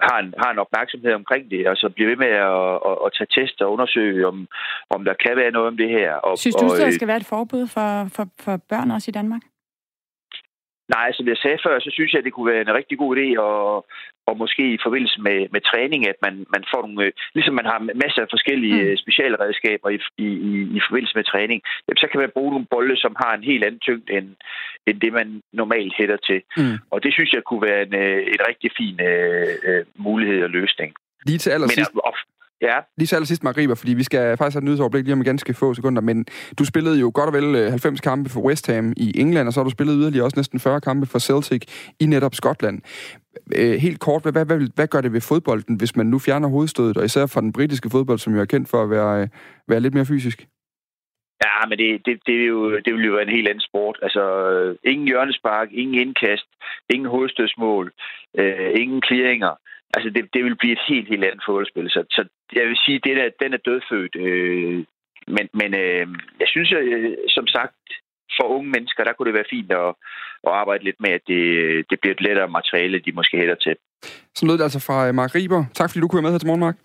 har, 0.00 0.18
en, 0.22 0.34
har 0.42 0.50
en 0.52 0.58
opmærksomhed 0.58 1.12
omkring 1.12 1.50
det, 1.50 1.68
og 1.68 1.76
så 1.76 1.88
bliver 1.94 2.08
ved 2.10 2.16
med 2.24 2.32
at, 2.48 2.74
at, 2.90 2.96
at 3.06 3.10
tage 3.16 3.32
test 3.36 3.62
og 3.62 3.72
undersøge, 3.72 4.26
om, 4.26 4.48
om 4.90 5.04
der 5.04 5.14
kan 5.24 5.36
være 5.36 5.50
noget 5.50 5.68
om 5.68 5.76
det 5.76 5.88
her. 5.88 6.12
Og, 6.14 6.38
synes 6.38 6.56
du, 6.56 6.64
og, 6.64 6.78
der 6.78 6.90
skal 6.90 7.08
være 7.08 7.22
et 7.24 7.32
forbud 7.34 7.66
for, 7.66 7.90
for, 8.16 8.26
for 8.44 8.56
børn 8.68 8.90
også 8.90 9.10
i 9.10 9.18
Danmark? 9.20 9.42
Nej, 10.94 11.12
som 11.12 11.28
jeg 11.28 11.36
sagde 11.36 11.58
før, 11.66 11.78
så 11.78 11.90
synes 11.92 12.12
jeg, 12.12 12.18
at 12.18 12.24
det 12.24 12.32
kunne 12.32 12.52
være 12.52 12.60
en 12.60 12.78
rigtig 12.80 12.98
god 12.98 13.16
idé, 13.16 13.28
og, 13.40 13.86
og 14.28 14.34
måske 14.42 14.62
i 14.74 14.78
forbindelse 14.82 15.20
med, 15.20 15.38
med 15.54 15.60
træning, 15.60 16.08
at 16.08 16.18
man, 16.22 16.34
man 16.54 16.64
får 16.72 16.80
nogle... 16.82 17.04
Øh, 17.04 17.12
ligesom 17.34 17.54
man 17.54 17.70
har 17.72 17.78
masser 18.04 18.22
af 18.22 18.28
forskellige 18.30 18.82
mm. 18.82 18.88
Øh, 18.88 18.98
specialredskaber 19.04 19.88
i, 19.96 19.98
i, 20.26 20.28
i 20.78 20.80
forbindelse 20.86 21.16
med 21.18 21.24
træning, 21.24 21.62
så 22.02 22.06
kan 22.10 22.20
man 22.20 22.30
bruge 22.34 22.50
nogle 22.50 22.70
bolde, 22.70 22.96
som 22.96 23.16
har 23.22 23.32
en 23.34 23.44
helt 23.50 23.64
anden 23.64 23.80
tyngde, 23.80 24.12
end, 24.18 24.28
end 24.86 25.00
det, 25.00 25.12
man 25.12 25.40
normalt 25.52 25.94
hætter 25.98 26.16
til. 26.28 26.40
Mm. 26.56 26.76
Og 26.90 27.02
det 27.04 27.12
synes 27.12 27.32
jeg 27.32 27.42
kunne 27.44 27.62
være 27.68 27.82
en, 27.86 27.94
øh, 27.94 28.18
en 28.34 28.42
rigtig 28.50 28.70
fin 28.78 28.96
uh, 29.08 29.80
mulighed 30.06 30.42
og 30.42 30.50
løsning. 30.50 30.90
Lige 31.26 31.38
til 31.38 31.50
allersidst. 31.50 31.94
Men, 31.94 32.00
Ja. 32.62 32.78
Lige 32.98 33.06
så 33.06 33.16
allersidst, 33.16 33.44
Mark 33.44 33.56
Riber, 33.56 33.74
fordi 33.74 33.94
vi 33.94 34.02
skal 34.02 34.36
faktisk 34.36 34.54
have 34.54 34.60
et 34.60 34.64
nyhedsoverblik 34.64 35.04
lige 35.04 35.12
om 35.12 35.24
ganske 35.24 35.54
få 35.54 35.74
sekunder, 35.74 36.02
men 36.02 36.26
du 36.58 36.64
spillede 36.64 37.00
jo 37.00 37.10
godt 37.14 37.28
og 37.28 37.34
vel 37.34 37.70
90 37.70 37.98
øh, 37.98 38.02
kampe 38.02 38.30
for 38.30 38.40
West 38.40 38.66
Ham 38.66 38.92
i 38.96 39.20
England, 39.20 39.48
og 39.48 39.52
så 39.52 39.60
har 39.60 39.64
du 39.64 39.70
spillet 39.70 39.96
yderligere 40.00 40.24
også 40.24 40.38
næsten 40.38 40.60
40 40.60 40.80
kampe 40.80 41.06
for 41.06 41.18
Celtic 41.18 41.62
i 42.00 42.06
netop 42.06 42.34
Skotland. 42.34 42.82
Øh, 43.56 43.74
helt 43.80 44.00
kort, 44.00 44.22
hvad, 44.22 44.32
hvad, 44.32 44.44
hvad, 44.46 44.68
hvad 44.74 44.86
gør 44.86 45.00
det 45.00 45.12
ved 45.12 45.20
fodbolden, 45.20 45.76
hvis 45.76 45.96
man 45.96 46.06
nu 46.06 46.18
fjerner 46.18 46.48
hovedstødet, 46.48 46.96
og 46.96 47.04
især 47.04 47.26
fra 47.26 47.40
den 47.40 47.52
britiske 47.52 47.90
fodbold, 47.90 48.18
som 48.18 48.34
jo 48.34 48.40
er 48.40 48.44
kendt 48.44 48.68
for 48.68 48.82
at 48.82 48.90
være, 48.90 49.22
øh, 49.22 49.28
være 49.68 49.80
lidt 49.80 49.94
mere 49.94 50.06
fysisk? 50.06 50.46
Ja, 51.44 51.66
men 51.68 51.78
det, 51.78 52.06
det, 52.06 52.20
det, 52.26 52.36
er 52.42 52.46
jo, 52.46 52.78
det 52.84 52.94
vil 52.94 53.04
jo 53.04 53.12
være 53.12 53.22
en 53.22 53.36
helt 53.36 53.48
anden 53.48 53.68
sport. 53.70 53.98
Altså, 54.02 54.22
ingen 54.84 55.06
hjørnespark, 55.06 55.68
ingen 55.72 56.00
indkast, 56.00 56.48
ingen 56.90 57.08
hovedstødsmål, 57.08 57.92
øh, 58.38 58.70
ingen 58.74 59.02
clearinger. 59.06 59.54
Altså, 59.96 60.08
det, 60.14 60.22
det 60.34 60.42
vil 60.44 60.56
blive 60.60 60.72
et 60.78 60.84
helt, 60.88 61.08
helt 61.08 61.24
andet 61.24 61.42
fodboldspil. 61.46 61.88
Så, 61.96 62.00
så 62.16 62.22
jeg 62.58 62.64
vil 62.68 62.78
sige, 62.84 62.96
at 63.28 63.34
den 63.42 63.52
er 63.56 63.62
dødfødt. 63.68 64.14
Øh, 64.26 64.84
men 65.34 65.46
men 65.60 65.70
øh, 65.82 66.06
jeg 66.42 66.48
synes, 66.54 66.72
at, 66.78 66.84
øh, 66.94 67.16
som 67.36 67.46
sagt, 67.46 67.80
for 68.36 68.46
unge 68.56 68.70
mennesker, 68.70 69.04
der 69.04 69.12
kunne 69.12 69.28
det 69.30 69.38
være 69.40 69.52
fint 69.54 69.70
at, 69.72 69.88
at 70.46 70.52
arbejde 70.62 70.84
lidt 70.84 71.00
med, 71.04 71.10
at 71.18 71.24
det, 71.26 71.42
det 71.90 71.96
bliver 72.00 72.14
et 72.14 72.24
lettere 72.26 72.48
materiale, 72.58 72.98
de 73.06 73.12
måske 73.12 73.36
hætter 73.36 73.54
til. 73.54 73.74
Så 74.34 74.46
lød 74.46 74.58
det 74.58 74.62
altså 74.68 74.80
fra 74.86 75.08
øh, 75.08 75.14
Mark 75.14 75.34
Riber. 75.34 75.64
Tak 75.74 75.90
fordi 75.90 76.00
du 76.00 76.08
kunne 76.08 76.18
være 76.18 76.28
med 76.28 76.34
her 76.34 76.38
til 76.38 76.50
morgen, 76.50 76.64
Mark. 76.66 76.76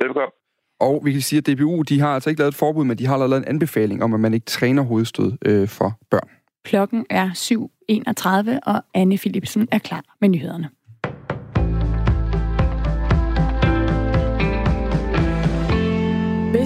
Velbekomme. 0.00 0.34
Og 0.80 1.02
vi 1.04 1.12
kan 1.12 1.20
sige, 1.20 1.38
at 1.38 1.46
DBU 1.46 1.82
de 1.82 2.00
har 2.00 2.14
altså 2.14 2.30
ikke 2.30 2.40
lavet 2.40 2.52
et 2.52 2.58
forbud, 2.58 2.84
men 2.84 2.98
de 2.98 3.06
har 3.06 3.16
lavet 3.16 3.36
en 3.36 3.48
anbefaling 3.48 4.02
om, 4.04 4.14
at 4.14 4.20
man 4.20 4.34
ikke 4.34 4.46
træner 4.46 4.82
hovedstød 4.82 5.32
øh, 5.46 5.68
for 5.68 5.98
børn. 6.10 6.28
Klokken 6.64 7.06
er 7.10 7.28
7.31, 7.28 8.72
og 8.72 8.84
Anne 8.94 9.18
Philipsen 9.18 9.68
er 9.72 9.78
klar 9.78 10.04
med 10.20 10.28
nyhederne. 10.28 10.68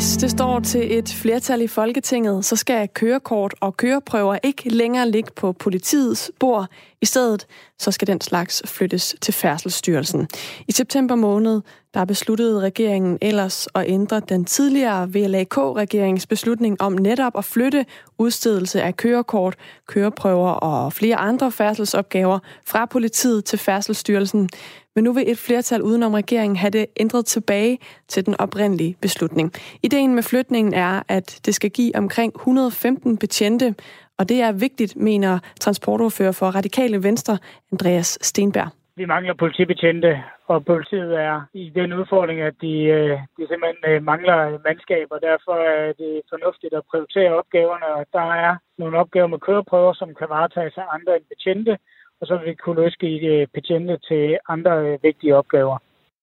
Hvis 0.01 0.17
det 0.17 0.31
står 0.31 0.61
til 0.61 0.99
et 0.99 1.09
flertal 1.09 1.63
i 1.63 1.67
Folketinget, 1.67 2.45
så 2.45 2.57
skal 2.57 2.89
kørekort 2.89 3.55
og 3.61 3.77
køreprøver 3.77 4.39
ikke 4.43 4.69
længere 4.69 5.11
ligge 5.11 5.31
på 5.37 5.53
politiets 5.53 6.31
bord. 6.39 6.67
I 7.01 7.07
stedet 7.07 7.47
så 7.79 7.91
skal 7.91 8.09
den 8.09 8.21
slags 8.21 8.63
flyttes 8.67 9.17
til 9.21 9.35
Færdselsstyrelsen. 9.35 10.29
I 10.69 10.73
september 10.73 11.15
måned 11.15 11.61
der 11.95 12.05
besluttede 12.05 12.61
regeringen 12.61 13.19
ellers 13.21 13.69
at 13.75 13.85
ændre 13.89 14.21
den 14.29 14.45
tidligere 14.45 15.09
VLAK-regerings 15.09 16.27
beslutning 16.27 16.81
om 16.81 16.93
netop 16.93 17.39
at 17.39 17.45
flytte 17.45 17.87
udstedelse 18.19 18.83
af 18.83 18.97
kørekort, 18.97 19.55
køreprøver 19.87 20.51
og 20.51 20.93
flere 20.93 21.17
andre 21.17 21.53
færdselsopgaver 21.53 22.39
fra 22.67 22.87
politiet 22.87 23.45
til 23.45 23.59
Færdselsstyrelsen. 23.59 24.49
Men 25.01 25.05
nu 25.05 25.13
vil 25.13 25.31
et 25.31 25.39
flertal 25.39 25.83
udenom 25.83 26.15
regeringen 26.15 26.57
have 26.57 26.71
det 26.71 26.87
ændret 27.01 27.27
tilbage 27.27 27.79
til 28.09 28.27
den 28.27 28.35
oprindelige 28.41 28.97
beslutning. 29.03 29.53
Ideen 29.83 30.15
med 30.15 30.23
flytningen 30.23 30.75
er, 30.75 31.03
at 31.09 31.41
det 31.47 31.55
skal 31.55 31.71
give 31.71 31.97
omkring 31.97 32.33
115 32.37 33.19
betjente, 33.19 33.75
og 34.19 34.29
det 34.29 34.41
er 34.41 34.53
vigtigt, 34.53 34.97
mener 34.97 35.39
transportordfører 35.61 36.33
for 36.33 36.47
Radikale 36.47 37.03
Venstre, 37.03 37.39
Andreas 37.73 38.19
Stenberg. 38.23 38.69
Vi 38.97 39.05
mangler 39.05 39.35
politibetjente, 39.35 40.23
og 40.47 40.65
politiet 40.65 41.13
er 41.29 41.37
i 41.55 41.73
den 41.75 41.93
udfordring, 41.93 42.41
at 42.41 42.55
de, 42.61 42.75
øh, 42.97 43.19
de 43.37 43.43
simpelthen 43.49 43.83
øh, 43.91 44.03
mangler 44.03 44.39
mandskab, 44.67 45.07
og 45.11 45.21
derfor 45.23 45.55
er 45.75 45.93
det 46.03 46.13
fornuftigt 46.33 46.75
at 46.75 46.87
prioritere 46.91 47.37
opgaverne, 47.41 47.87
og 47.97 48.05
der 48.13 48.27
er 48.45 48.53
nogle 48.79 48.99
opgaver 48.99 49.27
med 49.27 49.39
køreprøver, 49.47 49.93
som 49.93 50.15
kan 50.19 50.29
varetages 50.29 50.77
af 50.77 50.87
andre 50.97 51.17
end 51.17 51.25
betjente, 51.33 51.73
og 52.20 52.26
så 52.26 52.37
vil 52.37 52.46
vi 52.46 52.54
kunne 52.54 52.83
løse 52.83 53.46
patienter 53.54 53.94
øh, 53.94 54.00
til 54.09 54.38
andre 54.48 54.72
øh, 54.87 54.98
vigtige 55.02 55.37
opgaver. 55.37 55.78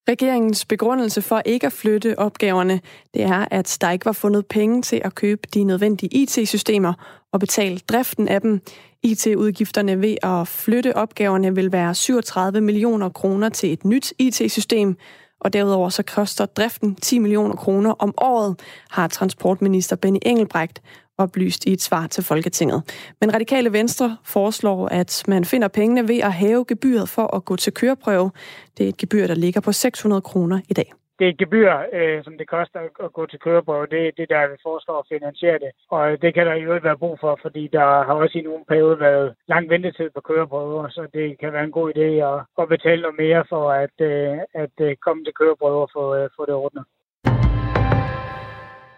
Regeringens 0.10 0.66
begrundelse 0.66 1.22
for 1.22 1.42
ikke 1.46 1.66
at 1.66 1.74
flytte 1.74 2.20
opgaverne, 2.20 2.80
det 3.14 3.24
er, 3.24 3.46
at 3.52 3.78
der 3.82 3.92
ikke 3.92 4.06
var 4.06 4.12
fundet 4.12 4.46
penge 4.46 4.82
til 4.82 5.02
at 5.04 5.16
købe 5.16 5.42
de 5.54 5.64
nødvendige 5.64 6.10
IT-systemer 6.22 6.94
og 7.32 7.40
betale 7.40 7.80
driften 7.80 8.28
af 8.28 8.42
dem. 8.42 8.62
IT-udgifterne 9.04 10.02
ved 10.02 10.16
at 10.24 10.48
flytte 10.48 10.96
opgaverne 10.96 11.56
vil 11.56 11.72
være 11.72 11.96
37 11.96 12.62
millioner 12.62 13.10
kroner 13.10 13.50
til 13.50 13.74
et 13.74 13.86
nyt 13.86 14.14
IT-system, 14.20 14.98
og 15.40 15.54
derudover 15.54 15.90
så 15.90 16.04
koster 16.04 16.46
driften 16.46 16.96
10 16.96 17.20
millioner 17.20 17.56
kroner 17.56 17.92
om 18.00 18.14
året, 18.18 18.60
har 18.90 19.08
transportminister 19.08 19.96
Benny 19.96 20.20
Engelbrecht 20.26 20.82
oplyst 21.18 21.66
i 21.66 21.74
et 21.74 21.82
svar 21.82 22.08
til 22.08 22.24
Folketinget. 22.24 22.80
Men 23.22 23.34
Radikale 23.34 23.74
Venstre 23.74 24.18
foreslår, 24.24 24.88
at 24.88 25.24
man 25.28 25.46
finder 25.46 25.68
pengene 25.68 26.08
ved 26.08 26.20
at 26.20 26.34
hæve 26.34 26.66
gebyret 26.68 27.10
for 27.10 27.36
at 27.36 27.46
gå 27.46 27.56
til 27.56 27.74
køreprøve. 27.74 28.32
Det 28.78 28.84
er 28.86 28.90
et 28.90 28.98
gebyr, 28.98 29.28
der 29.28 29.36
ligger 29.36 29.62
på 29.62 29.72
600 29.72 30.22
kroner 30.22 30.60
i 30.70 30.74
dag. 30.74 30.94
Det 31.20 31.26
er 31.26 31.30
et 31.30 31.38
gebyr, 31.38 31.72
øh, 31.94 32.24
som 32.24 32.38
det 32.38 32.48
koster 32.48 32.80
at 33.06 33.14
gå 33.14 33.26
til 33.26 33.40
køreprøve. 33.40 33.88
Det 33.88 34.08
er 34.08 34.12
det, 34.18 34.30
der 34.30 34.52
vi 34.52 34.58
foreslår 34.64 35.00
at 35.00 35.10
finansiere 35.14 35.60
det. 35.60 35.72
Og 35.90 36.12
øh, 36.12 36.22
det 36.22 36.34
kan 36.34 36.46
der 36.46 36.54
jo 36.54 36.66
øvrigt 36.66 36.84
være 36.84 36.98
brug 36.98 37.18
for, 37.20 37.40
fordi 37.42 37.64
der 37.68 37.88
har 38.08 38.14
også 38.14 38.38
i 38.38 38.42
nogle 38.42 38.66
perioder 38.68 38.96
været 38.96 39.36
lang 39.48 39.70
ventetid 39.70 40.10
på 40.16 40.22
køreprøver, 40.22 40.90
så 40.90 41.08
det 41.14 41.40
kan 41.40 41.54
være 41.54 41.64
en 41.64 41.78
god 41.80 41.88
idé 41.96 42.10
at, 42.32 42.38
at 42.62 42.70
betale 42.70 43.02
noget 43.02 43.18
mere 43.18 43.44
for 43.50 43.72
at, 43.72 43.96
øh, 44.12 44.38
at 44.64 44.76
øh, 44.82 44.96
komme 44.96 45.24
til 45.24 45.34
køreprøver 45.34 45.82
og 45.82 45.90
få, 45.94 46.16
øh, 46.16 46.30
få 46.36 46.46
det 46.46 46.54
ordnet. 46.54 46.84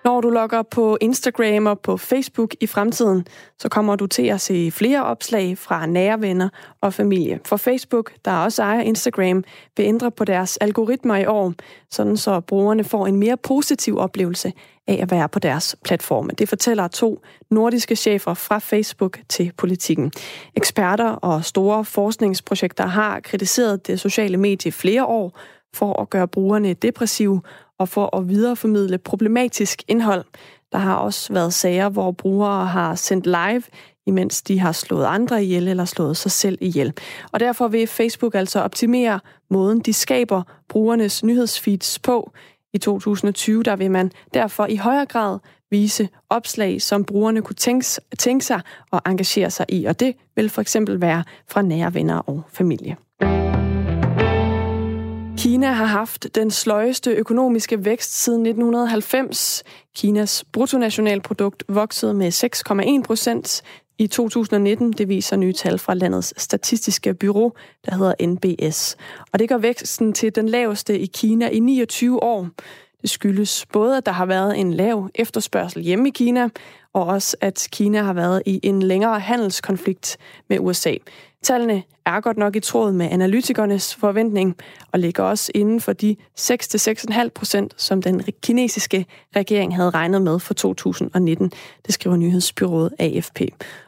Når 0.04 0.22
du 0.22 0.30
logger 0.30 0.62
på 0.62 0.98
Instagram 1.02 1.66
og 1.66 1.80
på 1.80 1.98
Facebook 1.98 2.56
i 2.60 2.68
fremtiden, 2.68 3.26
så 3.60 3.70
kommer 3.70 3.96
du 3.96 4.08
til 4.08 4.28
at 4.28 4.42
se 4.42 4.72
flere 4.72 5.06
opslag 5.06 5.58
fra 5.58 5.86
nære 5.86 6.22
venner 6.22 6.50
og 6.82 6.94
familie. 6.94 7.40
For 7.46 7.58
Facebook, 7.58 8.12
der 8.26 8.32
også 8.32 8.64
ejer 8.64 8.82
Instagram, 8.82 9.44
vil 9.78 9.86
ændre 9.86 10.12
på 10.12 10.26
deres 10.26 10.58
algoritmer 10.58 11.16
i 11.16 11.26
år, 11.26 11.54
sådan 11.92 12.18
så 12.18 12.40
brugerne 12.40 12.84
får 12.84 13.08
en 13.08 13.16
mere 13.16 13.38
positiv 13.38 13.98
oplevelse 13.98 14.54
af 14.88 15.00
at 15.02 15.12
være 15.12 15.30
på 15.30 15.40
deres 15.40 15.76
platforme. 15.86 16.30
Det 16.38 16.50
fortæller 16.50 16.88
to 16.88 17.22
nordiske 17.52 17.96
chefer 17.96 18.34
fra 18.34 18.60
Facebook 18.60 19.20
til 19.30 19.52
politikken. 19.58 20.12
Eksperter 20.56 21.10
og 21.10 21.46
store 21.46 21.86
forskningsprojekter 21.86 22.86
har 22.86 23.20
kritiseret 23.20 23.88
det 23.88 24.00
sociale 24.00 24.38
medie 24.38 24.72
flere 24.72 25.06
år 25.06 25.40
for 25.74 26.02
at 26.02 26.10
gøre 26.10 26.28
brugerne 26.28 26.74
depressive 26.74 27.42
og 27.80 27.90
for 27.90 28.18
at 28.18 28.30
videreformidle 28.30 28.98
problematisk 28.98 29.84
indhold. 29.88 30.26
Der 30.72 30.78
har 30.78 30.96
også 30.96 31.34
været 31.34 31.54
sager, 31.54 31.90
hvor 31.90 32.12
brugere 32.12 32.66
har 32.66 32.96
sendt 32.96 33.26
live, 33.26 33.64
imens 34.06 34.42
de 34.42 34.60
har 34.60 34.72
slået 34.72 35.06
andre 35.06 35.44
ihjel 35.44 35.68
eller 35.68 35.86
slået 35.86 36.18
sig 36.18 36.32
selv 36.32 36.58
ihjel. 36.62 36.94
Og 37.32 37.40
derfor 37.40 37.68
vil 37.68 37.88
Facebook 37.88 38.36
altså 38.36 38.60
optimere 38.60 39.20
måden, 39.50 39.80
de 39.80 39.94
skaber 39.94 40.44
brugernes 40.70 41.24
nyhedsfeeds 41.24 42.00
på. 42.00 42.32
I 42.74 42.78
2020 42.78 43.64
der 43.64 43.76
vil 43.76 43.92
man 43.92 44.12
derfor 44.34 44.66
i 44.66 44.76
højere 44.76 45.06
grad 45.06 45.40
vise 45.72 46.10
opslag, 46.30 46.82
som 46.82 47.06
brugerne 47.06 47.42
kunne 47.42 47.56
tænke, 47.56 47.86
tænke 48.20 48.46
sig 48.46 48.62
og 48.92 49.02
engagere 49.06 49.52
sig 49.52 49.66
i. 49.70 49.86
Og 49.86 50.00
det 50.00 50.16
vil 50.36 50.50
for 50.50 50.62
eksempel 50.62 51.02
være 51.02 51.24
fra 51.48 51.62
nære 51.62 51.94
venner 51.94 52.18
og 52.18 52.44
familie. 52.54 52.96
Kina 55.50 55.72
har 55.72 55.86
haft 55.86 56.36
den 56.36 56.52
sløjeste 56.52 57.12
økonomiske 57.12 57.86
vækst 57.86 58.24
siden 58.24 58.46
1990. 58.46 59.64
Kinas 59.96 60.44
bruttonationalprodukt 60.52 61.64
voksede 61.68 62.14
med 62.14 62.32
6,1 63.02 63.08
procent 63.08 63.62
i 63.98 64.08
2019. 64.08 64.92
Det 64.92 65.10
viser 65.10 65.36
nye 65.36 65.54
tal 65.54 65.80
fra 65.80 65.94
landets 65.94 66.42
statistiske 66.42 67.14
bureau, 67.14 67.52
der 67.86 67.96
hedder 67.96 68.28
NBS. 68.28 68.98
Og 69.34 69.40
det 69.40 69.50
gør 69.50 69.58
væksten 69.58 70.14
til 70.14 70.36
den 70.36 70.50
laveste 70.50 71.00
i 71.00 71.06
Kina 71.06 71.48
i 71.48 71.60
29 71.60 72.24
år. 72.24 72.48
Det 73.02 73.10
skyldes 73.10 73.66
både, 73.66 73.98
at 73.98 74.06
der 74.06 74.12
har 74.12 74.26
været 74.26 74.60
en 74.60 74.74
lav 74.74 75.10
efterspørgsel 75.16 75.82
hjemme 75.82 76.08
i 76.08 76.12
Kina, 76.12 76.50
og 76.94 77.06
også 77.06 77.38
at 77.42 77.68
Kina 77.72 78.02
har 78.02 78.14
været 78.14 78.44
i 78.46 78.60
en 78.64 78.84
længere 78.84 79.20
handelskonflikt 79.20 80.18
med 80.50 80.60
USA. 80.60 80.94
Tallene 81.44 81.84
er 82.06 82.20
godt 82.20 82.38
nok 82.38 82.56
i 82.56 82.60
tråd 82.60 82.92
med 82.92 83.12
analytikernes 83.12 83.96
forventning 83.96 84.56
og 84.92 85.00
ligger 85.00 85.24
også 85.24 85.52
inden 85.56 85.82
for 85.82 85.94
de 85.94 86.16
6-6,5 86.40 87.30
procent, 87.36 87.74
som 87.78 88.02
den 88.02 88.24
kinesiske 88.44 89.06
regering 89.36 89.76
havde 89.76 89.90
regnet 89.90 90.22
med 90.22 90.40
for 90.40 90.54
2019. 90.54 91.52
Det 91.86 91.94
skriver 91.94 92.16
nyhedsbyrået 92.16 92.94
AFP. 93.00 93.42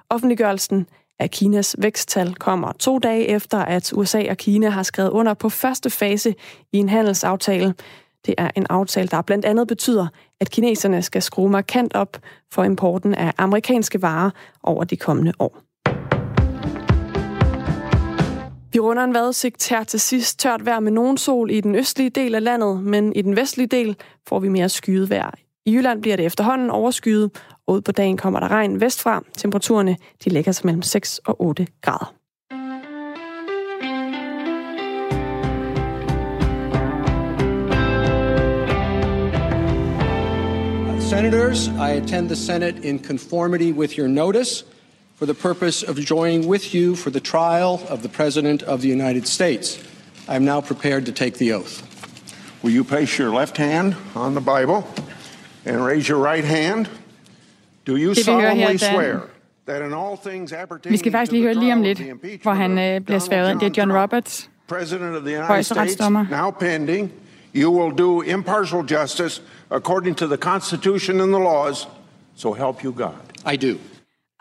Offentliggørelsen 0.10 0.88
af 1.20 1.32
Kinas 1.32 1.76
væksttal 1.80 2.36
kommer 2.36 2.72
to 2.72 3.00
dage 3.00 3.28
efter, 3.28 3.58
at 3.58 3.94
USA 3.94 4.30
og 4.30 4.38
Kina 4.38 4.70
har 4.70 4.84
skrevet 4.84 5.10
under 5.10 5.34
på 5.34 5.50
første 5.50 5.90
fase 5.90 6.36
i 6.74 6.78
en 6.78 6.90
handelsaftale. 6.90 7.74
Det 8.26 8.36
er 8.38 8.50
en 8.56 8.66
aftale, 8.70 9.08
der 9.08 9.22
blandt 9.22 9.46
andet 9.46 9.68
betyder, 9.68 10.08
at 10.40 10.50
kineserne 10.50 11.02
skal 11.02 11.22
skrue 11.22 11.50
markant 11.50 11.96
op 11.96 12.18
for 12.52 12.64
importen 12.64 13.16
af 13.16 13.34
amerikanske 13.38 14.02
varer 14.02 14.30
over 14.64 14.84
de 14.84 14.98
kommende 14.98 15.34
år. 15.40 15.71
Vi 18.74 18.80
runder 18.80 19.04
en 19.04 19.14
vejrudsigt 19.14 19.70
her 19.70 19.84
til 19.84 20.00
sidst. 20.00 20.40
Tørt 20.40 20.66
vejr 20.66 20.80
med 20.80 20.92
nogen 20.92 21.18
sol 21.18 21.52
i 21.52 21.62
den 21.62 21.76
østlige 21.76 22.10
del 22.10 22.36
af 22.36 22.44
landet, 22.44 22.84
men 22.84 23.14
i 23.16 23.22
den 23.22 23.36
vestlige 23.36 23.68
del 23.68 23.96
får 24.28 24.40
vi 24.40 24.50
mere 24.50 24.70
skyet 24.70 25.10
vejr. 25.10 25.32
I 25.66 25.74
Jylland 25.74 26.02
bliver 26.02 26.16
det 26.16 26.26
efterhånden 26.26 26.70
overskyet, 26.70 27.32
og 27.68 27.74
ud 27.74 27.82
på 27.82 27.92
dagen 27.92 28.18
kommer 28.18 28.40
der 28.40 28.48
regn 28.48 28.82
vestfra. 28.82 29.24
Temperaturerne 29.38 29.98
de 30.24 30.30
ligger 30.30 30.52
sig 30.52 30.66
mellem 30.66 30.82
6 30.82 31.18
og 31.18 31.42
8 31.42 31.68
grader. 31.82 32.14
Senators, 41.10 41.68
I 41.68 41.98
attend 41.98 42.28
the 42.28 42.36
Senate 42.36 42.78
in 42.84 43.04
conformity 43.04 43.72
with 43.72 44.00
your 44.00 44.08
notice 44.08 44.66
for 45.22 45.28
the 45.28 45.36
purpose 45.36 45.84
of 45.84 46.00
joining 46.00 46.48
with 46.48 46.74
you 46.74 46.96
for 46.96 47.12
the 47.12 47.20
trial 47.20 47.80
of 47.90 48.02
the 48.02 48.10
President 48.10 48.64
of 48.64 48.82
the 48.82 48.88
United 48.88 49.28
States. 49.28 49.78
I 50.28 50.36
am 50.36 50.44
now 50.44 50.62
prepared 50.62 51.06
to 51.06 51.12
take 51.12 51.38
the 51.38 51.54
oath. 51.54 51.84
Will 52.64 52.72
you 52.72 52.84
place 52.84 53.20
your 53.20 53.30
left 53.30 53.56
hand 53.56 53.96
on 54.16 54.34
the 54.34 54.42
Bible 54.42 54.84
and 55.64 55.86
raise 55.86 56.10
your 56.10 56.18
right 56.18 56.44
hand? 56.44 56.90
Do 57.86 57.98
you 57.98 58.16
solemnly 58.16 58.80
swear 58.80 59.30
that 59.66 59.84
in 59.84 59.94
all 59.94 60.18
things 60.18 60.54
Vi 60.90 60.98
skal 60.98 61.12
faktisk 61.12 61.32
lige 61.32 61.44
høre 61.44 61.54
lige 61.54 61.74
om 61.74 61.82
lidt, 61.82 62.02
hvor 62.42 62.54
han 62.54 62.80
øh, 62.80 63.02
bliver 63.02 63.20
sværet. 63.20 63.60
Det 63.60 63.78
er 63.78 63.82
John 63.82 63.92
Roberts, 63.92 64.50
President 64.68 65.16
of 65.16 65.24
the 65.24 65.38
United 65.38 65.64
States, 65.64 66.00
now 66.32 66.52
pending. 66.52 67.12
You 67.56 67.70
will 67.80 67.98
do 67.98 68.22
impartial 68.22 68.84
justice 68.92 69.42
according 69.70 70.18
to 70.18 70.26
the 70.28 70.38
Constitution 70.38 71.22
and 71.22 71.32
the 71.32 71.44
laws, 71.44 71.88
so 72.36 72.54
help 72.54 72.84
you 72.84 72.92
God. 72.92 73.54
I 73.54 73.56
do. 73.56 73.78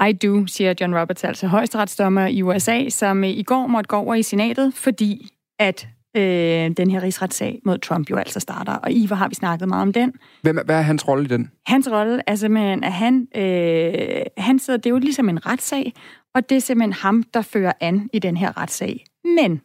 I 0.08 0.12
do, 0.12 0.46
siger 0.46 0.74
John 0.80 0.98
Roberts, 0.98 1.24
altså 1.24 1.46
højesteretsdommer 1.46 2.26
i 2.26 2.42
USA, 2.42 2.88
som 2.88 3.24
i 3.24 3.42
går 3.42 3.66
måtte 3.66 3.88
gå 3.88 3.96
over 3.96 4.14
i 4.14 4.22
senatet, 4.22 4.74
fordi 4.74 5.28
at 5.58 5.88
øh, 6.16 6.22
den 6.76 6.90
her 6.90 7.02
rigsretssag 7.02 7.60
mod 7.64 7.78
Trump 7.78 8.10
jo 8.10 8.16
altså 8.16 8.40
starter. 8.40 8.72
Og 8.72 8.92
I, 8.92 9.06
hvor 9.06 9.16
har 9.16 9.28
vi 9.28 9.34
snakket 9.34 9.68
meget 9.68 9.82
om 9.82 9.92
den? 9.92 10.12
Hvem, 10.42 10.58
hvad 10.64 10.76
er 10.76 10.82
hans 10.82 11.08
rolle 11.08 11.24
i 11.24 11.28
den? 11.28 11.50
Hans 11.66 11.88
rolle 11.90 12.22
er 12.26 12.34
simpelthen, 12.34 12.84
at 12.84 12.92
han, 12.92 13.26
øh, 13.36 14.22
han 14.38 14.58
sidder, 14.58 14.76
det 14.78 14.86
er 14.86 14.90
jo 14.90 14.98
ligesom 14.98 15.28
en 15.28 15.46
retssag, 15.46 15.92
og 16.34 16.50
det 16.50 16.56
er 16.56 16.60
simpelthen 16.60 16.92
ham, 16.92 17.22
der 17.34 17.42
fører 17.42 17.72
an 17.80 18.10
i 18.12 18.18
den 18.18 18.36
her 18.36 18.58
retssag. 18.58 19.04
Men 19.24 19.60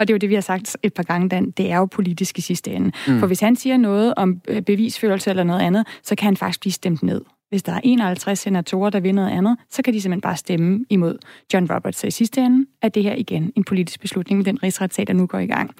og 0.00 0.08
det 0.08 0.12
er 0.12 0.14
jo 0.14 0.18
det, 0.18 0.28
vi 0.28 0.34
har 0.34 0.40
sagt 0.40 0.76
et 0.82 0.94
par 0.94 1.02
gange, 1.02 1.28
Dan, 1.28 1.50
det 1.50 1.70
er 1.70 1.76
jo 1.76 1.86
politisk 1.86 2.38
i 2.38 2.40
sidste 2.40 2.70
ende. 2.70 2.92
Mm. 3.08 3.18
For 3.18 3.26
hvis 3.26 3.40
han 3.40 3.56
siger 3.56 3.76
noget 3.76 4.14
om 4.16 4.40
øh, 4.48 4.62
bevisførelse 4.62 5.30
eller 5.30 5.44
noget 5.44 5.60
andet, 5.60 5.86
så 6.02 6.14
kan 6.14 6.24
han 6.24 6.36
faktisk 6.36 6.60
blive 6.60 6.72
stemt 6.72 7.02
ned. 7.02 7.20
Hvis 7.50 7.62
der 7.62 7.72
er 7.72 7.80
51 7.84 8.38
senatorer, 8.38 8.90
der 8.90 9.00
vil 9.00 9.14
noget 9.14 9.30
andet, 9.30 9.56
så 9.70 9.82
kan 9.82 9.94
de 9.94 10.00
simpelthen 10.00 10.20
bare 10.20 10.36
stemme 10.36 10.84
imod 10.90 11.18
John 11.54 11.72
Roberts. 11.72 11.98
Så 11.98 12.06
i 12.06 12.10
sidste 12.10 12.40
ende 12.40 12.66
er 12.82 12.88
det 12.88 13.02
her 13.02 13.14
igen 13.14 13.52
en 13.56 13.64
politisk 13.64 14.00
beslutning 14.00 14.38
med 14.38 14.44
den 14.44 14.62
rigsretssag, 14.62 15.06
der 15.06 15.12
nu 15.12 15.26
går 15.26 15.38
i 15.38 15.46
gang. 15.46 15.74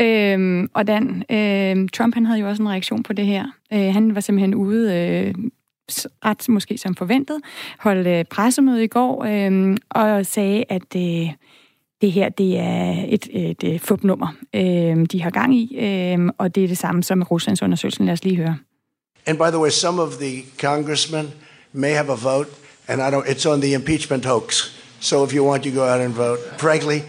Øhm, 0.00 0.68
og 0.74 0.86
Dan, 0.86 1.24
øhm, 1.30 1.88
Trump 1.88 2.14
han 2.14 2.26
havde 2.26 2.40
jo 2.40 2.48
også 2.48 2.62
en 2.62 2.68
reaktion 2.68 3.02
på 3.02 3.12
det 3.12 3.26
her. 3.26 3.46
Øh, 3.72 3.94
han 3.94 4.14
var 4.14 4.20
simpelthen 4.20 4.54
ude 4.54 4.94
øh, 4.94 5.34
ret 6.24 6.48
måske 6.48 6.78
som 6.78 6.94
forventet, 6.94 7.40
holdt 7.78 8.06
øh, 8.06 8.24
pressemøde 8.24 8.84
i 8.84 8.88
går 8.88 9.24
øh, 9.24 9.76
og 9.90 10.26
sagde, 10.26 10.64
at 10.68 10.96
øh, 10.96 11.32
det 12.00 12.12
her 12.12 12.28
det 12.28 12.58
er 12.58 13.04
et, 13.08 13.28
et, 13.30 13.64
et 13.64 13.80
fupnummer, 13.80 14.28
øh, 14.54 15.06
de 15.12 15.22
har 15.22 15.30
gang 15.30 15.54
i, 15.54 15.78
øh, 15.78 16.30
og 16.38 16.54
det 16.54 16.64
er 16.64 16.68
det 16.68 16.78
samme 16.78 17.02
som 17.02 17.22
Ruslands 17.22 17.62
undersøgelsen. 17.62 18.06
Lad 18.06 18.12
os 18.12 18.24
lige 18.24 18.36
høre. 18.36 18.56
And 19.26 19.38
by 19.38 19.50
the 19.50 19.58
way, 19.58 19.70
some 19.70 19.98
of 19.98 20.18
the 20.18 20.42
congressmen 20.56 21.32
may 21.72 21.92
have 21.92 22.08
a 22.08 22.16
vote, 22.16 22.52
and 22.88 23.02
I 23.02 23.10
don't. 23.10 23.26
It's 23.26 23.44
on 23.44 23.60
the 23.60 23.74
impeachment 23.74 24.24
hoax. 24.24 24.72
So 25.00 25.24
if 25.24 25.32
you 25.32 25.44
want, 25.44 25.66
you 25.66 25.72
go 25.72 25.84
out 25.84 26.00
and 26.00 26.14
vote. 26.14 26.38
Frankly, 26.58 27.04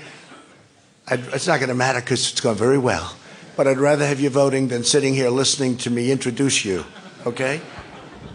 I'd, 1.08 1.20
it's 1.34 1.48
not 1.48 1.60
going 1.60 1.70
to 1.70 1.76
matter 1.76 2.00
because 2.00 2.32
it's 2.32 2.42
gone 2.42 2.56
very 2.56 2.78
well. 2.78 3.16
But 3.56 3.68
I'd 3.68 3.78
rather 3.78 4.06
have 4.06 4.20
you 4.20 4.30
voting 4.30 4.68
than 4.68 4.84
sitting 4.84 5.14
here 5.14 5.30
listening 5.30 5.78
to 5.78 5.90
me 5.90 6.12
introduce 6.12 6.66
you. 6.66 6.84
Okay? 7.26 7.62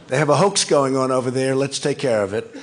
They 0.08 0.18
have 0.18 0.30
a 0.30 0.36
hoax 0.36 0.64
going 0.64 0.96
on 0.96 1.10
over 1.10 1.30
there. 1.30 1.54
Let's 1.54 1.78
take 1.78 1.98
care 1.98 2.22
of 2.22 2.32
it. 2.34 2.56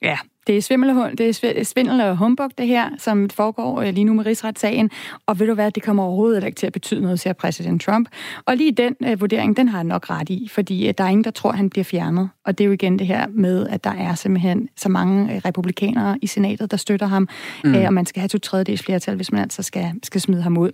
Ja, 0.00 0.16
Det 0.46 0.56
er, 0.56 0.62
svindel, 0.62 1.18
det 1.18 1.44
er 1.44 1.64
svindel 1.64 2.00
og 2.00 2.16
humbug, 2.16 2.50
det 2.58 2.66
her, 2.66 2.90
som 2.98 3.30
foregår 3.30 3.80
øh, 3.80 3.94
lige 3.94 4.04
nu 4.04 4.14
med 4.14 4.26
rigsretssagen. 4.26 4.90
Og 5.26 5.40
ved 5.40 5.46
du 5.46 5.54
hvad, 5.54 5.70
det 5.70 5.82
kommer 5.82 6.02
overhovedet 6.02 6.44
ikke 6.44 6.56
til 6.56 6.66
at 6.66 6.72
betyde 6.72 7.00
noget, 7.00 7.20
siger 7.20 7.32
præsident 7.32 7.82
Trump. 7.82 8.08
Og 8.46 8.56
lige 8.56 8.72
den 8.72 8.96
uh, 9.00 9.20
vurdering, 9.20 9.56
den 9.56 9.68
har 9.68 9.78
han 9.78 9.86
nok 9.86 10.10
ret 10.10 10.30
i, 10.30 10.48
fordi 10.50 10.88
uh, 10.88 10.94
der 10.98 11.04
er 11.04 11.08
ingen, 11.08 11.24
der 11.24 11.30
tror, 11.30 11.52
han 11.52 11.70
bliver 11.70 11.84
fjernet. 11.84 12.28
Og 12.44 12.58
det 12.58 12.64
er 12.64 12.66
jo 12.66 12.72
igen 12.72 12.98
det 12.98 13.06
her 13.06 13.26
med, 13.30 13.66
at 13.66 13.84
der 13.84 13.90
er 13.90 14.14
simpelthen 14.14 14.68
så 14.76 14.88
mange 14.88 15.24
uh, 15.24 15.40
republikanere 15.44 16.18
i 16.22 16.26
senatet, 16.26 16.70
der 16.70 16.76
støtter 16.76 17.06
ham, 17.06 17.28
mm. 17.64 17.74
uh, 17.74 17.84
og 17.84 17.94
man 17.94 18.06
skal 18.06 18.20
have 18.20 18.28
to 18.28 18.38
tredjedels 18.38 18.82
flertal, 18.82 19.16
hvis 19.16 19.32
man 19.32 19.42
altså 19.42 19.62
skal, 19.62 19.92
skal 20.02 20.20
smide 20.20 20.42
ham 20.42 20.58
ud. 20.58 20.70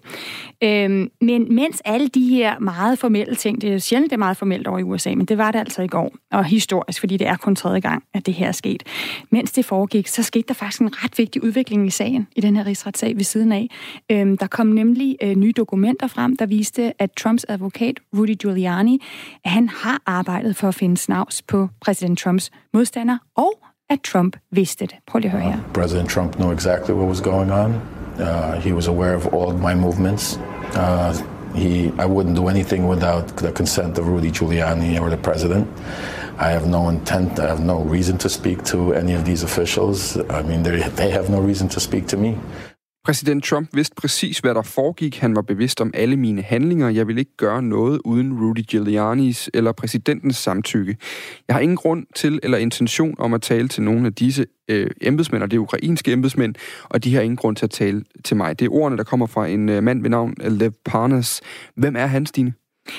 Uh, 0.64 1.26
men 1.26 1.54
mens 1.54 1.82
alle 1.84 2.08
de 2.08 2.28
her 2.28 2.58
meget 2.58 2.98
formelle 2.98 3.34
ting, 3.34 3.60
det 3.60 3.74
er 3.74 3.78
sjældent, 3.78 4.10
det 4.10 4.16
er 4.16 4.18
meget 4.18 4.36
formelt 4.36 4.66
over 4.66 4.78
i 4.78 4.82
USA, 4.82 5.14
men 5.14 5.26
det 5.26 5.38
var 5.38 5.50
det 5.50 5.58
altså 5.58 5.82
i 5.82 5.88
går, 5.88 6.12
og 6.32 6.44
historisk, 6.44 7.00
fordi 7.00 7.16
det 7.16 7.26
er 7.26 7.36
kun 7.36 7.56
tredje 7.56 7.80
gang, 7.80 8.02
at 8.14 8.26
det 8.26 8.34
her 8.34 8.48
er 8.48 8.52
sket. 8.52 8.82
Mens 9.30 9.57
det 9.58 9.64
foregik, 9.64 10.08
så 10.08 10.22
skete 10.22 10.44
der 10.48 10.54
faktisk 10.54 10.80
en 10.80 11.04
ret 11.04 11.18
vigtig 11.18 11.44
udvikling 11.44 11.86
i 11.86 11.90
sagen, 11.90 12.26
i 12.36 12.40
den 12.40 12.56
her 12.56 12.66
rigsretssag 12.66 13.16
ved 13.16 13.24
siden 13.24 13.52
af. 13.52 13.68
Øhm, 14.10 14.38
der 14.38 14.46
kom 14.46 14.66
nemlig 14.66 15.16
øh, 15.22 15.36
nye 15.36 15.52
dokumenter 15.56 16.06
frem, 16.06 16.36
der 16.36 16.46
viste, 16.46 17.02
at 17.02 17.10
Trumps 17.12 17.46
advokat, 17.48 18.00
Rudy 18.16 18.36
Giuliani, 18.40 19.02
han 19.44 19.68
har 19.68 20.02
arbejdet 20.06 20.56
for 20.56 20.68
at 20.68 20.74
finde 20.74 20.96
snavs 20.96 21.42
på 21.42 21.68
præsident 21.80 22.18
Trumps 22.18 22.50
modstander, 22.74 23.18
og 23.36 23.52
at 23.90 24.00
Trump 24.00 24.36
vidste 24.52 24.86
det. 24.86 24.94
Prøv 25.06 25.18
lige 25.18 25.32
at 25.32 25.40
høre 25.40 25.50
her. 25.52 25.58
Uh, 25.58 25.72
President 25.72 26.10
Trump 26.10 26.32
knew 26.32 26.52
exactly 26.52 26.94
what 26.94 27.08
was 27.08 27.20
going 27.20 27.52
on. 27.52 27.70
Uh, 28.18 28.62
he 28.62 28.74
was 28.74 28.88
aware 28.88 29.16
of 29.16 29.26
all 29.26 29.52
my 29.68 29.74
movements. 29.74 30.40
Uh, 30.74 31.12
he, 31.54 31.84
I 31.86 32.06
wouldn't 32.06 32.36
do 32.36 32.48
anything 32.48 32.88
without 32.88 33.26
the 33.36 33.52
consent 33.52 33.98
of 33.98 34.08
Rudy 34.08 34.30
Giuliani 34.30 35.00
or 35.00 35.10
the 35.10 35.16
president. 35.16 35.66
I 36.40 36.50
have 36.50 36.68
no 36.68 36.88
intent, 36.90 37.38
I 37.38 37.46
have 37.46 37.64
no 37.64 37.92
reason 37.92 38.18
to 38.18 38.28
speak 38.28 38.64
to 38.64 38.92
any 38.92 39.14
of 39.16 39.24
these 39.24 39.44
officials. 39.44 40.16
I 40.16 40.42
mean, 40.48 40.62
they 40.96 41.10
have 41.10 41.30
no 41.30 41.40
reason 41.40 41.68
to 41.68 41.80
speak 41.80 42.06
to 42.08 42.16
me. 42.16 42.34
Præsident 43.04 43.44
Trump 43.44 43.68
vidste 43.72 43.94
præcis, 43.94 44.38
hvad 44.38 44.54
der 44.54 44.62
foregik. 44.62 45.18
Han 45.18 45.36
var 45.36 45.42
bevidst 45.42 45.80
om 45.80 45.90
alle 45.94 46.16
mine 46.16 46.42
handlinger. 46.42 46.88
Jeg 46.88 47.06
vil 47.06 47.18
ikke 47.18 47.36
gøre 47.36 47.62
noget 47.62 48.00
uden 48.04 48.32
Rudy 48.32 48.64
Giuliani's 48.74 49.48
eller 49.54 49.72
præsidentens 49.72 50.36
samtykke. 50.36 50.96
Jeg 51.48 51.56
har 51.56 51.60
ingen 51.60 51.76
grund 51.76 52.06
til 52.14 52.40
eller 52.42 52.58
intention 52.58 53.14
om 53.18 53.34
at 53.34 53.42
tale 53.42 53.68
til 53.68 53.82
nogle 53.82 54.06
af 54.06 54.14
disse 54.14 54.46
øh, 54.68 54.90
embedsmænd, 55.00 55.42
og 55.42 55.50
det 55.50 55.56
er 55.56 55.60
ukrainske 55.60 56.12
embedsmænd, 56.12 56.54
og 56.84 57.04
de 57.04 57.14
har 57.14 57.22
ingen 57.22 57.36
grund 57.36 57.56
til 57.56 57.66
at 57.66 57.70
tale 57.70 58.04
til 58.24 58.36
mig. 58.36 58.58
Det 58.58 58.64
er 58.64 58.72
ordene, 58.72 58.96
der 58.96 59.04
kommer 59.04 59.26
fra 59.26 59.46
en 59.46 59.68
øh, 59.68 59.82
mand 59.82 60.02
ved 60.02 60.10
navn 60.10 60.34
øh, 60.42 60.52
Lev 60.52 60.72
Parnas. 60.84 61.40
Hvem 61.76 61.96
er 61.96 62.06
han, 62.06 62.26
Stine? 62.26 62.52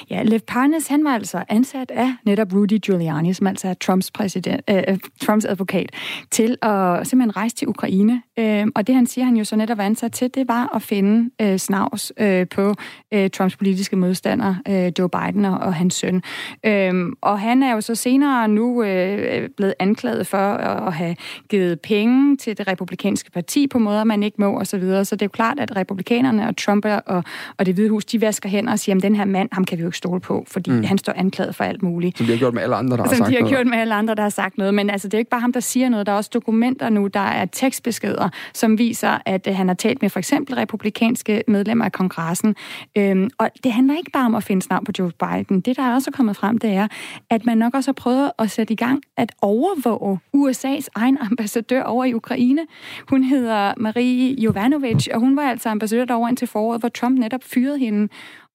Ja, 0.10 0.24
Lev 0.24 0.40
Parnes, 0.40 0.88
han 0.88 1.04
var 1.04 1.14
altså 1.14 1.44
ansat 1.50 1.92
af 1.92 2.14
netop 2.26 2.54
Rudy 2.54 2.78
Giuliani, 2.86 3.34
som 3.34 3.48
altså 3.48 3.68
er 3.68 3.74
Trumps, 3.74 4.12
præsident, 4.12 4.62
øh, 4.70 4.84
øh 4.88 4.98
Trumps 5.22 5.46
advokat, 5.46 5.90
til 6.32 6.58
at 6.62 7.08
simpelthen 7.08 7.36
rejse 7.38 7.56
til 7.56 7.68
Ukraine. 7.68 8.22
Øh, 8.40 8.68
og 8.76 8.88
det, 8.88 8.96
han 8.96 9.08
siger, 9.08 9.26
han 9.26 9.38
jo 9.38 9.44
så 9.44 9.56
netop 9.56 9.78
var 9.78 9.84
ansat 9.84 10.12
til, 10.12 10.36
det 10.36 10.48
var 10.48 10.76
at 10.76 10.82
finde 10.82 11.30
øh, 11.42 11.58
snavs 11.58 12.12
øh, 12.20 12.48
på 12.48 12.74
øh, 13.14 13.30
Trumps 13.30 13.56
politiske 13.56 13.96
modstander, 13.96 14.56
øh, 14.68 14.92
Joe 15.00 15.10
Biden 15.10 15.46
og, 15.46 15.58
og 15.58 15.74
hans 15.74 15.94
søn. 15.94 16.24
Øh, 16.66 16.94
og 17.22 17.40
han 17.40 17.64
er 17.64 17.74
jo 17.74 17.82
så 17.82 17.96
senere 17.96 18.48
nu 18.48 18.84
øh, 18.84 19.50
blevet 19.58 19.74
anklaget 19.80 20.28
for 20.28 20.38
at 20.38 20.94
have 20.94 21.16
givet 21.50 21.82
penge 21.82 22.38
til 22.38 22.58
det 22.58 22.68
republikanske 22.68 23.32
parti 23.32 23.68
på 23.68 23.80
måder, 23.80 24.04
man 24.04 24.24
ikke 24.24 24.38
må 24.40 24.60
osv. 24.60 24.66
Så, 24.66 24.78
videre. 24.78 25.06
så 25.06 25.16
det 25.16 25.22
er 25.22 25.26
jo 25.26 25.30
klart, 25.30 25.60
at 25.60 25.76
republikanerne 25.76 26.48
og 26.48 26.58
Trump 26.58 26.86
og, 26.86 27.24
og 27.58 27.66
det 27.66 27.74
hvide 27.74 27.90
hus, 27.90 28.06
de 28.06 28.22
vasker 28.22 28.50
hen 28.50 28.68
og 28.68 28.80
siger, 28.80 28.96
at 28.96 29.04
den 29.04 29.16
her 29.16 29.26
mand, 29.26 29.50
ham 29.52 29.66
kan 29.66 29.78
vi 29.80 29.84
jo 29.84 29.88
ikke 29.88 29.98
stole 29.98 30.20
på, 30.20 30.46
fordi 30.48 30.72
mm. 30.72 30.84
han 30.84 30.98
står 30.98 31.14
anklaget 31.16 31.56
for 31.56 31.64
alt 31.64 31.84
muligt. 31.84 32.18
Som 32.18 32.26
de 32.26 32.32
har 32.32 32.40
gjort 32.40 32.54
med 32.54 32.64
alle 32.64 32.76
andre, 32.76 32.98
der 32.98 33.04
har 33.04 33.10
Som 33.10 33.18
sagt 33.18 33.30
de 33.30 33.34
har 33.34 33.42
noget. 33.42 33.56
gjort 33.56 33.68
med 33.68 33.78
alle 33.78 33.96
andre, 33.96 34.16
der 34.16 34.22
har 34.22 34.30
sagt 34.30 34.58
noget. 34.58 34.74
Men 34.74 34.90
altså, 34.90 35.08
det 35.08 35.14
er 35.14 35.18
jo 35.18 35.20
ikke 35.20 35.30
bare 35.30 35.42
ham, 35.42 35.54
der 35.54 35.60
siger 35.60 35.90
noget. 35.90 36.06
Der 36.06 36.12
er 36.12 36.16
også 36.16 36.30
dokumenter 36.34 36.90
nu, 36.90 37.08
der 37.08 37.20
er 37.20 37.46
tekstbeskeder, 37.46 38.30
som 38.54 38.78
viser, 38.78 39.18
at 39.26 39.48
uh, 39.48 39.56
han 39.56 39.68
har 39.68 39.76
talt 39.76 40.02
med 40.02 40.10
for 40.10 40.20
eksempel 40.20 40.56
republikanske 40.56 41.44
medlemmer 41.48 41.86
af 41.86 41.92
kongressen. 41.92 42.56
Øhm, 42.98 43.30
og 43.38 43.50
det 43.64 43.72
handler 43.72 43.98
ikke 43.98 44.12
bare 44.12 44.26
om 44.26 44.36
at 44.36 44.44
finde 44.44 44.66
navn 44.70 44.86
på 44.86 44.92
Joe 45.00 45.12
Biden. 45.20 45.62
Det, 45.62 45.78
der 45.78 45.84
er 45.84 45.94
også 45.94 46.12
kommet 46.12 46.36
frem, 46.36 46.58
det 46.58 46.70
er, 46.70 46.88
at 47.30 47.46
man 47.46 47.58
nok 47.58 47.74
også 47.74 47.88
har 47.88 47.94
prøvet 47.94 48.32
at 48.40 48.52
sætte 48.52 48.74
i 48.74 48.76
gang 48.76 49.04
at 49.18 49.32
overvåge 49.42 50.20
USA's 50.38 50.88
egen 50.96 51.18
ambassadør 51.32 51.84
over 51.84 52.06
i 52.06 52.14
Ukraine. 52.14 52.62
Hun 53.10 53.24
hedder 53.24 53.74
Marie 53.78 54.42
Jovanovic, 54.42 55.08
og 55.14 55.20
hun 55.20 55.36
var 55.36 55.44
altså 55.44 55.70
ambassadør 55.70 56.06
derovre 56.06 56.30
indtil 56.30 56.48
foråret, 56.48 56.82
hvor 56.82 56.90
Trump 56.90 57.20
netop 57.20 57.44
fyrede 57.44 57.80
hende. 57.80 58.08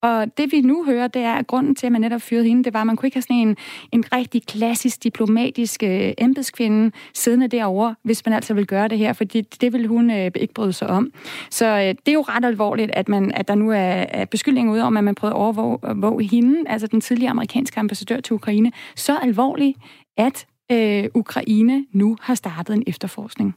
Og 0.05 0.38
det 0.38 0.52
vi 0.52 0.61
nu 0.61 0.84
hører, 0.84 1.09
det 1.09 1.22
er, 1.22 1.34
at 1.34 1.46
grunden 1.46 1.74
til, 1.74 1.86
at 1.86 1.92
man 1.92 2.00
netop 2.00 2.22
fyrede 2.22 2.44
hende, 2.44 2.64
det 2.64 2.74
var, 2.74 2.80
at 2.80 2.86
man 2.86 2.96
kunne 2.96 3.07
ikke 3.07 3.16
have 3.16 3.22
sådan 3.22 3.36
en, 3.36 3.57
en 3.92 4.05
rigtig 4.12 4.46
klassisk 4.46 5.02
diplomatisk 5.05 5.82
øh, 5.82 6.12
embedskvinde 6.18 6.90
siddende 7.14 7.48
derovre, 7.48 7.94
hvis 8.02 8.26
man 8.26 8.34
altså 8.34 8.55
vil 8.55 8.66
gøre 8.66 8.88
det 8.88 8.98
her, 8.98 9.12
fordi 9.12 9.40
det, 9.40 9.61
det 9.61 9.72
vil 9.72 9.86
hun 9.86 10.11
øh, 10.11 10.30
ikke 10.34 10.55
bryde 10.55 10.72
sig 10.72 10.88
om. 10.88 11.12
Så 11.50 11.66
øh, 11.66 11.82
det 11.82 12.09
er 12.09 12.12
jo 12.12 12.20
ret 12.20 12.44
alvorligt, 12.44 12.90
at, 12.90 13.09
man, 13.09 13.32
at 13.34 13.48
der 13.48 13.55
nu 13.55 13.70
er, 13.70 13.76
er 14.09 14.24
beskyldninger 14.24 14.72
ud 14.72 14.78
om, 14.78 14.96
at 14.96 15.05
man 15.05 15.14
prøvede 15.14 15.34
at 15.34 15.38
overvåge 15.38 16.24
hende, 16.24 16.62
altså 16.66 16.86
den 16.86 17.00
tidligere 17.00 17.30
amerikanske 17.30 17.80
ambassadør 17.80 18.20
til 18.20 18.34
Ukraine, 18.34 18.72
så 18.96 19.18
alvorligt, 19.22 19.78
at 20.16 20.46
øh, 20.72 21.05
Ukraine 21.14 21.86
nu 21.92 22.16
har 22.20 22.34
startet 22.34 22.74
en 22.74 22.84
efterforskning. 22.86 23.55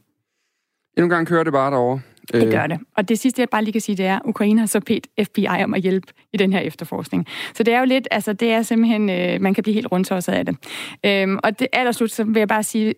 Endnu 0.96 1.04
en 1.04 1.10
gang 1.10 1.26
kører 1.26 1.44
det 1.44 1.52
bare 1.52 1.70
derovre. 1.70 2.00
Det 2.32 2.50
gør 2.50 2.66
det. 2.66 2.78
Og 2.96 3.08
det 3.08 3.18
sidste, 3.18 3.40
jeg 3.40 3.48
bare 3.48 3.64
lige 3.64 3.72
kan 3.72 3.80
sige, 3.80 3.96
det 3.96 4.06
er, 4.06 4.16
at 4.16 4.22
Ukraine 4.24 4.60
har 4.60 4.66
så 4.66 4.80
bedt 4.80 5.06
FBI 5.22 5.46
om 5.46 5.74
at 5.74 5.80
hjælpe 5.80 6.06
i 6.32 6.36
den 6.36 6.52
her 6.52 6.60
efterforskning. 6.60 7.26
Så 7.54 7.62
det 7.62 7.74
er 7.74 7.78
jo 7.78 7.84
lidt, 7.84 8.08
altså 8.10 8.32
det 8.32 8.52
er 8.52 8.62
simpelthen, 8.62 9.10
øh, 9.10 9.40
man 9.40 9.54
kan 9.54 9.62
blive 9.62 9.74
helt 9.74 9.92
rundt 9.92 10.28
af 10.28 10.46
det. 10.46 10.56
Øhm, 11.04 11.38
og 11.42 11.58
det 11.58 11.66
allerslut, 11.72 12.10
så 12.10 12.24
vil 12.24 12.38
jeg 12.38 12.48
bare 12.48 12.62
sige, 12.62 12.94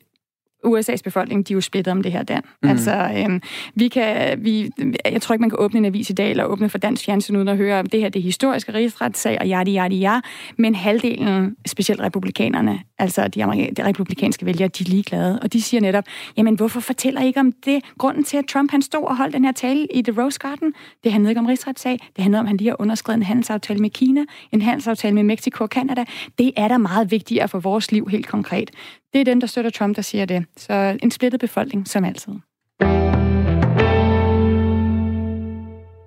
USA's 0.67 1.03
befolkning, 1.05 1.49
de 1.49 1.53
er 1.53 1.55
jo 1.55 1.61
splittet 1.61 1.93
om 1.93 2.03
det 2.03 2.13
her, 2.13 2.23
Dan. 2.23 2.43
Mm. 2.63 2.69
Altså, 2.69 3.11
øhm, 3.17 3.43
vi 3.75 3.89
kan, 3.89 4.39
vi, 4.45 4.71
jeg 5.05 5.23
tror 5.23 5.33
ikke, 5.33 5.41
man 5.41 5.51
kan 5.51 5.59
åbne 5.59 5.79
en 5.79 5.85
avis 5.85 6.11
i 6.11 6.13
dag, 6.13 6.31
eller 6.31 6.45
åbne 6.45 6.69
for 6.69 6.79
dansk 6.79 7.05
fjernsyn, 7.05 7.37
uden 7.37 7.49
at 7.49 7.57
høre, 7.57 7.81
om 7.81 7.87
det 7.87 8.01
her 8.01 8.09
det 8.09 8.23
historiske 8.23 8.75
rigsretssag, 8.75 9.39
og 9.41 9.49
ja, 9.49 9.63
ja, 9.67 9.87
ja, 9.87 10.21
men 10.57 10.75
halvdelen, 10.75 11.57
specielt 11.67 12.01
republikanerne, 12.01 12.81
altså 12.99 13.29
de, 13.29 13.41
de 13.77 13.87
republikanske 13.87 14.47
vælgere, 14.47 14.69
de 14.69 14.85
er 14.85 14.89
ligeglade, 14.89 15.39
og 15.43 15.53
de 15.53 15.63
siger 15.63 15.81
netop, 15.81 16.05
jamen 16.37 16.55
hvorfor 16.55 16.81
fortæller 16.81 17.21
I 17.21 17.27
ikke 17.27 17.41
om 17.41 17.53
det? 17.53 17.85
Grunden 17.99 18.25
til, 18.25 18.37
at 18.37 18.45
Trump 18.45 18.71
han 18.71 18.83
stod 18.83 19.05
og 19.05 19.17
holdt 19.17 19.35
den 19.35 19.45
her 19.45 19.53
tale 19.53 19.87
i 19.95 20.03
The 20.03 20.23
Rose 20.23 20.39
Garden, 20.39 20.73
det 21.05 21.13
handlede 21.13 21.31
ikke 21.31 21.41
om 21.41 21.47
rigsretssag, 21.47 21.99
det 22.17 22.23
handlede 22.23 22.41
om, 22.41 22.47
at 22.47 22.49
han 22.49 22.57
lige 22.57 22.69
har 22.69 22.81
underskrevet 22.81 23.17
en 23.17 23.23
handelsaftale 23.23 23.81
med 23.81 23.91
Kina, 23.91 24.25
en 24.53 24.63
handelsaftale 24.63 25.15
med 25.15 25.23
Mexico 25.23 25.65
og 25.65 25.69
Canada. 25.69 26.05
Det 26.39 26.53
er 26.57 26.69
da 26.69 26.79
meget 26.79 27.11
vigtigere 27.11 27.49
for 27.49 27.59
vores 27.59 27.93
liv 27.93 28.09
helt 28.09 28.27
konkret. 28.27 28.71
Det 29.13 29.21
er 29.21 29.25
dem, 29.25 29.41
der 29.41 29.47
støtter 29.47 29.71
Trump, 29.71 29.97
der 29.97 30.03
siger 30.03 30.25
det. 30.25 30.45
Så 30.57 30.99
en 31.03 31.11
splittet 31.11 31.41
befolkning, 31.41 31.89
som 31.89 32.05
altid. 32.05 32.33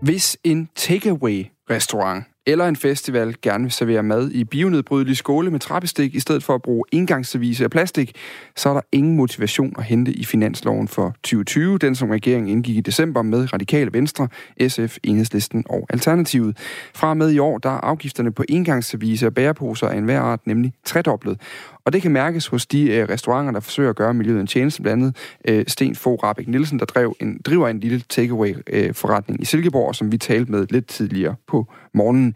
Hvis 0.01 0.37
en 0.43 0.69
takeaway-restaurant 0.75 2.23
eller 2.45 2.67
en 2.67 2.75
festival 2.75 3.35
gerne 3.41 3.63
vil 3.63 3.71
servere 3.71 4.03
mad 4.03 4.31
i 4.31 4.43
bionedbrydelig 4.43 5.17
skåle 5.17 5.51
med 5.51 5.59
trappestik, 5.59 6.15
i 6.15 6.19
stedet 6.19 6.43
for 6.43 6.55
at 6.55 6.61
bruge 6.61 6.83
engangsservice 6.91 7.63
af 7.63 7.69
plastik, 7.69 8.15
så 8.55 8.69
er 8.69 8.73
der 8.73 8.81
ingen 8.91 9.15
motivation 9.15 9.73
at 9.77 9.83
hente 9.83 10.11
i 10.11 10.23
finansloven 10.23 10.87
for 10.87 11.09
2020, 11.09 11.77
den 11.77 11.95
som 11.95 12.09
regeringen 12.09 12.49
indgik 12.51 12.77
i 12.77 12.81
december 12.81 13.21
med 13.21 13.53
Radikale 13.53 13.93
Venstre, 13.93 14.27
SF, 14.67 14.97
Enhedslisten 15.03 15.63
og 15.69 15.87
Alternativet. 15.89 16.57
Fra 16.95 17.13
med 17.13 17.31
i 17.31 17.39
år, 17.39 17.57
der 17.57 17.69
er 17.69 17.81
afgifterne 17.81 18.31
på 18.31 18.43
engangsservice 18.49 19.27
og 19.27 19.33
bæreposer 19.33 19.87
af 19.87 19.97
enhver 19.97 20.19
art 20.19 20.47
nemlig 20.47 20.73
tredoblet. 20.85 21.39
Og 21.85 21.93
det 21.93 22.01
kan 22.01 22.11
mærkes 22.11 22.47
hos 22.47 22.65
de 22.65 22.91
øh, 22.91 23.09
restauranter, 23.09 23.51
der 23.51 23.59
forsøger 23.59 23.89
at 23.89 23.95
gøre 23.95 24.13
miljøet 24.13 24.41
en 24.41 24.47
tjeneste, 24.47 24.81
blandt 24.81 25.03
andet 25.03 25.15
øh, 25.47 25.65
Sten 25.67 25.95
Fogh 25.95 26.23
Rabeck 26.23 26.47
Nielsen, 26.47 26.79
der 26.79 26.85
drev 26.85 27.15
en, 27.19 27.41
driver 27.45 27.67
en 27.67 27.79
lille 27.79 28.01
takeaway-forretning 28.09 29.39
øh, 29.39 29.41
i 29.41 29.45
Silkeborg, 29.45 29.95
som 29.95 30.11
vi 30.11 30.17
talte 30.17 30.51
med 30.51 30.67
lidt 30.69 30.87
tidligere 30.87 31.35
på 31.47 31.67
morgenen. 31.93 32.32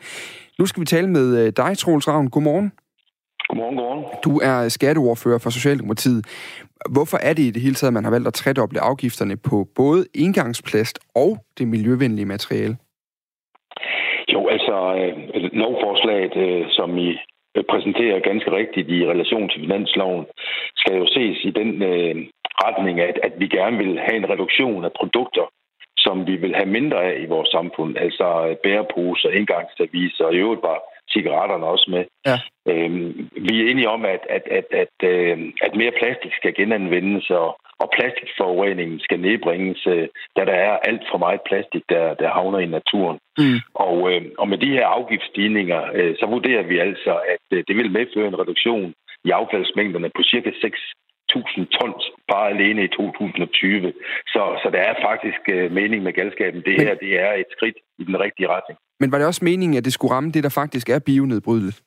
Nu 0.60 0.66
skal 0.66 0.82
vi 0.82 0.86
tale 0.86 1.10
med 1.10 1.28
øh, 1.40 1.54
dig, 1.58 1.78
Troels 1.78 2.08
Ravn. 2.08 2.30
Godmorgen. 2.30 2.72
Godmorgen, 3.50 3.76
godmorgen. 3.78 4.06
Du 4.26 4.34
er 4.50 4.70
skatteordfører 4.70 5.40
for 5.44 5.50
Socialdemokratiet. 5.50 6.22
Hvorfor 6.96 7.18
er 7.18 7.34
det 7.34 7.44
i 7.44 7.52
det 7.52 7.62
hele 7.62 7.76
taget, 7.76 7.92
at 7.92 7.94
man 7.94 8.04
har 8.04 8.12
valgt 8.12 8.28
at 8.28 8.34
tredoble 8.34 8.80
afgifterne 8.80 9.38
på 9.50 9.68
både 9.76 10.06
engangsplast 10.16 11.00
og 11.16 11.38
det 11.58 11.68
miljøvenlige 11.68 12.26
materiale? 12.26 12.78
Jo, 14.34 14.48
altså 14.48 14.76
øh, 15.00 15.14
lovforslaget, 15.64 16.36
øh, 16.46 16.66
som 16.70 16.98
I 16.98 17.10
præsenterer 17.72 18.28
ganske 18.30 18.52
rigtigt 18.52 18.90
i 18.90 19.08
relation 19.14 19.50
til 19.50 19.62
finansloven, 19.62 20.26
skal 20.76 20.98
jo 20.98 21.06
ses 21.08 21.38
i 21.44 21.52
den 21.60 21.72
retning, 22.66 23.00
at, 23.00 23.18
at 23.24 23.34
vi 23.42 23.48
gerne 23.48 23.78
vil 23.78 24.00
have 24.06 24.18
en 24.18 24.30
reduktion 24.30 24.86
af 24.86 24.92
produkter, 25.00 25.46
som 26.08 26.28
vi 26.28 26.36
vil 26.44 26.56
have 26.56 26.72
mindre 26.78 27.00
af 27.10 27.16
i 27.24 27.26
vores 27.26 27.50
samfund. 27.58 27.92
Altså 28.06 28.28
bæreposer, 28.64 29.30
indgangsserviser 29.30 30.26
og 30.26 30.34
i 30.34 30.44
øvrigt 30.46 30.62
bare 30.62 30.82
cigaretterne 31.14 31.66
også 31.74 31.88
med. 31.96 32.04
Ja. 32.30 32.38
Øhm, 32.72 33.30
vi 33.48 33.54
er 33.60 33.72
enige 33.72 33.90
om, 33.96 34.06
at, 34.06 34.24
at, 34.30 34.46
at, 34.60 34.68
at, 34.84 34.96
øh, 35.12 35.38
at 35.66 35.76
mere 35.76 35.94
plastik 36.00 36.34
skal 36.40 36.54
genanvendes, 36.60 37.30
og, 37.30 37.50
og 37.82 37.88
plastikforureningen 37.96 39.00
skal 39.00 39.20
nedbringes, 39.20 39.88
øh, 39.88 40.08
da 40.36 40.42
der 40.50 40.58
er 40.68 40.78
alt 40.90 41.04
for 41.12 41.18
meget 41.18 41.42
plastik, 41.50 41.84
der, 41.90 42.14
der 42.14 42.30
havner 42.38 42.60
i 42.60 42.74
naturen. 42.78 43.20
Mm. 43.38 43.60
Og, 43.74 43.98
øh, 44.12 44.22
og 44.38 44.48
med 44.50 44.58
de 44.58 44.74
her 44.76 44.86
afgiftsstigninger, 44.98 45.82
øh, 45.94 46.16
så 46.20 46.26
vurderer 46.26 46.64
vi 46.64 46.78
altså, 46.88 47.14
at 47.34 47.46
øh, 47.52 47.64
det 47.68 47.76
vil 47.76 47.92
medføre 47.92 48.28
en 48.28 48.40
reduktion 48.40 48.94
i 49.28 49.30
affaldsmængderne 49.30 50.10
på 50.16 50.22
cirka 50.24 50.52
6.000 51.34 51.66
tons 51.78 52.04
bare 52.32 52.50
alene 52.50 52.84
i 52.84 52.88
2020. 52.88 53.94
Så, 54.28 54.42
så 54.64 54.70
der 54.74 54.82
er 54.90 54.96
faktisk 55.10 55.42
øh, 55.50 55.72
mening 55.72 56.04
med 56.04 56.14
galskaben. 56.14 56.62
Det 56.62 56.82
her 56.82 56.96
det 56.96 57.20
er 57.20 57.34
et 57.34 57.50
skridt 57.56 57.78
i 58.00 58.04
den 58.04 58.20
rigtige 58.20 58.48
retning. 58.48 58.80
Men 59.00 59.12
var 59.12 59.18
det 59.18 59.28
også 59.28 59.46
meningen, 59.46 59.78
at 59.78 59.86
det 59.86 59.94
skulle 59.94 60.14
ramme 60.14 60.32
det, 60.32 60.44
der 60.44 60.50
faktisk 60.50 60.90
er 60.90 61.00
bionedbrydeligt? 61.00 61.82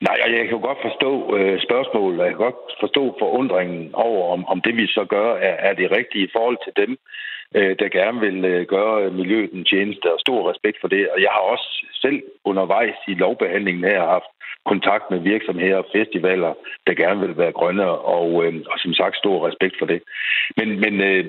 Nej, 0.00 0.18
og 0.24 0.30
jeg 0.32 0.38
kan 0.44 0.56
jo 0.58 0.62
godt 0.68 0.78
forstå 0.82 1.36
øh, 1.36 1.60
spørgsmålet, 1.66 2.20
og 2.20 2.26
jeg 2.26 2.34
kan 2.34 2.44
godt 2.48 2.62
forstå 2.80 3.16
forundringen 3.18 3.94
over, 3.94 4.32
om, 4.32 4.46
om 4.46 4.60
det 4.60 4.74
vi 4.76 4.86
så 4.86 5.04
gør, 5.08 5.28
er, 5.34 5.54
er 5.68 5.74
det 5.74 5.90
rigtige 5.90 6.24
i 6.24 6.32
forhold 6.32 6.58
til 6.64 6.72
dem, 6.82 6.90
øh, 7.56 7.76
der 7.78 7.88
gerne 7.98 8.20
vil 8.20 8.44
øh, 8.44 8.66
gøre 8.66 9.10
miljøet 9.10 9.52
en 9.52 9.64
tjeneste, 9.64 10.12
og 10.14 10.20
stor 10.20 10.50
respekt 10.50 10.78
for 10.80 10.88
det. 10.88 11.10
Og 11.10 11.18
jeg 11.22 11.30
har 11.32 11.44
også 11.54 11.86
selv 12.02 12.22
undervejs 12.44 12.98
i 13.08 13.14
lovbehandlingen 13.14 13.84
her 13.84 14.00
haft 14.14 14.30
kontakt 14.66 15.10
med 15.10 15.18
virksomheder 15.18 15.76
og 15.76 15.86
festivaler, 15.92 16.52
der 16.86 16.94
gerne 16.94 17.20
vil 17.20 17.36
være 17.36 17.52
grønne, 17.52 17.86
og, 17.88 18.44
øh, 18.44 18.54
og 18.72 18.78
som 18.78 18.92
sagt 18.94 19.16
stor 19.16 19.48
respekt 19.48 19.74
for 19.78 19.86
det. 19.86 20.00
Men, 20.56 20.68
men 20.80 21.00
øh, 21.00 21.24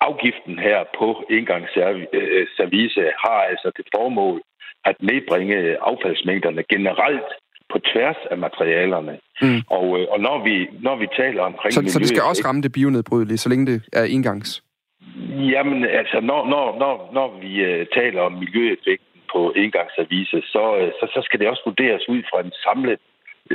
afgiften 0.00 0.58
her 0.58 0.78
på 0.98 1.24
engangsservice 1.30 3.00
har 3.24 3.40
altså 3.50 3.70
det 3.76 3.86
formål 3.96 4.40
at 4.84 4.96
nedbringe 5.00 5.56
affaldsmængderne 5.90 6.62
generelt 6.74 7.30
på 7.72 7.78
tværs 7.78 8.20
af 8.30 8.38
materialerne. 8.38 9.18
Mm. 9.42 9.60
Og, 9.76 9.86
øh, 10.00 10.06
og 10.10 10.20
når, 10.20 10.44
vi, 10.44 10.68
når 10.86 10.96
vi 10.96 11.06
taler 11.16 11.42
omkring 11.42 11.72
Så, 11.72 11.80
miljø, 11.80 11.90
så 11.90 11.98
det 11.98 12.08
skal 12.08 12.22
også 12.22 12.42
ramme 12.46 12.62
det 12.62 12.72
bionedbrydelige, 12.72 13.38
så 13.38 13.48
længe 13.48 13.66
det 13.66 13.78
er 13.92 14.04
engangs? 14.04 14.62
Jamen, 15.54 15.84
altså, 15.84 16.20
når, 16.20 16.40
når, 16.52 16.66
når, 16.82 16.94
når 17.16 17.28
vi 17.42 17.52
uh, 17.68 17.86
taler 17.98 18.20
om 18.28 18.32
miljøeffekten 18.32 19.07
på 19.32 19.40
engangsservice, 19.56 20.36
så, 20.54 20.64
uh, 20.80 20.90
så, 20.98 21.04
så 21.14 21.20
skal 21.24 21.40
det 21.40 21.48
også 21.48 21.62
vurderes 21.66 22.08
ud 22.08 22.22
fra 22.30 22.40
en 22.40 22.52
samlet 22.66 22.98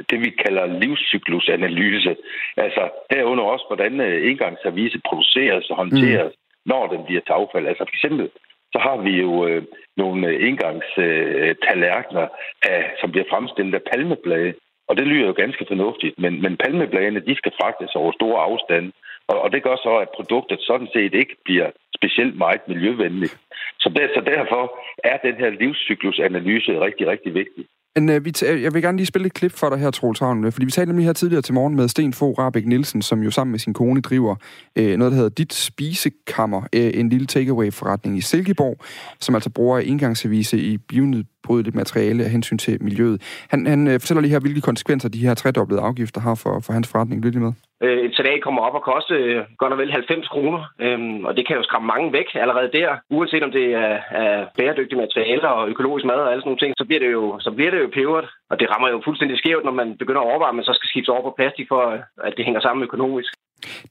det, 0.10 0.20
vi 0.26 0.30
kalder 0.30 0.66
livscyklusanalyse. 0.66 2.16
Altså 2.58 2.90
herunder 3.12 3.44
også, 3.44 3.66
hvordan 3.70 4.00
uh, 4.00 4.30
engangsservice 4.32 5.00
produceres 5.08 5.70
og 5.70 5.76
håndteres, 5.76 6.34
mm. 6.36 6.42
når 6.66 6.88
den 6.88 7.06
bliver 7.06 7.22
til 7.22 7.34
affald. 7.34 7.68
Altså 7.68 7.84
for 7.84 7.96
eksempel, 7.96 8.30
så 8.74 8.80
har 8.80 8.98
vi 8.98 9.12
jo 9.22 9.32
uh, 9.48 9.64
nogle 9.98 10.48
engangstallerkener, 10.48 12.28
uh, 12.68 12.86
som 13.00 13.12
bliver 13.12 13.26
fremstillet 13.30 13.74
af 13.74 13.84
palmeblade. 13.92 14.54
Og 14.88 14.98
det 14.98 15.08
lyder 15.08 15.28
jo 15.28 15.34
ganske 15.44 15.66
fornuftigt, 15.68 16.20
men, 16.20 16.42
men 16.42 16.58
palmebladene, 16.58 17.20
de 17.20 17.36
skal 17.36 17.54
fragtes 17.60 17.96
over 17.96 18.12
store 18.12 18.40
afstande. 18.42 18.92
Og, 19.28 19.42
og 19.42 19.52
det 19.52 19.64
gør 19.64 19.76
så, 19.76 19.94
at 19.98 20.10
produktet 20.18 20.60
sådan 20.62 20.90
set 20.94 21.14
ikke 21.14 21.36
bliver 21.46 21.70
specielt 22.04 22.38
meget 22.38 22.62
miljøvenligt. 22.68 23.38
Så, 23.80 23.90
der, 23.96 24.08
så 24.16 24.22
derfor 24.26 24.62
er 25.04 25.18
den 25.28 25.36
her 25.36 25.50
livscyklusanalyse 25.50 26.72
rigtig, 26.80 27.08
rigtig 27.08 27.34
vigtig. 27.34 27.66
Men 27.96 28.10
øh, 28.10 28.26
vi 28.26 28.32
øh, 28.48 28.64
jeg 28.64 28.74
vil 28.74 28.82
gerne 28.82 28.98
lige 28.98 29.06
spille 29.08 29.26
et 29.26 29.34
klip 29.34 29.52
for 29.52 29.70
dig 29.70 29.80
her, 29.80 29.92
Troels 29.92 30.20
Havn, 30.20 30.46
øh, 30.46 30.52
fordi 30.52 30.66
vi 30.66 30.72
talte 30.72 30.92
nemlig 30.92 31.06
her 31.06 31.14
tidligere 31.14 31.42
til 31.42 31.54
morgen 31.54 31.76
med 31.76 31.88
Sten 31.88 32.14
Fogh 32.14 32.40
Rabeck 32.40 32.66
Nielsen, 32.66 33.02
som 33.02 33.24
jo 33.24 33.32
sammen 33.32 33.52
med 33.52 33.60
sin 33.60 33.74
kone 33.74 34.02
driver 34.02 34.36
øh, 34.76 34.98
noget, 34.98 35.12
der 35.12 35.18
hedder 35.18 35.30
Dit 35.30 35.54
Spisekammer, 35.54 36.62
øh, 36.76 36.92
en 36.94 37.10
lille 37.10 37.28
takeaway-forretning 37.28 38.18
i 38.18 38.22
Silkeborg, 38.22 38.78
som 39.20 39.36
altså 39.36 39.50
bruger 39.50 39.80
engangsservice 39.80 40.58
i 40.58 40.78
bionedbrydeligt 41.44 41.76
materiale 41.76 42.24
af 42.24 42.30
hensyn 42.30 42.58
til 42.58 42.84
miljøet. 42.84 43.46
Han, 43.50 43.66
han 43.66 43.88
øh, 43.88 44.00
fortæller 44.00 44.22
lige 44.22 44.32
her, 44.32 44.40
hvilke 44.40 44.62
konsekvenser 44.62 45.10
de 45.10 45.26
her 45.26 45.34
tredoblede 45.34 45.82
afgifter 45.82 46.22
har 46.22 46.36
for, 46.44 46.54
for 46.66 46.74
hans 46.74 46.88
forretning. 46.92 47.22
Lyt 47.22 47.34
lige 47.34 47.44
med. 47.48 47.54
Øh, 47.84 48.00
et 48.08 48.16
salat 48.16 48.44
kommer 48.44 48.62
op 48.68 48.76
og 48.80 48.84
koste 48.92 49.14
øh, 49.14 49.42
godt 49.62 49.74
og 49.74 49.80
vel 49.80 49.92
90 49.92 50.28
kroner, 50.28 50.62
øhm, 50.86 51.26
og 51.28 51.32
det 51.38 51.48
kan 51.48 51.58
jo 51.58 51.64
skræmme 51.64 51.88
mange 51.94 52.14
væk 52.18 52.30
allerede 52.44 52.70
der. 52.80 52.90
Uanset 53.16 53.44
om 53.44 53.52
det 53.52 53.66
er, 53.86 53.96
er 54.24 54.46
bæredygtige 54.58 55.02
materialer 55.04 55.50
og 55.60 55.70
økologisk 55.70 56.06
mad 56.06 56.20
og 56.24 56.30
alle 56.32 56.42
sådan 56.42 56.50
nogle 56.50 56.64
ting, 56.64 56.74
så 56.78 56.86
bliver 56.86 57.02
det 57.06 57.12
jo, 57.18 57.24
så 57.46 57.52
bliver 57.58 57.72
det 57.72 57.80
jo 57.84 57.90
peberet. 57.98 58.28
Og 58.52 58.56
det 58.60 58.70
rammer 58.72 58.90
jo 58.90 59.02
fuldstændig 59.06 59.38
skævt, 59.38 59.66
når 59.66 59.76
man 59.82 59.98
begynder 60.02 60.22
at 60.22 60.30
overveje, 60.32 60.54
at 60.54 60.60
man 60.60 60.70
så 60.70 60.74
skal 60.76 60.90
skifte 60.90 61.10
over 61.14 61.24
på 61.26 61.34
plastik, 61.38 61.68
for 61.74 61.82
øh, 61.94 62.00
at 62.28 62.34
det 62.38 62.46
hænger 62.46 62.62
sammen 62.62 62.84
økonomisk. 62.90 63.32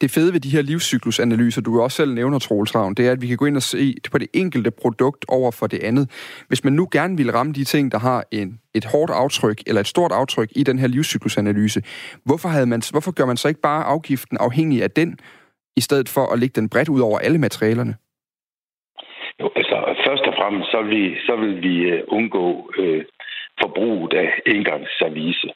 Det 0.00 0.10
fede 0.10 0.32
ved 0.32 0.40
de 0.40 0.50
her 0.50 0.62
livscyklusanalyser, 0.62 1.60
du 1.60 1.82
også 1.82 1.96
selv 1.96 2.14
nævner, 2.14 2.38
Troels 2.38 2.74
Ravn, 2.74 2.94
det 2.94 3.06
er, 3.06 3.12
at 3.12 3.22
vi 3.22 3.26
kan 3.26 3.36
gå 3.36 3.46
ind 3.46 3.56
og 3.56 3.62
se 3.62 3.94
på 4.12 4.18
det 4.18 4.28
enkelte 4.34 4.70
produkt 4.70 5.24
over 5.28 5.50
for 5.50 5.66
det 5.66 5.82
andet. 5.82 6.04
Hvis 6.48 6.64
man 6.64 6.72
nu 6.72 6.88
gerne 6.92 7.16
vil 7.16 7.32
ramme 7.32 7.52
de 7.52 7.64
ting, 7.64 7.92
der 7.92 7.98
har 7.98 8.24
en, 8.32 8.60
et 8.74 8.84
hårdt 8.84 9.12
aftryk 9.12 9.62
eller 9.66 9.80
et 9.80 9.86
stort 9.86 10.12
aftryk 10.12 10.48
i 10.56 10.62
den 10.62 10.78
her 10.78 10.86
livscyklusanalyse, 10.86 11.82
hvorfor, 12.24 12.48
havde 12.48 12.66
man, 12.66 12.82
hvorfor 12.90 13.12
gør 13.12 13.26
man 13.26 13.36
så 13.36 13.48
ikke 13.48 13.60
bare 13.60 13.84
afgiften 13.84 14.36
afhængig 14.40 14.82
af 14.82 14.90
den, 14.90 15.18
i 15.76 15.80
stedet 15.80 16.08
for 16.08 16.32
at 16.32 16.38
lægge 16.38 16.60
den 16.60 16.68
bredt 16.68 16.88
ud 16.88 17.00
over 17.00 17.18
alle 17.18 17.38
materialerne? 17.38 17.94
Jo, 19.40 19.50
altså 19.56 19.76
først 20.06 20.24
og 20.30 20.34
fremmest, 20.38 20.70
så 20.70 20.82
vil 20.82 20.90
vi, 20.96 21.16
så 21.26 21.36
vil 21.36 21.62
vi 21.62 21.74
øh, 21.92 22.02
undgå 22.08 22.70
øh, 22.78 23.04
forbruget 23.62 24.12
af 24.12 24.28
engangsservice. 24.46 25.48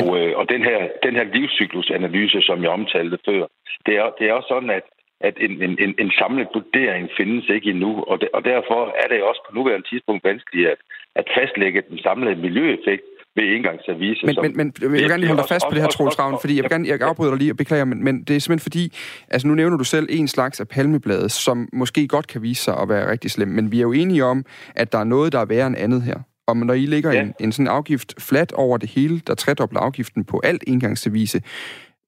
Og, 0.00 0.08
øh, 0.18 0.32
og 0.40 0.44
den, 0.52 0.62
her, 0.68 0.78
den 1.06 1.14
her 1.18 1.26
livscyklusanalyse, 1.34 2.40
som 2.48 2.62
jeg 2.62 2.70
omtalte 2.70 3.18
før, 3.26 3.42
det 3.86 3.94
er, 4.00 4.06
det 4.18 4.24
er 4.28 4.32
også 4.32 4.48
sådan, 4.54 4.70
at, 4.78 4.86
at 5.20 5.34
en, 5.40 5.52
en, 5.84 5.94
en 5.98 6.10
samlet 6.20 6.48
vurdering 6.54 7.08
findes 7.18 7.48
ikke 7.56 7.70
endnu, 7.70 7.92
og, 8.10 8.20
de, 8.20 8.26
og 8.34 8.44
derfor 8.44 8.80
er 9.02 9.08
det 9.12 9.22
også 9.22 9.42
på 9.46 9.54
nuværende 9.54 9.88
tidspunkt 9.88 10.24
vanskeligt 10.24 10.68
at, 10.68 10.78
at 11.14 11.26
fastlægge 11.36 11.82
den 11.90 11.98
samlede 11.98 12.36
miljøeffekt 12.36 13.02
ved 13.36 13.44
engangsservice. 13.56 14.26
Men, 14.26 14.34
som, 14.34 14.44
men, 14.44 14.56
men 14.56 14.72
jeg 14.82 14.90
vil 14.90 15.00
gerne 15.00 15.22
lige 15.22 15.28
holde 15.28 15.42
dig 15.42 15.48
fast 15.48 15.66
på 15.68 15.74
det 15.74 15.82
her, 15.82 15.88
Troels 15.88 16.18
Ravn, 16.18 16.38
fordi 16.40 16.56
jeg 16.56 16.62
vil 16.62 16.70
gerne, 16.70 16.88
jeg 16.88 17.02
afbryder 17.02 17.30
dig 17.30 17.38
lige 17.38 17.52
og 17.52 17.56
beklager, 17.56 17.84
men, 17.84 18.04
men 18.04 18.14
det 18.24 18.36
er 18.36 18.40
simpelthen 18.40 18.66
fordi, 18.68 18.84
altså 19.28 19.48
nu 19.48 19.54
nævner 19.54 19.76
du 19.76 19.84
selv 19.84 20.06
en 20.10 20.28
slags 20.28 20.60
af 20.60 20.68
palmebladet, 20.68 21.32
som 21.32 21.68
måske 21.72 22.08
godt 22.08 22.26
kan 22.26 22.42
vise 22.42 22.62
sig 22.62 22.74
at 22.82 22.88
være 22.88 23.10
rigtig 23.10 23.30
slem, 23.30 23.48
men 23.48 23.72
vi 23.72 23.76
er 23.78 23.82
jo 23.82 23.92
enige 23.92 24.24
om, 24.24 24.44
at 24.76 24.92
der 24.92 24.98
er 24.98 25.04
noget, 25.04 25.32
der 25.32 25.40
er 25.40 25.44
værre 25.44 25.66
end 25.66 25.76
andet 25.78 26.02
her. 26.02 26.18
Og 26.48 26.56
når 26.56 26.74
I 26.74 26.86
lægger 26.86 27.12
ja. 27.12 27.22
en, 27.22 27.34
en 27.40 27.52
sådan 27.52 27.68
afgift 27.68 28.14
flat 28.28 28.52
over 28.52 28.78
det 28.78 28.90
hele, 28.90 29.20
der 29.20 29.34
tredobler 29.34 29.80
afgiften 29.80 30.24
på 30.24 30.40
alt 30.44 30.64
engangsservice, 30.66 31.40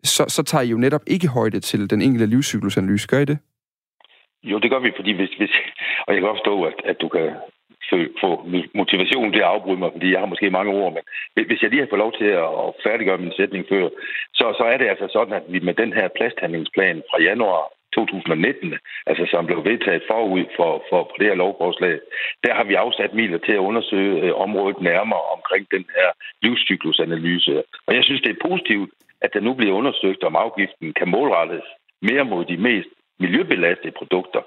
så, 0.02 0.24
så 0.28 0.42
tager 0.42 0.62
I 0.62 0.68
jo 0.68 0.76
netop 0.76 1.04
ikke 1.06 1.28
højde 1.28 1.60
til 1.60 1.90
den 1.90 2.02
enkelte 2.02 2.26
livscyklusanalyse. 2.26 3.08
Gør 3.08 3.18
I 3.18 3.24
det? 3.24 3.38
Jo, 4.42 4.58
det 4.58 4.70
gør 4.70 4.78
vi, 4.78 4.92
fordi 4.96 5.12
hvis, 5.12 5.30
hvis 5.38 5.50
og 6.06 6.14
jeg 6.14 6.20
kan 6.20 6.28
godt 6.28 6.38
forstå, 6.38 6.62
at, 6.62 6.74
at 6.84 6.96
du 7.00 7.08
kan 7.08 7.26
få 8.20 8.30
motivation 8.74 9.32
til 9.32 9.38
at 9.38 9.52
afbryde 9.54 9.78
mig, 9.82 9.90
fordi 9.92 10.12
jeg 10.12 10.20
har 10.20 10.32
måske 10.32 10.50
mange 10.50 10.72
ord, 10.72 10.92
men 10.92 11.44
hvis 11.46 11.62
jeg 11.62 11.70
lige 11.70 11.82
har 11.82 11.90
fået 11.90 12.04
lov 12.06 12.12
til 12.20 12.24
at 12.24 12.74
færdiggøre 12.84 13.18
min 13.24 13.38
sætning 13.38 13.64
før, 13.68 13.88
så, 14.38 14.44
så 14.58 14.64
er 14.72 14.76
det 14.78 14.88
altså 14.88 15.06
sådan, 15.12 15.34
at 15.34 15.42
vi 15.48 15.58
med 15.58 15.74
den 15.74 15.92
her 15.92 16.08
plasthandlingsplan 16.16 17.02
fra 17.10 17.22
januar 17.22 17.62
2019, 17.94 18.74
altså 19.06 19.24
som 19.30 19.46
blev 19.46 19.64
vedtaget 19.64 20.02
forud 20.10 20.44
for, 20.56 20.84
for 20.90 21.00
på 21.02 21.14
det 21.18 21.26
her 21.26 21.34
lovforslag, 21.44 22.00
der 22.44 22.52
har 22.54 22.64
vi 22.64 22.74
afsat 22.74 23.14
midler 23.14 23.38
til 23.38 23.52
at 23.52 23.66
undersøge 23.68 24.14
øh, 24.22 24.32
området 24.34 24.80
nærmere 24.80 25.24
omkring 25.36 25.66
den 25.70 25.84
her 25.96 26.08
livscyklusanalyse. 26.42 27.62
Og 27.86 27.94
jeg 27.94 28.04
synes, 28.04 28.22
det 28.22 28.30
er 28.32 28.48
positivt, 28.48 28.90
at 29.20 29.30
der 29.34 29.40
nu 29.40 29.54
bliver 29.54 29.74
undersøgt, 29.74 30.22
om 30.24 30.36
afgiften 30.36 30.92
kan 30.98 31.08
målrettes 31.08 31.66
mere 32.02 32.24
mod 32.24 32.44
de 32.44 32.56
mest 32.56 32.88
miljøbelastede 33.20 33.92
produkter, 34.00 34.42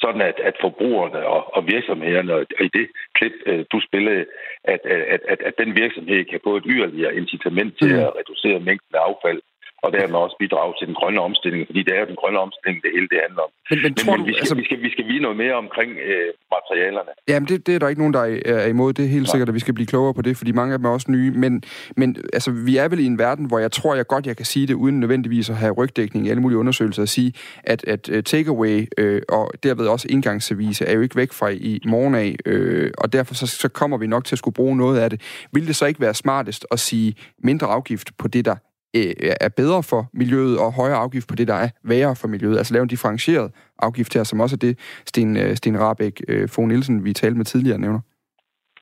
sådan 0.00 0.20
at, 0.20 0.38
at 0.48 0.56
forbrugerne 0.60 1.26
og, 1.26 1.56
og 1.56 1.66
virksomhederne, 1.66 2.34
og 2.34 2.42
i 2.68 2.70
det 2.78 2.86
klip, 3.14 3.32
øh, 3.46 3.64
du 3.72 3.80
spillede, 3.88 4.24
at, 4.64 4.80
at, 4.84 5.20
at, 5.28 5.40
at 5.48 5.54
den 5.58 5.76
virksomhed 5.76 6.24
kan 6.24 6.40
få 6.44 6.56
et 6.56 6.66
yderligere 6.66 7.16
incitament 7.16 7.78
til 7.80 7.92
mm. 7.94 8.00
at 8.00 8.12
reducere 8.18 8.60
mængden 8.60 8.94
af 8.94 9.02
affald, 9.08 9.40
og 9.86 9.92
dermed 9.98 10.18
også 10.26 10.36
bidrage 10.42 10.72
til 10.78 10.86
den 10.90 10.96
grønne 11.00 11.20
omstilling, 11.28 11.60
fordi 11.70 11.80
det 11.86 11.92
er 11.96 12.00
jo 12.02 12.06
den 12.12 12.18
grønne 12.22 12.38
omstilling, 12.46 12.76
det 12.84 12.90
hele 12.96 13.08
det 13.12 13.18
handler 13.26 13.42
om. 13.46 13.50
Men, 13.70 13.78
men, 13.84 13.92
tror 13.94 14.12
men, 14.12 14.20
men 14.20 14.26
vi, 14.28 14.32
skal, 14.32 14.42
altså... 14.42 14.56
vi, 14.60 14.64
skal, 14.68 14.78
vi 14.86 14.90
skal 14.94 15.04
vide 15.10 15.22
noget 15.26 15.36
mere 15.42 15.54
omkring 15.64 15.90
øh, 16.10 16.28
materialerne. 16.56 17.12
Jamen, 17.30 17.46
det, 17.50 17.66
det 17.66 17.72
er 17.74 17.78
der 17.82 17.88
ikke 17.88 18.02
nogen, 18.04 18.14
der 18.18 18.24
er 18.54 18.66
imod. 18.74 18.92
Det 18.92 19.04
er 19.04 19.08
helt 19.08 19.28
Nej. 19.28 19.32
sikkert, 19.32 19.48
at 19.48 19.54
vi 19.58 19.64
skal 19.66 19.74
blive 19.74 19.90
klogere 19.92 20.14
på 20.14 20.22
det, 20.22 20.36
fordi 20.36 20.52
mange 20.60 20.72
af 20.72 20.78
dem 20.78 20.86
er 20.90 20.92
også 20.98 21.10
nye. 21.10 21.30
Men, 21.44 21.52
men 21.96 22.08
altså, 22.32 22.50
vi 22.68 22.76
er 22.76 22.88
vel 22.88 23.00
i 23.00 23.06
en 23.06 23.18
verden, 23.18 23.44
hvor 23.50 23.58
jeg 23.58 23.72
tror, 23.72 23.94
jeg 23.94 24.06
godt 24.06 24.26
jeg 24.26 24.36
kan 24.36 24.46
sige 24.46 24.66
det, 24.66 24.74
uden 24.74 25.00
nødvendigvis 25.00 25.50
at 25.50 25.56
have 25.56 25.72
rygdækning 25.72 26.26
i 26.26 26.30
alle 26.30 26.42
mulige 26.42 26.58
undersøgelser, 26.58 27.02
at 27.02 27.08
sige, 27.08 27.32
at, 27.64 27.84
at 27.84 28.08
uh, 28.08 28.20
takeaway 28.20 28.86
øh, 28.98 29.22
og 29.28 29.52
derved 29.62 29.86
også 29.86 30.06
indgangsservice 30.10 30.84
er 30.84 30.92
jo 30.92 31.00
ikke 31.00 31.16
væk 31.16 31.32
fra 31.32 31.48
i 31.50 31.80
morgen 31.86 32.14
af, 32.14 32.36
øh, 32.46 32.90
og 32.98 33.12
derfor 33.12 33.34
så, 33.34 33.46
så 33.46 33.68
kommer 33.68 33.96
vi 33.96 34.06
nok 34.06 34.24
til 34.24 34.34
at 34.34 34.38
skulle 34.38 34.54
bruge 34.54 34.76
noget 34.76 35.00
af 35.00 35.10
det. 35.10 35.46
Vil 35.52 35.66
det 35.66 35.76
så 35.76 35.86
ikke 35.86 36.00
være 36.00 36.14
smartest 36.14 36.66
at 36.70 36.78
sige 36.80 37.14
mindre 37.38 37.66
afgift 37.66 38.10
på 38.18 38.28
det, 38.28 38.44
der 38.44 38.54
øh, 38.96 39.12
er 39.40 39.48
bedre 39.48 39.82
for 39.82 40.02
miljøet, 40.12 40.58
og 40.58 40.72
højere 40.72 40.96
afgift 40.96 41.28
på 41.28 41.34
det, 41.34 41.48
der 41.48 41.54
er 41.54 41.68
værre 41.82 42.16
for 42.20 42.28
miljøet. 42.28 42.58
Altså 42.58 42.74
lave 42.74 42.82
en 42.82 42.88
differentieret 42.88 43.52
afgift 43.78 44.14
her, 44.14 44.24
som 44.24 44.40
også 44.40 44.56
er 44.56 44.64
det, 44.66 44.78
Sten, 45.06 45.36
øh, 45.36 45.56
Sten 45.56 45.80
Rabeck 45.80 46.20
øh, 46.28 46.48
Fogh 46.48 46.68
Nielsen, 46.68 47.04
vi 47.04 47.12
talte 47.12 47.36
med 47.36 47.44
tidligere, 47.44 47.78
nævner. 47.78 48.00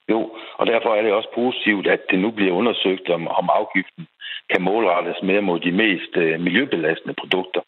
Jo, 0.09 0.21
og 0.59 0.67
derfor 0.67 0.91
er 0.95 1.03
det 1.03 1.13
også 1.13 1.29
positivt, 1.35 1.87
at 1.87 2.01
det 2.11 2.19
nu 2.19 2.31
bliver 2.31 2.53
undersøgt, 2.53 3.11
om, 3.11 3.29
om 3.29 3.49
afgiften 3.61 4.07
kan 4.51 4.63
målrettes 4.63 5.23
mere 5.23 5.43
mod 5.43 5.61
de 5.61 5.73
mest 5.73 6.13
øh, 6.17 6.41
miljøbelastende 6.41 7.15
produkter. 7.21 7.61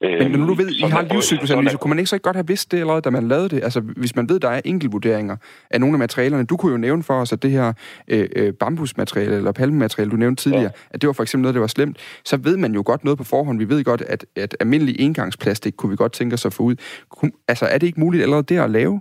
Men 0.00 0.30
når 0.30 0.46
du 0.46 0.54
ved, 0.54 0.68
I 0.70 0.82
har 0.82 1.02
livscyklusanalyse, 1.02 1.76
kunne 1.76 1.88
man 1.88 1.98
ikke 1.98 2.08
så 2.08 2.16
ikke 2.16 2.22
godt 2.22 2.36
have 2.36 2.46
vidst 2.46 2.72
det 2.72 2.80
allerede, 2.80 3.00
da 3.00 3.10
man 3.10 3.28
lavede 3.28 3.48
det? 3.48 3.64
Altså, 3.64 3.80
hvis 3.80 4.16
man 4.16 4.28
ved, 4.28 4.40
der 4.40 4.48
er 4.48 4.60
enkeltvurderinger 4.64 5.36
af 5.70 5.80
nogle 5.80 5.94
af 5.94 5.98
materialerne. 5.98 6.44
Du 6.44 6.56
kunne 6.56 6.72
jo 6.72 6.78
nævne 6.78 7.02
for 7.02 7.14
os, 7.14 7.32
at 7.32 7.42
det 7.42 7.50
her 7.50 7.72
øh, 8.08 8.28
øh 8.36 8.52
bambusmateriale 8.52 9.36
eller 9.36 9.52
palmemateriale, 9.52 10.10
du 10.10 10.16
nævnte 10.16 10.42
tidligere, 10.42 10.62
ja. 10.62 10.70
at 10.90 11.00
det 11.00 11.06
var 11.06 11.12
for 11.12 11.22
eksempel 11.22 11.42
noget, 11.42 11.54
der 11.54 11.60
var 11.60 11.66
slemt. 11.66 11.98
Så 12.24 12.36
ved 12.36 12.56
man 12.56 12.74
jo 12.74 12.82
godt 12.86 13.04
noget 13.04 13.18
på 13.18 13.24
forhånd. 13.24 13.58
Vi 13.58 13.68
ved 13.68 13.84
godt, 13.84 14.02
at, 14.02 14.26
at 14.36 14.56
almindelig 14.60 15.00
engangsplastik 15.00 15.72
kunne 15.76 15.90
vi 15.90 15.96
godt 15.96 16.12
tænke 16.12 16.34
os 16.34 16.46
at 16.46 16.52
få 16.52 16.62
ud. 16.62 16.76
Altså, 17.48 17.66
er 17.66 17.78
det 17.78 17.86
ikke 17.86 18.00
muligt 18.00 18.22
allerede 18.22 18.42
der 18.42 18.64
at 18.64 18.70
lave? 18.70 19.00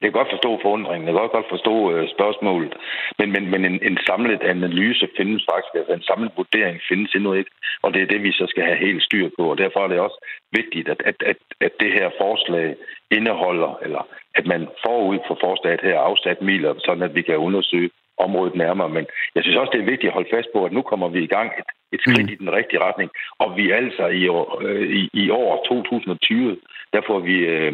Jeg 0.00 0.06
kan 0.06 0.18
godt 0.20 0.34
forstå 0.34 0.50
forundringen, 0.62 1.08
jeg 1.08 1.14
kan 1.14 1.36
godt 1.38 1.54
forstå 1.54 1.74
øh, 1.92 2.08
spørgsmålet, 2.16 2.74
men, 3.18 3.28
men, 3.34 3.50
men 3.50 3.64
en, 3.64 3.78
en 3.88 3.98
samlet 4.06 4.42
analyse 4.42 5.08
findes 5.16 5.42
faktisk, 5.52 5.74
altså 5.74 5.92
en 5.94 6.08
samlet 6.10 6.32
vurdering 6.36 6.80
findes 6.88 7.14
endnu 7.14 7.32
ikke, 7.32 7.50
og 7.82 7.94
det 7.94 8.02
er 8.02 8.06
det, 8.06 8.22
vi 8.22 8.32
så 8.32 8.46
skal 8.48 8.64
have 8.64 8.84
helt 8.86 9.02
styr 9.02 9.28
på, 9.38 9.50
og 9.50 9.58
derfor 9.58 9.80
er 9.80 9.88
det 9.88 10.00
også 10.00 10.18
vigtigt, 10.52 10.88
at, 10.88 11.00
at, 11.10 11.18
at, 11.30 11.36
at 11.60 11.72
det 11.80 11.92
her 11.92 12.10
forslag 12.20 12.76
indeholder, 13.10 13.78
eller 13.82 14.02
at 14.34 14.46
man 14.46 14.68
forud 14.86 15.18
for 15.26 15.36
forslaget 15.40 15.80
her 15.80 15.98
afsat 15.98 16.42
midler, 16.42 16.74
sådan 16.78 17.02
at 17.02 17.14
vi 17.14 17.22
kan 17.22 17.36
undersøge 17.36 17.90
området 18.18 18.54
nærmere. 18.54 18.88
Men 18.88 19.06
jeg 19.34 19.42
synes 19.42 19.56
også, 19.56 19.72
det 19.74 19.80
er 19.80 19.92
vigtigt 19.92 20.10
at 20.10 20.16
holde 20.18 20.34
fast 20.34 20.48
på, 20.54 20.64
at 20.64 20.72
nu 20.72 20.82
kommer 20.82 21.08
vi 21.08 21.20
i 21.22 21.32
gang 21.36 21.48
et, 21.60 21.68
et 21.94 22.00
skridt 22.00 22.26
mm. 22.26 22.32
i 22.32 22.36
den 22.42 22.52
rigtige 22.52 22.84
retning. 22.86 23.10
Og 23.38 23.56
vi 23.56 23.70
altså 23.70 24.06
i 24.06 24.28
år, 24.28 24.62
øh, 24.64 24.88
i, 25.00 25.08
i 25.12 25.30
år 25.30 25.64
2020, 25.68 26.56
der 26.92 27.00
får 27.06 27.18
vi 27.18 27.36
øh, 27.54 27.72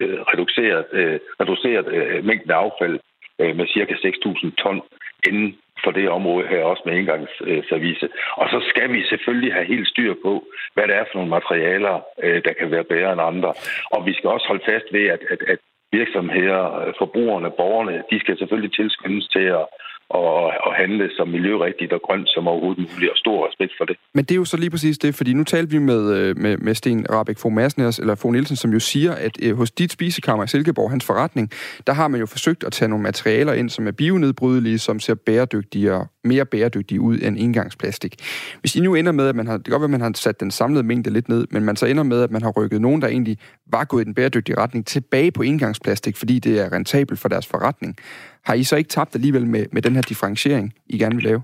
øh, 0.00 0.20
reduceret, 0.32 0.84
øh, 0.92 1.18
reduceret 1.40 1.86
øh, 1.96 2.24
mængden 2.24 2.50
af 2.50 2.56
affald 2.56 3.00
øh, 3.40 3.56
med 3.56 3.66
cirka 3.66 3.94
6.000 3.94 4.54
ton 4.62 4.82
inden 5.28 5.56
for 5.84 5.90
det 5.90 6.08
område 6.08 6.46
her, 6.48 6.64
også 6.64 6.82
med 6.86 6.94
engangsservice. 6.98 8.08
Og 8.36 8.48
så 8.52 8.58
skal 8.70 8.92
vi 8.92 9.04
selvfølgelig 9.04 9.52
have 9.52 9.66
helt 9.66 9.88
styr 9.88 10.14
på, 10.24 10.44
hvad 10.74 10.84
det 10.88 10.96
er 10.96 11.04
for 11.04 11.14
nogle 11.18 11.30
materialer, 11.30 12.00
øh, 12.22 12.42
der 12.44 12.52
kan 12.52 12.70
være 12.70 12.84
bedre 12.84 13.12
end 13.12 13.20
andre. 13.20 13.54
Og 13.90 14.06
vi 14.06 14.12
skal 14.14 14.30
også 14.30 14.46
holde 14.48 14.64
fast 14.70 14.86
ved, 14.92 15.06
at, 15.08 15.22
at, 15.30 15.42
at 15.52 15.58
virksomheder, 15.92 16.62
øh, 16.80 16.92
forbrugerne, 16.98 17.50
borgerne, 17.50 18.02
de 18.10 18.20
skal 18.20 18.38
selvfølgelig 18.38 18.72
tilskyndes 18.72 19.28
til 19.28 19.46
at, 19.58 19.64
og, 20.10 20.34
og 20.66 20.72
handle 20.74 21.10
så 21.16 21.24
miljørigtigt 21.24 21.92
og 21.92 22.00
grønt 22.06 22.28
som 22.28 22.48
overhovedet 22.48 22.78
muligt, 22.92 23.10
og 23.10 23.16
stor 23.16 23.48
respekt 23.48 23.72
for 23.78 23.84
det. 23.84 23.96
Men 24.14 24.24
det 24.24 24.30
er 24.30 24.36
jo 24.36 24.44
så 24.44 24.56
lige 24.56 24.70
præcis 24.70 24.98
det, 24.98 25.14
fordi 25.14 25.32
nu 25.34 25.44
talte 25.44 25.70
vi 25.70 25.78
med, 25.78 26.02
øh, 26.16 26.36
med, 26.36 26.56
med 26.56 26.74
Sten 26.74 27.06
Rabeck 27.10 27.38
Fogh 27.38 27.56
eller 27.98 28.14
Fogh 28.14 28.32
Nielsen, 28.32 28.56
som 28.56 28.72
jo 28.72 28.80
siger, 28.80 29.12
at 29.12 29.38
øh, 29.42 29.56
hos 29.56 29.70
dit 29.70 29.92
spisekammer 29.92 30.44
i 30.44 30.48
Silkeborg, 30.48 30.90
hans 30.90 31.06
forretning, 31.06 31.50
der 31.86 31.92
har 31.92 32.08
man 32.08 32.20
jo 32.20 32.26
forsøgt 32.26 32.64
at 32.64 32.72
tage 32.72 32.88
nogle 32.88 33.02
materialer 33.02 33.52
ind, 33.52 33.70
som 33.70 33.86
er 33.86 33.92
bionedbrydelige, 33.92 34.78
som 34.78 35.00
ser 35.00 35.14
bæredygtigere, 35.14 36.06
mere 36.24 36.44
bæredygtige 36.44 37.00
ud 37.00 37.18
end 37.22 37.36
engangsplastik. 37.38 38.14
Hvis 38.60 38.76
I 38.76 38.80
nu 38.80 38.94
ender 38.94 39.12
med, 39.12 39.28
at 39.28 39.36
man 39.36 39.46
har, 39.46 39.56
det 39.56 39.64
kan 39.64 39.72
godt 39.72 39.80
være, 39.80 39.86
at 39.86 39.90
man 39.90 40.00
har 40.00 40.12
sat 40.14 40.40
den 40.40 40.50
samlede 40.50 40.82
mængde 40.82 41.10
lidt 41.10 41.28
ned, 41.28 41.46
men 41.50 41.64
man 41.64 41.76
så 41.76 41.86
ender 41.86 42.02
med, 42.02 42.22
at 42.22 42.30
man 42.30 42.42
har 42.42 42.50
rykket 42.50 42.80
nogen, 42.80 43.02
der 43.02 43.08
egentlig 43.08 43.38
var 43.72 43.84
gået 43.84 44.02
i 44.02 44.04
den 44.04 44.14
bæredygtige 44.14 44.58
retning, 44.58 44.86
tilbage 44.86 45.30
på 45.30 45.42
engangsplastik, 45.42 46.16
fordi 46.16 46.38
det 46.38 46.60
er 46.60 46.72
rentabelt 46.72 47.20
for 47.20 47.28
deres 47.28 47.46
forretning. 47.46 47.96
Har 48.44 48.54
I 48.54 48.62
så 48.62 48.76
ikke 48.76 48.88
tabt 48.88 49.14
alligevel 49.14 49.46
med, 49.46 49.66
med 49.72 49.82
den 49.82 49.94
her 49.94 50.02
differentiering, 50.02 50.74
I 50.86 50.98
gerne 50.98 51.14
vil 51.14 51.24
lave? 51.24 51.42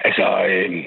Altså, 0.00 0.46
øh, 0.48 0.84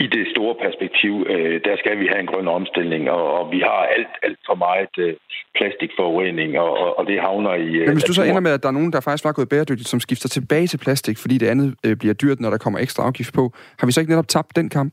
i 0.00 0.06
det 0.06 0.24
store 0.34 0.54
perspektiv, 0.64 1.26
øh, 1.32 1.60
der 1.64 1.76
skal 1.76 1.98
vi 2.00 2.06
have 2.06 2.20
en 2.20 2.26
grøn 2.26 2.48
omstilling, 2.48 3.10
og, 3.10 3.24
og 3.38 3.52
vi 3.52 3.60
har 3.60 3.80
alt, 3.96 4.14
alt 4.22 4.38
for 4.46 4.54
meget 4.54 4.94
øh, 4.98 5.14
plastikforurening, 5.58 6.58
og, 6.58 6.70
og, 6.82 6.98
og 6.98 7.06
det 7.06 7.20
havner 7.20 7.54
i... 7.54 7.68
Øh, 7.78 7.86
Men 7.86 7.96
hvis 7.96 8.10
du 8.10 8.14
så 8.14 8.22
ender 8.22 8.40
med, 8.40 8.52
at 8.52 8.62
der 8.62 8.68
er 8.68 8.78
nogen, 8.78 8.92
der 8.92 9.00
faktisk 9.00 9.24
var 9.24 9.32
gået 9.32 9.48
bæredygtigt, 9.48 9.88
som 9.88 10.00
skifter 10.00 10.28
tilbage 10.28 10.66
til 10.66 10.78
plastik, 10.78 11.18
fordi 11.18 11.38
det 11.38 11.48
andet 11.48 11.74
øh, 11.86 11.96
bliver 11.96 12.14
dyrt, 12.14 12.40
når 12.40 12.50
der 12.50 12.58
kommer 12.58 12.78
ekstra 12.78 13.06
afgift 13.06 13.34
på, 13.34 13.52
har 13.78 13.86
vi 13.86 13.92
så 13.92 14.00
ikke 14.00 14.12
netop 14.12 14.28
tabt 14.28 14.56
den 14.56 14.68
kamp? 14.68 14.92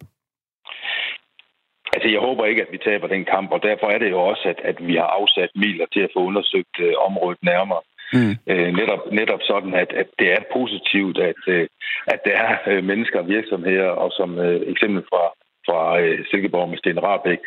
Altså, 1.93 2.07
jeg 2.09 2.19
håber 2.27 2.45
ikke, 2.45 2.61
at 2.61 2.71
vi 2.71 2.77
taber 2.77 3.07
den 3.07 3.25
kamp, 3.25 3.51
og 3.51 3.59
derfor 3.63 3.87
er 3.87 3.97
det 3.97 4.09
jo 4.09 4.19
også, 4.31 4.43
at, 4.51 4.59
at 4.69 4.87
vi 4.87 4.95
har 4.95 5.09
afsat 5.19 5.51
midler 5.55 5.85
til 5.93 5.99
at 5.99 6.11
få 6.15 6.19
undersøgt 6.29 6.75
øh, 6.79 6.93
området 7.07 7.39
nærmere. 7.41 7.81
Mm. 8.13 8.35
Øh, 8.51 8.69
netop, 8.79 9.11
netop 9.11 9.41
sådan, 9.51 9.73
at, 9.73 9.91
at 10.01 10.07
det 10.19 10.31
er 10.31 10.49
positivt, 10.53 11.17
at, 11.17 11.41
øh, 11.47 11.67
at 12.07 12.19
der 12.25 12.35
er 12.47 12.57
øh, 12.67 12.83
mennesker 12.83 13.19
og 13.19 13.27
virksomheder, 13.27 13.89
og 13.89 14.11
som 14.11 14.39
øh, 14.39 14.61
eksempel 14.73 15.03
fra, 15.09 15.23
fra 15.67 15.99
øh, 16.01 16.25
Silkeborg 16.29 16.69
med 16.69 16.77
Sten 16.77 17.03
Rabeck, 17.03 17.41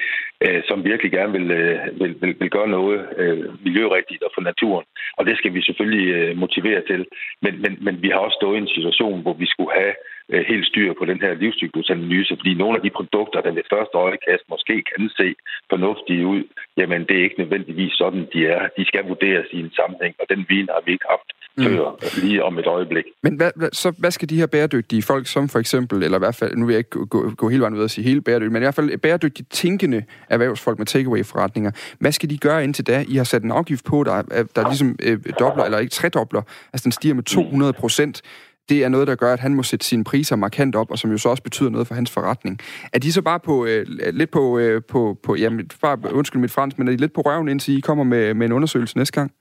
øh, 0.45 0.63
som 0.69 0.85
virkelig 0.85 1.13
gerne 1.13 1.33
vil, 1.33 1.51
øh, 1.51 2.01
vil, 2.01 2.15
vil, 2.21 2.37
vil 2.41 2.51
gøre 2.51 2.69
noget 2.69 3.01
øh, 3.17 3.65
miljørigtigt 3.65 4.23
og 4.23 4.31
for 4.35 4.43
naturen. 4.51 4.87
Og 5.19 5.27
det 5.27 5.39
skal 5.39 5.55
vi 5.55 5.63
selvfølgelig 5.63 6.09
øh, 6.15 6.37
motivere 6.37 6.83
til. 6.91 7.07
Men, 7.43 7.55
men, 7.63 7.73
men 7.81 8.03
vi 8.03 8.09
har 8.09 8.19
også 8.19 8.39
stået 8.41 8.57
i 8.57 8.63
en 8.63 8.75
situation, 8.77 9.23
hvor 9.23 9.35
vi 9.43 9.47
skulle 9.47 9.73
have 9.81 9.95
helt 10.31 10.67
styr 10.67 10.93
på 10.99 11.05
den 11.05 11.21
her 11.21 11.35
livscyklusanalyse, 11.35 12.37
fordi 12.41 12.55
nogle 12.55 12.77
af 12.77 12.83
de 12.83 12.91
produkter, 12.91 13.41
der 13.41 13.53
ved 13.53 13.63
første 13.73 13.97
øjekast 13.97 14.45
måske 14.51 14.75
kan 14.91 15.11
se 15.17 15.35
fornuftige 15.71 16.27
ud, 16.27 16.43
jamen 16.77 17.01
det 17.09 17.15
er 17.19 17.23
ikke 17.23 17.39
nødvendigvis 17.39 17.93
sådan, 17.93 18.27
de 18.33 18.47
er. 18.47 18.69
De 18.79 18.85
skal 18.85 19.05
vurderes 19.09 19.47
i 19.53 19.59
en 19.61 19.73
sammenhæng, 19.79 20.15
og 20.21 20.27
den 20.33 20.47
vin 20.49 20.69
har 20.75 20.83
vi 20.87 20.93
ikke 20.93 21.09
haft 21.15 21.29
mm. 21.57 21.65
før, 21.65 22.21
lige 22.27 22.45
om 22.45 22.59
et 22.59 22.67
øjeblik. 22.67 23.05
Men 23.23 23.37
hvad, 23.37 23.51
hvad, 23.57 23.69
så 23.73 23.93
hvad 23.99 24.11
skal 24.11 24.29
de 24.29 24.37
her 24.37 24.47
bæredygtige 24.47 25.03
folk, 25.03 25.27
som 25.27 25.49
for 25.49 25.59
eksempel, 25.59 26.03
eller 26.03 26.19
i 26.19 26.25
hvert 26.25 26.35
fald, 26.35 26.57
nu 26.57 26.67
vil 26.67 26.73
jeg 26.73 26.79
ikke 26.79 26.91
gå, 26.91 27.05
gå, 27.05 27.31
gå 27.31 27.49
hele 27.49 27.61
vejen 27.61 27.75
ud 27.75 27.83
og 27.83 27.91
sige 27.91 28.05
hele 28.05 28.21
bæredygtige, 28.21 28.53
men 28.53 28.63
i 28.63 28.65
hvert 28.65 28.75
fald 28.75 28.99
bæredygtigt 28.99 29.51
tænkende 29.51 30.05
erhvervsfolk 30.31 30.79
med 30.79 30.87
takeaway-forretninger, 30.87 31.71
hvad 32.01 32.13
skal 32.13 32.31
de 32.31 32.39
gøre 32.39 32.65
indtil 32.65 32.87
da? 32.87 33.05
I 33.09 33.17
har 33.17 33.25
sat 33.25 33.43
en 33.43 33.53
afgift 33.53 33.85
på, 33.85 34.05
der, 34.05 34.23
der 34.57 34.69
ligesom 34.69 34.97
øh, 35.03 35.19
dobler, 35.39 35.65
eller 35.65 35.79
ikke 35.79 35.91
tredobler, 35.91 36.43
altså 36.73 36.85
den 36.85 36.93
stiger 36.93 37.15
med 37.15 37.23
200 37.23 37.73
procent 37.73 38.23
det 38.69 38.85
er 38.85 38.89
noget, 38.89 39.07
der 39.07 39.15
gør, 39.15 39.33
at 39.33 39.41
han 39.41 39.55
må 39.55 39.63
sætte 39.63 39.85
sine 39.87 40.05
priser 40.05 40.37
markant 40.37 40.77
op, 40.77 40.91
og 40.91 40.99
som 40.99 41.11
jo 41.11 41.19
så 41.19 41.29
også 41.29 41.43
betyder 41.43 41.71
noget 41.71 41.87
for 41.87 41.95
hans 41.95 42.11
forretning. 42.15 42.59
Er 42.93 42.99
de 42.99 43.13
så 43.13 43.23
bare 43.23 43.41
på, 43.41 43.67
øh, 43.67 43.87
lidt 44.13 44.31
på, 44.31 44.59
øh, 44.59 44.83
på, 44.93 45.19
på 45.25 45.35
jamen, 45.35 45.71
bare, 45.83 45.99
undskyld 46.13 46.41
mit 46.41 46.51
fransk, 46.51 46.79
men 46.79 46.89
er 46.89 46.93
de 46.93 46.97
lidt 46.97 47.13
på 47.13 47.21
røven, 47.21 47.49
indtil 47.49 47.79
I 47.79 47.81
kommer 47.81 48.05
med, 48.05 48.35
med 48.35 48.47
en 48.47 48.53
undersøgelse 48.53 48.99
næste 48.99 49.21
gang? 49.21 49.33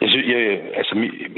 Jeg 0.00 0.08
synes, 0.10 0.26
jeg, 0.26 0.42
altså, 0.78 0.94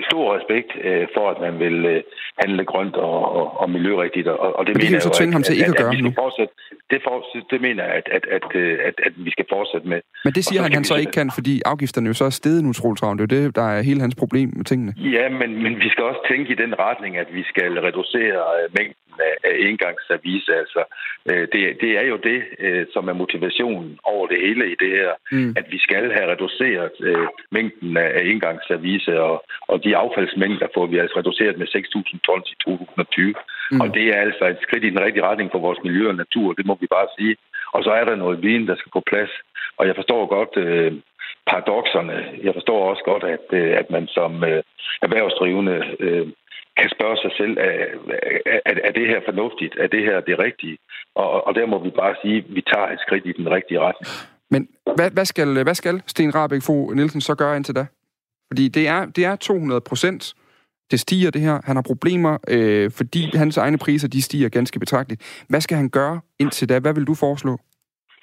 stor 0.09 0.25
respekt 0.37 0.71
øh, 0.89 1.07
for, 1.15 1.25
at 1.33 1.39
man 1.47 1.55
vil 1.65 1.77
øh, 1.93 2.03
handle 2.43 2.65
grønt 2.71 2.97
og, 2.97 3.19
og, 3.39 3.47
og 3.61 3.71
miljørigtigt. 3.71 4.29
Og, 4.29 4.39
og 4.59 4.63
det, 4.67 4.73
Men 4.75 4.81
det 4.81 4.85
mener 4.85 5.01
kan 5.01 5.09
så 5.09 5.19
tvinge 5.19 5.33
ham 5.37 5.43
til 5.43 5.55
ikke 5.55 5.65
at, 5.65 5.81
at 5.81 5.83
gøre 5.85 5.95
at, 5.97 6.05
nu. 6.05 6.13
Fortsætte, 6.25 6.55
det, 6.91 6.99
for, 7.07 7.15
det 7.53 7.61
mener 7.67 7.83
jeg, 7.85 7.95
at, 8.01 8.09
at, 8.17 8.25
at, 8.37 8.47
øh, 8.63 8.79
at, 8.89 8.95
at 9.07 9.13
vi 9.17 9.31
skal 9.31 9.47
fortsætte 9.55 9.89
med. 9.89 10.01
Men 10.25 10.33
det 10.37 10.45
siger 10.45 10.63
han, 10.63 10.73
han 10.73 10.85
så 10.85 10.97
ikke 11.03 11.13
kan, 11.13 11.31
fordi 11.39 11.55
afgifterne 11.73 12.07
jo 12.09 12.15
så 12.15 12.25
er 12.25 12.35
steget 12.41 12.65
nu, 12.65 12.73
Troels 12.73 13.01
Det 13.01 13.09
er 13.09 13.27
jo 13.27 13.35
det, 13.37 13.57
der 13.57 13.67
er 13.75 13.83
hele 13.83 14.01
hans 14.01 14.15
problem 14.15 14.49
med 14.57 14.65
tingene. 14.65 14.93
Ja, 15.17 15.29
men, 15.29 15.63
men 15.63 15.73
vi 15.85 15.89
skal 15.93 16.05
også 16.05 16.23
tænke 16.31 16.53
i 16.53 16.57
den 16.65 16.79
retning, 16.79 17.13
at 17.17 17.29
vi 17.33 17.43
skal 17.43 17.73
reducere 17.89 18.41
øh, 18.59 18.69
mængden 18.79 19.09
af, 19.29 19.35
af 19.49 19.55
engangsservice. 19.69 20.55
Altså, 20.63 20.83
øh, 21.31 21.45
det, 21.53 21.63
det 21.83 21.91
er 22.01 22.07
jo 22.13 22.17
det, 22.17 22.41
øh, 22.59 22.87
som 22.93 23.09
er 23.09 23.13
motivationen 23.13 23.99
over 24.05 24.27
det 24.27 24.39
hele 24.47 24.65
i 24.73 24.77
det 24.83 24.91
her, 24.99 25.13
mm. 25.33 25.55
at 25.57 25.67
vi 25.71 25.79
skal 25.79 26.05
have 26.17 26.31
reduceret 26.33 26.97
øh, 27.01 27.27
mængden 27.51 27.97
af, 27.97 28.11
af 28.19 28.23
engangsservice, 28.33 29.21
og, 29.21 29.45
og 29.69 29.85
de 29.85 29.97
affaldsmængder 30.05 30.69
får 30.75 30.87
vi 30.87 30.97
altså 30.99 31.19
reduceret 31.19 31.59
med 31.59 31.67
6.000 31.67 32.19
tons 32.27 32.49
i 32.55 32.57
2020. 32.65 33.35
Mm. 33.71 33.81
Og 33.81 33.87
det 33.97 34.05
er 34.15 34.21
altså 34.27 34.45
et 34.47 34.59
skridt 34.63 34.85
i 34.85 34.91
den 34.91 35.05
rigtige 35.07 35.27
retning 35.29 35.49
for 35.53 35.59
vores 35.67 35.81
miljø 35.87 36.09
og 36.09 36.15
natur, 36.15 36.53
det 36.53 36.67
må 36.67 36.75
vi 36.81 36.87
bare 36.97 37.09
sige. 37.19 37.37
Og 37.75 37.85
så 37.85 37.91
er 37.91 38.05
der 38.05 38.17
noget 38.17 38.43
viden, 38.43 38.67
der 38.69 38.77
skal 38.77 38.93
på 38.93 39.03
plads. 39.11 39.33
Og 39.79 39.87
jeg 39.87 39.95
forstår 39.95 40.27
godt 40.37 40.55
øh, 40.65 40.93
paradoxerne. 41.51 42.17
Jeg 42.47 42.55
forstår 42.55 42.91
også 42.91 43.03
godt, 43.11 43.25
at, 43.25 43.47
øh, 43.61 43.71
at 43.81 43.91
man 43.91 44.07
som 44.07 44.45
øh, 44.45 44.63
erhvervsdrivende 45.03 45.77
øh, 46.01 46.27
kan 46.81 46.91
spørge 46.97 47.17
sig 47.25 47.33
selv, 47.41 47.55
er, 47.59 47.73
er, 48.67 48.75
er 48.89 48.93
det 48.99 49.07
her 49.13 49.21
fornuftigt? 49.25 49.75
Er 49.79 49.87
det 49.87 50.03
her 50.09 50.21
det 50.21 50.39
rigtige? 50.39 50.79
Og, 51.15 51.47
og 51.47 51.55
der 51.55 51.67
må 51.67 51.79
vi 51.87 51.91
bare 51.91 52.15
sige, 52.23 52.37
at 52.39 52.45
vi 52.49 52.63
tager 52.73 52.89
et 52.89 53.01
skridt 53.01 53.27
i 53.27 53.33
den 53.33 53.51
rigtige 53.51 53.81
retning. 53.81 54.09
Men 54.51 54.69
hvad, 54.97 55.11
hvad, 55.11 55.25
skal, 55.25 55.63
hvad 55.63 55.75
skal 55.75 56.03
Sten 56.07 56.35
Rabeck 56.35 56.63
Fo 56.67 56.91
Nielsen 56.91 57.21
så 57.21 57.35
gøre 57.35 57.57
indtil 57.57 57.75
da? 57.75 57.87
Fordi 58.51 58.69
det 58.69 58.89
er, 58.89 59.07
det 59.07 59.25
er 59.25 59.37
200 59.37 59.81
procent. 59.81 60.35
Det 60.91 61.01
stiger 61.01 61.31
det 61.31 61.41
her. 61.41 61.61
Han 61.65 61.77
har 61.77 61.83
problemer, 61.83 62.39
øh, 62.49 62.91
fordi 62.91 63.37
hans 63.37 63.57
egne 63.57 63.79
priser 63.79 64.09
de 64.09 64.23
stiger 64.23 64.49
ganske 64.49 64.79
betragteligt. 64.79 65.45
Hvad 65.49 65.61
skal 65.61 65.77
han 65.77 65.89
gøre 65.89 66.21
indtil 66.39 66.69
da? 66.69 66.79
Hvad 66.79 66.95
vil 66.95 67.05
du 67.05 67.15
foreslå? 67.15 67.59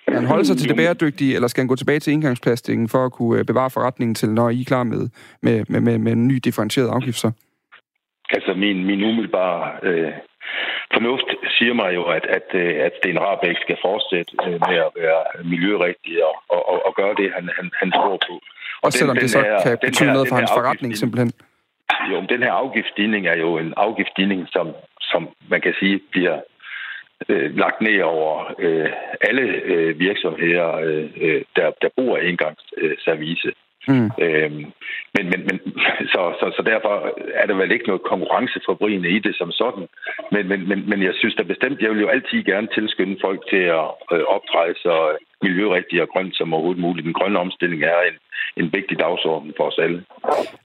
Skal 0.01 0.13
han 0.13 0.26
holde 0.26 0.45
sig 0.45 0.57
til 0.57 0.69
det 0.69 0.78
bæredygtige, 0.78 1.36
eller 1.36 1.47
skal 1.47 1.61
han 1.61 1.67
gå 1.67 1.76
tilbage 1.76 1.99
til 1.99 2.13
indgangsplastikken 2.13 2.89
for 2.89 3.05
at 3.05 3.11
kunne 3.11 3.39
øh, 3.39 3.45
bevare 3.45 3.69
forretningen 3.69 4.15
til, 4.15 4.30
når 4.30 4.49
I 4.49 4.61
er 4.61 4.65
klar 4.65 4.84
med, 4.84 5.09
med, 5.41 5.63
med, 5.69 5.82
med, 5.82 5.97
med 5.97 6.11
en 6.11 6.28
ny 6.28 6.36
differentieret 6.36 6.89
afgift 6.89 7.17
så? 7.17 7.32
Altså 8.30 8.53
min, 8.53 8.86
min 8.86 9.03
umiddelbare 9.03 9.80
øh, 9.84 10.13
fornuft 10.93 11.30
siger 11.57 11.73
mig 11.73 11.95
jo, 11.95 12.03
at, 12.17 12.26
at, 12.38 12.47
øh, 12.53 12.76
at 12.86 12.91
Sten 12.97 13.19
Rabeck 13.19 13.57
skal 13.61 13.78
fortsætte 13.88 14.32
øh, 14.45 14.57
med 14.69 14.78
at 14.88 14.91
være 15.01 15.21
miljørigtig 15.51 16.15
og, 16.30 16.36
og, 16.49 16.86
og 16.88 16.95
gøre 16.95 17.15
det, 17.21 17.28
han, 17.36 17.49
han, 17.57 17.71
han 17.82 17.91
tror 17.91 18.17
på. 18.28 18.36
Og 18.86 18.91
den, 18.91 18.99
selvom 18.99 19.15
den 19.15 19.23
det 19.23 19.31
så 19.31 19.41
her, 19.41 19.61
kan 19.63 19.77
betyde 19.81 20.09
her, 20.09 20.13
noget 20.13 20.27
for 20.29 20.36
hans 20.36 20.51
forretning 20.57 20.97
simpelthen? 20.97 21.31
Jo, 22.11 22.17
den 22.33 22.43
her 22.43 22.51
afgiftsstigning 22.51 23.27
er 23.27 23.38
jo 23.45 23.57
en 23.57 23.73
afgiftsstigning, 23.77 24.47
som, 24.55 24.67
som 25.01 25.21
man 25.49 25.61
kan 25.61 25.73
sige 25.79 25.99
bliver 26.11 26.38
øh, 27.29 27.57
lagt 27.57 27.81
ned 27.81 28.01
over 28.01 28.53
øh, 28.59 28.89
alle 29.21 29.41
øh, 29.41 29.99
virksomheder, 29.99 30.69
øh, 31.21 31.41
der, 31.55 31.71
der 31.81 31.89
bruger 31.97 32.17
engangsservice. 32.17 33.51
Mm. 33.88 34.11
Øhm, 34.25 34.65
men, 35.15 35.25
men, 35.31 35.41
men, 35.49 35.57
så, 36.13 36.21
så, 36.39 36.45
så 36.57 36.61
derfor 36.65 36.93
er 37.33 37.45
der 37.47 37.55
vel 37.55 37.71
ikke 37.71 37.88
noget 37.88 38.09
konkurrenceforbrigende 38.11 39.09
i 39.09 39.19
det 39.19 39.36
som 39.38 39.51
sådan. 39.51 39.88
Men, 40.31 40.47
men, 40.47 40.69
men, 40.69 40.89
men 40.89 41.03
jeg 41.03 41.13
synes 41.15 41.36
da 41.36 41.43
bestemt, 41.43 41.81
jeg 41.81 41.91
vil 41.91 42.01
jo 42.01 42.07
altid 42.07 42.43
gerne 42.43 42.67
tilskynde 42.75 43.17
folk 43.21 43.49
til 43.49 43.63
at 43.79 43.88
øh, 44.13 44.23
optræde 44.36 44.75
så 44.86 45.17
miljørigtigt 45.41 46.01
og 46.01 46.09
grønt 46.09 46.36
som 46.38 46.53
overhovedet 46.53 46.81
muligt. 46.81 47.05
Den 47.05 47.13
grønne 47.19 47.39
omstilling 47.39 47.83
er 47.83 47.99
en, 48.09 48.17
en 48.57 48.65
vigtig 48.73 48.99
dagsorden 48.99 49.53
for 49.57 49.63
os 49.63 49.79
alle. 49.83 50.03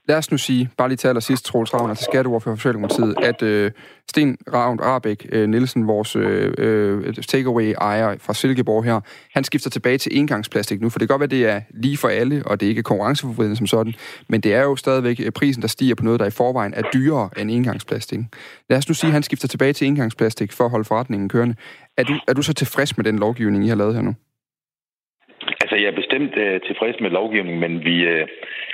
Lad 0.07 0.17
os 0.17 0.31
nu 0.31 0.37
sige, 0.37 0.69
bare 0.77 0.89
lige 0.89 0.97
til 0.97 1.07
allersidst, 1.07 1.45
Troels 1.45 1.73
Ravn, 1.73 1.89
altså 1.89 2.07
skatteordfører 2.11 2.55
for 2.55 2.59
Socialdemokratiet, 2.59 3.15
at 3.23 3.41
øh, 3.41 3.71
Sten 4.09 4.37
Ravn 4.53 4.79
Rabeck 4.81 5.25
øh, 5.31 5.49
Nielsen, 5.49 5.87
vores 5.87 6.15
øh, 6.15 6.53
øh 6.57 7.13
takeaway-ejer 7.13 8.15
fra 8.19 8.33
Silkeborg 8.33 8.83
her, 8.83 8.99
han 9.33 9.43
skifter 9.43 9.69
tilbage 9.69 9.97
til 9.97 10.17
engangsplastik 10.17 10.81
nu, 10.81 10.89
for 10.89 10.99
det 10.99 11.07
kan 11.07 11.13
godt 11.13 11.19
være, 11.19 11.39
det 11.39 11.49
er 11.49 11.61
lige 11.69 11.97
for 11.97 12.07
alle, 12.07 12.43
og 12.45 12.59
det 12.59 12.65
er 12.65 12.69
ikke 12.69 12.83
konkurrenceforvridende 12.83 13.57
som 13.57 13.67
sådan, 13.67 13.93
men 14.29 14.41
det 14.41 14.53
er 14.53 14.61
jo 14.61 14.75
stadigvæk 14.75 15.19
øh, 15.19 15.31
prisen, 15.31 15.61
der 15.61 15.67
stiger 15.67 15.95
på 15.95 16.03
noget, 16.03 16.19
der 16.19 16.25
i 16.25 16.31
forvejen 16.31 16.73
er 16.73 16.81
dyrere 16.93 17.29
end 17.37 17.51
engangsplastik. 17.51 18.19
Lad 18.69 18.77
os 18.77 18.87
nu 18.87 18.93
sige, 18.93 19.07
at 19.07 19.13
han 19.13 19.23
skifter 19.23 19.47
tilbage 19.47 19.73
til 19.73 19.87
engangsplastik 19.87 20.51
for 20.51 20.63
at 20.63 20.69
holde 20.69 20.85
forretningen 20.85 21.29
kørende. 21.29 21.55
Er 21.97 22.03
du, 22.03 22.13
er 22.27 22.33
du 22.33 22.41
så 22.41 22.53
tilfreds 22.53 22.97
med 22.97 23.05
den 23.05 23.19
lovgivning, 23.19 23.65
I 23.65 23.67
har 23.67 23.75
lavet 23.75 23.95
her 23.95 24.01
nu? 24.01 24.15
Altså, 25.71 25.83
jeg 25.83 25.91
er 25.93 26.01
bestemt 26.01 26.33
uh, 26.45 26.57
tilfreds 26.67 26.97
med 27.03 27.11
lovgivningen, 27.19 27.61
men 27.65 27.73
vi, 27.87 27.95
uh, 28.13 28.23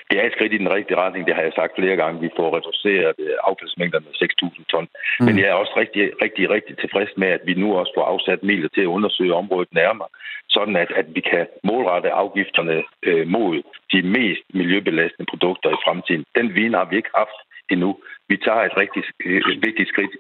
det 0.10 0.16
er 0.18 0.26
et 0.26 0.36
skridt 0.36 0.54
i 0.54 0.64
den 0.64 0.74
rigtige 0.78 1.02
retning. 1.04 1.22
Det 1.28 1.36
har 1.36 1.44
jeg 1.48 1.58
sagt 1.60 1.78
flere 1.80 1.96
gange. 2.02 2.24
Vi 2.26 2.36
får 2.38 2.50
reduceret 2.58 3.16
uh, 3.26 3.50
affaldsmængderne 3.50 4.06
med 4.08 4.16
6.000 4.24 4.66
ton. 4.72 4.88
Mm. 5.20 5.26
Men 5.26 5.34
jeg 5.40 5.48
er 5.50 5.58
også 5.62 5.74
rigtig, 5.82 6.04
rigtig, 6.24 6.44
rigtig 6.56 6.74
tilfreds 6.78 7.12
med, 7.22 7.30
at 7.38 7.44
vi 7.50 7.54
nu 7.54 7.68
også 7.80 7.92
får 7.98 8.06
afsat 8.14 8.40
midler 8.50 8.70
til 8.76 8.84
at 8.86 8.94
undersøge 8.98 9.34
området 9.42 9.70
nærmere, 9.82 10.10
sådan 10.56 10.76
at, 10.84 10.92
at 11.02 11.08
vi 11.16 11.22
kan 11.32 11.46
målrette 11.70 12.10
afgifterne 12.24 12.78
uh, 13.10 13.26
mod 13.36 13.54
de 13.94 14.00
mest 14.18 14.44
miljøbelastende 14.60 15.30
produkter 15.32 15.70
i 15.70 15.82
fremtiden. 15.86 16.24
Den 16.40 16.48
vin 16.58 16.74
har 16.80 16.86
vi 16.90 16.96
ikke 16.96 17.14
haft 17.22 17.40
endnu. 17.74 17.90
Vi 18.30 18.38
tager 18.46 18.64
et 18.70 18.76
rigtig 18.82 19.04
uh, 19.28 19.66
vigtigt 19.68 19.90
skridt 19.94 20.14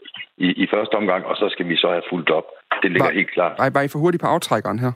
i, 0.45 0.47
i 0.63 0.65
første 0.73 0.95
omgang, 1.01 1.21
og 1.25 1.35
så 1.41 1.45
skal 1.53 1.65
vi 1.71 1.75
så 1.83 1.87
have 1.95 2.09
fuldt 2.11 2.29
op. 2.29 2.47
Det 2.83 2.91
ligger 2.91 3.09
var, 3.09 3.19
helt 3.21 3.33
klart. 3.37 3.57
Nej, 3.57 3.69
var 3.75 3.81
I 3.81 3.87
for 3.93 3.99
hurtigt 3.99 4.21
på 4.21 4.27
aftrækkeren 4.27 4.79
her? 4.85 4.93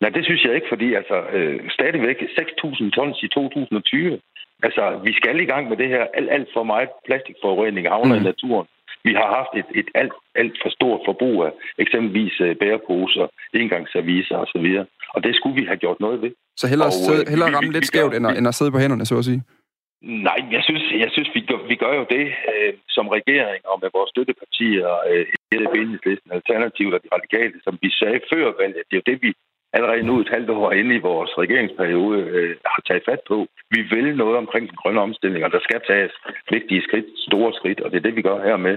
Nej, 0.00 0.10
det 0.10 0.24
synes 0.24 0.44
jeg 0.44 0.54
ikke, 0.54 0.66
fordi 0.68 0.94
altså, 0.94 1.16
øh, 1.36 1.70
stadigvæk 1.70 2.18
6.000 2.22 2.90
tons 2.90 3.22
i 3.22 3.28
2020. 3.28 4.20
Altså, 4.62 5.00
vi 5.04 5.12
skal 5.12 5.40
i 5.40 5.50
gang 5.52 5.68
med 5.68 5.76
det 5.76 5.88
her. 5.88 6.04
Alt, 6.18 6.30
alt 6.30 6.48
for 6.54 6.62
meget 6.62 6.88
plastikforurening 7.06 7.88
havner 7.88 8.14
mm. 8.14 8.20
i 8.20 8.24
naturen. 8.24 8.66
Vi 9.04 9.12
har 9.20 9.28
haft 9.38 9.52
et, 9.60 9.78
et 9.80 9.88
alt, 9.94 10.12
alt 10.34 10.56
for 10.62 10.70
stort 10.78 11.00
forbrug 11.08 11.44
af 11.44 11.52
eksempelvis 11.78 12.40
øh, 12.40 12.56
bæreposer, 12.56 13.26
engangsserviser 13.54 14.36
osv. 14.44 14.66
Og 15.14 15.24
det 15.24 15.36
skulle 15.36 15.56
vi 15.60 15.64
have 15.66 15.76
gjort 15.76 16.00
noget 16.00 16.22
ved. 16.22 16.32
Så 16.56 16.66
hellere, 16.72 16.88
og, 16.88 17.14
øh, 17.14 17.28
hellere 17.32 17.50
vi, 17.50 17.54
ramme 17.56 17.70
vi, 17.70 17.74
lidt 17.74 17.86
skævt, 17.86 18.10
gør, 18.10 18.18
end 18.18 18.26
at, 18.26 18.38
end 18.38 18.48
at 18.48 18.54
sidde 18.54 18.72
på 18.72 18.78
hænderne, 18.78 19.06
så 19.06 19.18
at 19.18 19.24
sige? 19.24 19.42
Nej, 20.28 20.40
jeg 20.56 20.62
synes, 20.68 20.84
jeg 21.04 21.10
synes 21.14 21.30
vi, 21.34 21.40
gør, 21.50 21.60
vi 21.72 21.76
gør 21.84 21.94
jo 22.00 22.06
det 22.16 22.26
øh, 22.52 22.72
som 22.96 23.06
regering 23.08 23.60
og 23.70 23.76
med 23.82 23.90
vores 23.96 24.10
støttepartier, 24.14 24.88
øh, 25.10 25.26
Enhedslisten, 25.80 26.30
Alternativet 26.38 26.94
og 26.96 27.00
de 27.04 27.14
radikale, 27.16 27.56
som 27.66 27.74
vi 27.82 27.90
sagde 28.00 28.20
før 28.32 28.46
valget. 28.60 28.82
Det 28.88 28.94
er 28.96 29.02
jo 29.02 29.10
det, 29.10 29.18
vi 29.26 29.30
allerede 29.74 30.06
nu 30.06 30.20
et 30.20 30.34
halvt 30.34 30.50
år 30.50 30.72
inde 30.72 30.94
i 30.94 31.06
vores 31.10 31.30
regeringsperiode 31.38 32.20
øh, 32.36 32.56
har 32.72 32.82
taget 32.88 33.04
fat 33.08 33.22
på. 33.28 33.46
Vi 33.70 33.80
vil 33.94 34.16
noget 34.16 34.36
omkring 34.36 34.64
den 34.68 34.76
grønne 34.76 35.00
omstilling, 35.00 35.44
og 35.44 35.52
der 35.52 35.60
skal 35.60 35.80
tages 35.86 36.12
vigtige 36.50 36.82
skridt, 36.82 37.08
store 37.28 37.52
skridt, 37.58 37.80
og 37.80 37.90
det 37.90 37.96
er 37.96 38.06
det, 38.06 38.16
vi 38.16 38.22
gør 38.22 38.44
her 38.48 38.56
med. 38.56 38.76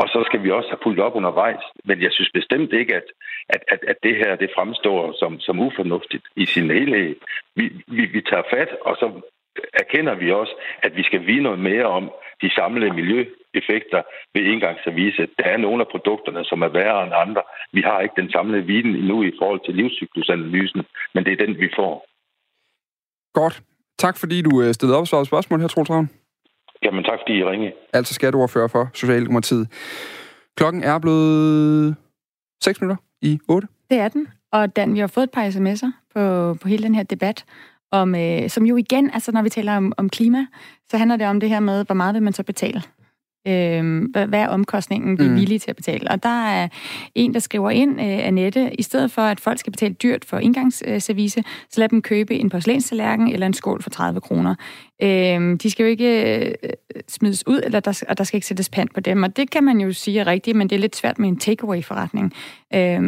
Og 0.00 0.08
så 0.08 0.22
skal 0.26 0.42
vi 0.44 0.50
også 0.50 0.68
have 0.68 0.82
fulgt 0.82 1.00
op 1.00 1.14
undervejs. 1.16 1.64
Men 1.84 2.02
jeg 2.02 2.12
synes 2.12 2.30
bestemt 2.34 2.72
ikke, 2.72 2.94
at, 2.94 3.08
at, 3.48 3.62
at, 3.68 3.80
at 3.90 3.96
det 4.02 4.16
her 4.16 4.36
det 4.36 4.50
fremstår 4.54 5.14
som, 5.20 5.40
som 5.40 5.60
ufornuftigt 5.60 6.24
i 6.36 6.46
sin 6.46 6.70
helhed. 6.70 7.14
Vi, 7.56 7.64
vi, 7.86 8.02
vi 8.06 8.20
tager 8.20 8.46
fat, 8.54 8.70
og 8.80 8.96
så 9.00 9.06
erkender 9.74 10.14
vi 10.14 10.30
også, 10.32 10.54
at 10.82 10.96
vi 10.96 11.02
skal 11.02 11.26
vide 11.26 11.42
noget 11.42 11.58
mere 11.58 11.84
om 11.84 12.10
de 12.42 12.50
samlede 12.54 12.94
miljø- 12.94 13.32
miljøeffekter 13.54 14.02
ved 14.34 14.42
engangsservice. 14.52 15.28
Der 15.38 15.44
er 15.44 15.56
nogle 15.56 15.80
af 15.84 15.88
produkterne, 15.90 16.44
som 16.44 16.62
er 16.62 16.68
værre 16.68 17.04
end 17.04 17.14
andre. 17.14 17.42
Vi 17.72 17.80
har 17.80 18.00
ikke 18.00 18.20
den 18.20 18.30
samlede 18.30 18.66
viden 18.66 18.94
endnu 18.96 19.22
i 19.22 19.32
forhold 19.38 19.60
til 19.64 19.74
livscyklusanalysen, 19.74 20.82
men 21.14 21.24
det 21.24 21.32
er 21.32 21.46
den, 21.46 21.58
vi 21.60 21.68
får. 21.76 22.06
Godt. 23.34 23.62
Tak 23.98 24.16
fordi 24.18 24.42
du 24.42 24.62
øh, 24.62 24.74
stillede 24.74 24.96
op 24.96 25.00
og 25.00 25.08
svarede 25.08 25.26
spørgsmål 25.26 25.60
her, 25.60 25.68
Troels 25.68 25.90
Ravn. 25.90 26.10
Jamen 26.82 27.04
tak 27.04 27.18
fordi 27.22 27.38
I 27.38 27.44
ringede. 27.44 27.72
Altså 27.92 28.14
skatteordfører 28.14 28.68
for 28.68 28.90
Socialdemokratiet. 28.94 29.68
Klokken 30.56 30.82
er 30.82 30.98
blevet 30.98 31.96
6 32.62 32.80
minutter 32.80 33.02
i 33.22 33.38
8. 33.48 33.68
Det 33.90 33.98
er 33.98 34.08
den. 34.08 34.28
Og 34.52 34.76
Dan, 34.76 34.94
vi 34.94 34.98
har 34.98 35.06
fået 35.06 35.24
et 35.24 35.30
par 35.30 35.48
sms'er 35.50 35.90
på, 36.14 36.54
på 36.62 36.68
hele 36.68 36.82
den 36.82 36.94
her 36.94 37.02
debat, 37.02 37.44
om, 37.90 38.14
øh, 38.14 38.50
som 38.50 38.66
jo 38.66 38.76
igen, 38.76 39.10
altså 39.14 39.32
når 39.32 39.42
vi 39.42 39.48
taler 39.48 39.76
om, 39.76 39.92
om 39.96 40.10
klima, 40.10 40.46
så 40.88 40.96
handler 40.96 41.16
det 41.16 41.26
om 41.26 41.40
det 41.40 41.48
her 41.48 41.60
med, 41.60 41.84
hvor 41.86 41.94
meget 41.94 42.14
vil 42.14 42.22
man 42.22 42.32
så 42.32 42.42
betale? 42.42 42.82
Øh, 43.46 44.02
hvad 44.12 44.40
er 44.40 44.48
omkostningen, 44.48 45.18
vi 45.18 45.24
er 45.24 45.28
mm. 45.28 45.36
villige 45.36 45.58
til 45.58 45.70
at 45.70 45.76
betale? 45.76 46.10
Og 46.10 46.22
der 46.22 46.46
er 46.48 46.68
en, 47.14 47.34
der 47.34 47.40
skriver 47.40 47.70
ind, 47.70 48.00
øh, 48.00 48.26
Annette, 48.26 48.70
i 48.78 48.82
stedet 48.82 49.10
for, 49.10 49.22
at 49.22 49.40
folk 49.40 49.58
skal 49.58 49.70
betale 49.70 49.94
dyrt 49.94 50.24
for 50.24 50.38
indgangsservice, 50.38 51.44
så 51.70 51.80
lad 51.80 51.88
dem 51.88 52.02
købe 52.02 52.34
en 52.34 52.50
porcelænstallerken 52.50 53.28
eller 53.28 53.46
en 53.46 53.54
skål 53.54 53.82
for 53.82 53.90
30 53.90 54.20
kroner. 54.20 54.54
Øh, 55.02 55.56
de 55.62 55.70
skal 55.70 55.82
jo 55.82 55.88
ikke 55.88 56.44
øh, 56.46 56.54
smides 57.08 57.46
ud, 57.46 57.60
eller 57.64 57.80
der, 57.80 58.04
og 58.08 58.18
der 58.18 58.24
skal 58.24 58.36
ikke 58.36 58.46
sættes 58.46 58.68
pant 58.68 58.94
på 58.94 59.00
dem. 59.00 59.22
Og 59.22 59.36
det 59.36 59.50
kan 59.50 59.64
man 59.64 59.80
jo 59.80 59.92
sige 59.92 60.20
er 60.20 60.26
rigtigt, 60.26 60.56
men 60.56 60.70
det 60.70 60.76
er 60.76 60.80
lidt 60.80 60.96
svært 60.96 61.18
med 61.18 61.28
en 61.28 61.38
takeaway-forretning. 61.38 62.32
Øh, 62.74 63.00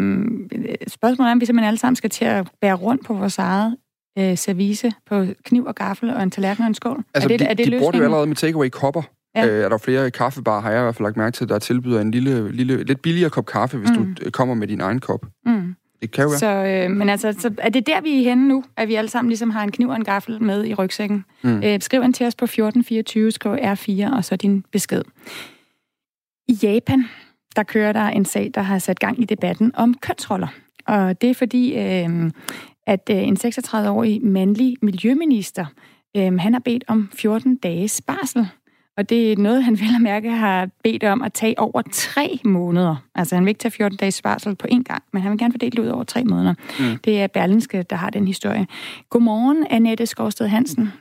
spørgsmålet 0.89 1.29
er, 1.29 1.33
om 1.33 1.41
vi 1.41 1.47
simpelthen 1.47 1.69
alle 1.69 1.79
sammen 1.79 1.97
skal 1.97 2.11
til 2.11 2.25
at 2.25 2.49
bære 2.61 2.75
rundt 2.75 3.07
på 3.07 3.15
vores 3.15 3.39
eget 3.39 3.77
øh, 4.19 4.37
service 4.37 4.93
på 5.07 5.25
kniv 5.45 5.65
og 5.65 5.75
gaffel 5.75 6.11
og 6.11 6.23
en 6.23 6.31
tallerken 6.31 6.63
og 6.63 6.69
en 6.69 6.75
skål? 6.75 7.05
Altså, 7.15 7.27
er 7.27 7.29
det, 7.29 7.41
de, 7.41 7.45
er 7.45 7.55
det 7.55 7.67
de 7.67 7.79
bruger 7.79 7.93
det 7.93 7.99
jo 7.99 8.05
allerede 8.05 8.27
med 8.27 8.37
takeaway-kopper. 8.37 9.03
Ja. 9.37 9.47
Øh, 9.47 9.65
er 9.65 9.69
der 9.69 9.79
flere 9.79 10.11
kaffebar, 10.11 10.61
har 10.61 10.71
jeg 10.71 10.81
i 10.81 10.83
hvert 10.83 10.97
fald 10.97 11.07
lagt 11.07 11.17
mærke 11.17 11.35
til, 11.35 11.49
der 11.49 11.59
tilbyder 11.59 12.01
en 12.01 12.11
lille, 12.11 12.53
lille, 12.53 12.85
lidt 12.85 13.03
billigere 13.03 13.31
kop 13.31 13.47
kaffe, 13.47 13.79
hvis 13.79 13.91
mm. 13.91 14.15
du 14.15 14.31
kommer 14.31 14.55
med 14.55 14.67
din 14.67 14.81
egen 14.81 15.01
kop. 15.01 15.27
Mm. 15.47 15.75
Det 16.03 16.11
kan 16.11 16.23
jo 16.25 16.29
være. 16.29 16.39
Så, 16.39 16.47
øh, 16.47 16.91
men 16.91 17.09
altså, 17.09 17.35
så 17.39 17.55
er 17.59 17.69
det 17.69 17.87
der, 17.87 18.01
vi 18.01 18.19
er 18.19 18.29
henne 18.29 18.49
nu, 18.49 18.65
at 18.77 18.89
vi 18.89 18.95
alle 18.95 19.11
sammen 19.11 19.29
ligesom 19.29 19.51
har 19.51 19.63
en 19.63 19.73
kniv 19.73 19.89
og 19.89 19.97
en 19.97 20.05
gaffel 20.05 20.43
med 20.43 20.65
i 20.65 20.75
rygsækken. 20.75 21.25
Mm. 21.43 21.63
Øh, 21.63 21.81
skriv 21.81 22.01
en 22.01 22.13
til 22.13 22.27
os 22.27 22.35
på 22.35 22.45
1424, 22.45 23.31
skriv 23.31 23.53
R4, 23.53 24.17
og 24.17 24.25
så 24.25 24.37
din 24.37 24.65
besked. 24.73 25.03
I 26.49 26.59
Japan, 26.63 27.05
der 27.57 27.63
kører 27.63 27.93
der 27.93 28.07
en 28.07 28.25
sag, 28.25 28.51
der 28.55 28.61
har 28.61 28.79
sat 28.79 28.99
gang 28.99 29.23
i 29.23 29.25
debatten 29.25 29.73
om 29.75 29.95
kønsroller. 29.95 30.49
Og 30.87 31.21
det 31.21 31.31
er 31.31 31.35
fordi, 31.35 31.79
øh, 31.79 32.31
at 32.87 33.11
øh, 33.11 33.17
en 33.17 33.37
36-årig 33.45 34.23
mandlig 34.23 34.77
miljøminister, 34.83 35.67
øh, 36.17 36.39
han 36.39 36.53
har 36.53 36.61
bedt 36.61 36.85
om 36.89 37.11
14 37.15 37.57
dages 37.57 38.03
barsel. 38.07 38.49
Og 39.01 39.11
det 39.11 39.33
er 39.33 39.37
noget, 39.37 39.65
han 39.65 39.75
vel 39.81 39.95
at 39.97 40.03
mærke 40.03 40.31
har 40.31 40.69
bedt 40.85 41.05
om 41.05 41.23
at 41.23 41.33
tage 41.33 41.59
over 41.59 41.83
tre 41.93 42.39
måneder. 42.45 42.97
Altså 43.15 43.35
han 43.35 43.45
vil 43.45 43.51
ikke 43.51 43.59
tage 43.59 43.73
14 43.73 43.97
dages 43.99 44.23
barsel 44.23 44.57
på 44.57 44.67
én 44.71 44.83
gang, 44.83 45.03
men 45.13 45.23
han 45.23 45.31
vil 45.31 45.39
gerne 45.39 45.53
fordele 45.53 45.71
det 45.71 45.79
ud 45.79 45.87
over 45.87 46.05
tre 46.05 46.25
måneder. 46.25 46.55
Mm. 46.81 46.99
Det 47.05 47.23
er 47.23 47.27
Berlinske, 47.27 47.83
der 47.83 47.97
har 47.97 48.11
den 48.11 48.27
historie. 48.27 48.67
Godmorgen, 49.11 49.67
Annette 49.71 50.07
Skovsted 50.07 50.47
Hansen. 50.47 50.93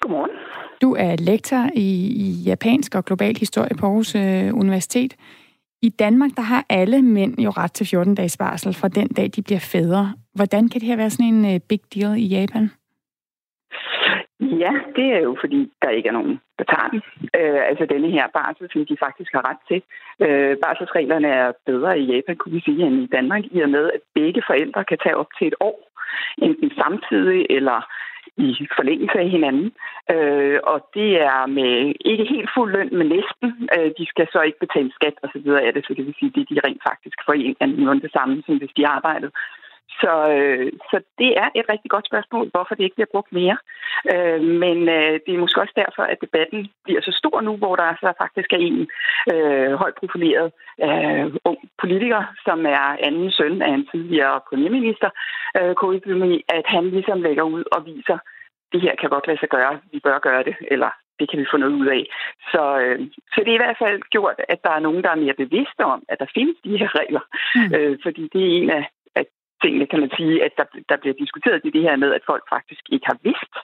Godmorgen. 0.00 0.30
Du 0.82 0.94
er 0.94 1.16
lektor 1.16 1.70
i, 1.74 2.06
i 2.06 2.30
japansk 2.30 2.94
og 2.94 3.04
global 3.04 3.36
historie 3.36 3.76
på 3.78 3.86
Aarhus 3.86 4.14
øh, 4.14 4.54
Universitet. 4.54 5.16
I 5.82 5.88
Danmark, 5.88 6.30
der 6.36 6.42
har 6.42 6.64
alle 6.68 7.02
mænd 7.02 7.38
jo 7.40 7.50
ret 7.50 7.72
til 7.72 7.86
14 7.86 8.14
dages 8.14 8.36
barsel 8.36 8.74
fra 8.74 8.88
den 8.88 9.08
dag, 9.08 9.30
de 9.36 9.42
bliver 9.42 9.60
fædre. 9.60 10.12
Hvordan 10.34 10.68
kan 10.68 10.80
det 10.80 10.88
her 10.88 10.96
være 10.96 11.10
sådan 11.10 11.34
en 11.34 11.54
uh, 11.54 11.60
big 11.68 11.80
deal 11.94 12.18
i 12.18 12.26
Japan? 12.26 12.70
Ja, 14.40 14.72
det 14.96 15.06
er 15.16 15.20
jo 15.20 15.36
fordi, 15.40 15.72
der 15.82 15.88
ikke 15.88 16.08
er 16.08 16.12
nogen, 16.12 16.40
der 16.58 16.64
tager 16.64 16.88
den. 16.88 17.02
Øh, 17.38 17.60
altså 17.70 17.86
denne 17.86 18.10
her 18.10 18.26
barsel, 18.34 18.68
som 18.72 18.86
de 18.86 18.96
faktisk 19.04 19.32
har 19.32 19.44
ret 19.50 19.62
til. 19.68 19.82
Øh, 20.24 20.56
barselsreglerne 20.64 21.28
er 21.28 21.52
bedre 21.66 21.98
i 21.98 22.04
Japan, 22.12 22.36
kunne 22.36 22.54
vi 22.54 22.60
sige, 22.60 22.86
end 22.86 23.02
i 23.02 23.06
Danmark, 23.16 23.44
i 23.50 23.60
og 23.60 23.70
med, 23.70 23.90
at 23.94 24.00
begge 24.14 24.42
forældre 24.46 24.84
kan 24.84 24.98
tage 24.98 25.16
op 25.16 25.30
til 25.38 25.46
et 25.46 25.54
år, 25.60 25.78
enten 26.38 26.70
samtidig 26.82 27.46
eller 27.50 27.80
i 28.36 28.68
forlængelse 28.76 29.18
af 29.18 29.28
hinanden. 29.28 29.72
Øh, 30.14 30.58
og 30.62 30.78
det 30.94 31.10
er 31.30 31.46
med 31.46 31.94
ikke 32.10 32.24
helt 32.24 32.50
fuld 32.54 32.72
løn, 32.72 32.90
men 32.98 33.06
næsten. 33.16 33.48
Øh, 33.76 33.90
de 33.98 34.06
skal 34.12 34.26
så 34.32 34.40
ikke 34.40 34.64
betale 34.66 34.90
skat 34.98 35.16
og 35.22 35.28
så 35.32 35.38
videre 35.44 35.62
af 35.66 35.72
det, 35.72 35.82
så 35.86 35.94
det 35.94 36.06
vil 36.06 36.14
sige, 36.18 36.32
at 36.40 36.48
de 36.50 36.60
rent 36.66 36.82
faktisk 36.90 37.18
får 37.26 37.32
en 37.32 38.00
det 38.04 38.12
samme, 38.12 38.42
som 38.46 38.58
hvis 38.58 38.76
de 38.76 38.86
arbejdede. 38.86 39.32
Så, 40.00 40.12
øh, 40.36 40.72
så 40.90 40.96
det 41.18 41.30
er 41.42 41.48
et 41.54 41.66
rigtig 41.72 41.90
godt 41.90 42.06
spørgsmål, 42.06 42.50
hvorfor 42.50 42.74
det 42.74 42.84
ikke 42.84 42.98
bliver 42.98 43.14
brugt 43.14 43.32
mere. 43.32 43.56
Øh, 44.12 44.40
men 44.62 44.78
øh, 44.88 45.14
det 45.24 45.32
er 45.34 45.42
måske 45.42 45.60
også 45.60 45.76
derfor, 45.82 46.02
at 46.02 46.20
debatten 46.20 46.60
bliver 46.84 47.00
så 47.00 47.12
stor 47.20 47.40
nu, 47.40 47.56
hvor 47.56 47.76
der 47.76 47.94
så 48.00 48.12
faktisk 48.22 48.52
er 48.52 48.62
en 48.70 48.88
øh, 49.32 49.72
højt 49.82 49.94
profileret 50.00 50.52
øh, 50.86 51.26
ung 51.44 51.58
politiker, 51.80 52.22
som 52.44 52.66
er 52.66 52.86
anden 53.06 53.30
søn 53.30 53.62
af 53.62 53.72
en 53.74 53.86
tidligere 53.92 54.40
premierminister, 54.48 55.10
øh, 55.58 55.74
at 56.58 56.66
han 56.66 56.84
ligesom 56.90 57.22
lægger 57.22 57.42
ud 57.42 57.64
og 57.72 57.86
viser, 57.86 58.18
det 58.72 58.80
her 58.80 58.94
kan 59.00 59.10
godt 59.10 59.26
lade 59.26 59.40
sig 59.40 59.48
gøre, 59.48 59.78
vi 59.92 60.00
bør 60.00 60.18
gøre 60.18 60.42
det, 60.44 60.56
eller 60.70 60.90
det 61.18 61.30
kan 61.30 61.38
vi 61.40 61.46
få 61.52 61.56
noget 61.56 61.72
ud 61.72 61.86
af. 61.86 62.02
Så, 62.52 62.62
øh, 62.82 62.98
så 63.32 63.38
det 63.44 63.50
er 63.50 63.58
i 63.58 63.64
hvert 63.64 63.80
fald 63.82 64.00
gjort, 64.14 64.38
at 64.48 64.58
der 64.64 64.70
er 64.70 64.84
nogen, 64.86 65.02
der 65.04 65.10
er 65.10 65.22
mere 65.24 65.40
bevidste 65.42 65.82
om, 65.94 66.02
at 66.08 66.18
der 66.20 66.26
findes 66.34 66.56
de 66.64 66.78
her 66.78 66.90
regler. 67.00 67.24
Mm. 67.54 67.74
Øh, 67.76 67.98
fordi 68.02 68.22
det 68.32 68.42
er 68.42 68.52
en 68.60 68.70
af 68.70 68.84
tingene, 69.62 69.86
kan 69.86 70.00
man 70.00 70.10
sige, 70.18 70.44
at 70.44 70.52
der, 70.56 70.66
der 70.88 70.96
bliver 71.02 71.14
diskuteret 71.22 71.60
i 71.64 71.70
det 71.70 71.82
her 71.82 71.96
med, 71.96 72.10
at 72.14 72.22
folk 72.26 72.44
faktisk 72.54 72.84
ikke 72.94 73.06
har 73.06 73.18
vidst, 73.22 73.54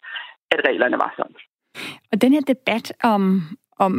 at 0.50 0.60
reglerne 0.68 0.98
var 1.04 1.12
sådan. 1.16 1.36
Og 2.12 2.22
den 2.22 2.32
her 2.32 2.40
debat 2.40 2.92
om, 3.02 3.22
om 3.78 3.92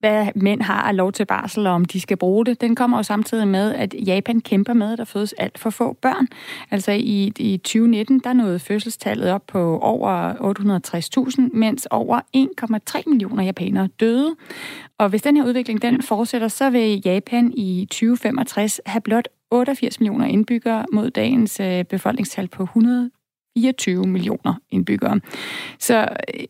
hvad 0.00 0.26
mænd 0.34 0.62
har 0.62 0.82
af 0.82 0.96
lov 0.96 1.12
til 1.12 1.26
barsel, 1.26 1.66
og 1.66 1.72
om 1.72 1.84
de 1.84 2.00
skal 2.00 2.16
bruge 2.16 2.46
det, 2.46 2.60
den 2.60 2.76
kommer 2.76 2.96
jo 2.96 3.02
samtidig 3.02 3.48
med, 3.48 3.74
at 3.74 3.94
Japan 4.06 4.40
kæmper 4.40 4.72
med, 4.72 4.92
at 4.92 4.98
der 4.98 5.04
fødes 5.04 5.32
alt 5.32 5.58
for 5.58 5.70
få 5.70 5.92
børn. 5.92 6.28
Altså 6.70 6.92
i, 6.92 7.32
i 7.38 7.56
2019, 7.56 8.20
der 8.24 8.32
nåede 8.32 8.58
fødselstallet 8.58 9.30
op 9.30 9.46
på 9.46 9.78
over 9.78 10.32
860.000, 11.42 11.58
mens 11.58 11.86
over 11.90 12.20
1,3 12.96 13.02
millioner 13.06 13.42
japanere 13.44 13.88
døde. 14.00 14.36
Og 14.98 15.08
hvis 15.08 15.22
den 15.22 15.36
her 15.36 15.44
udvikling 15.44 15.82
den 15.82 16.02
fortsætter, 16.02 16.48
så 16.48 16.70
vil 16.70 17.02
Japan 17.04 17.52
i 17.56 17.86
2065 17.90 18.80
have 18.86 19.00
blot 19.00 19.28
88 19.50 20.00
millioner 20.00 20.26
indbyggere 20.26 20.86
mod 20.92 21.10
dagens 21.10 21.60
øh, 21.60 21.84
befolkningstal 21.84 22.48
på 22.48 22.62
124 22.62 24.06
millioner 24.06 24.54
indbyggere. 24.70 25.20
Så 25.78 26.08
øh, 26.34 26.44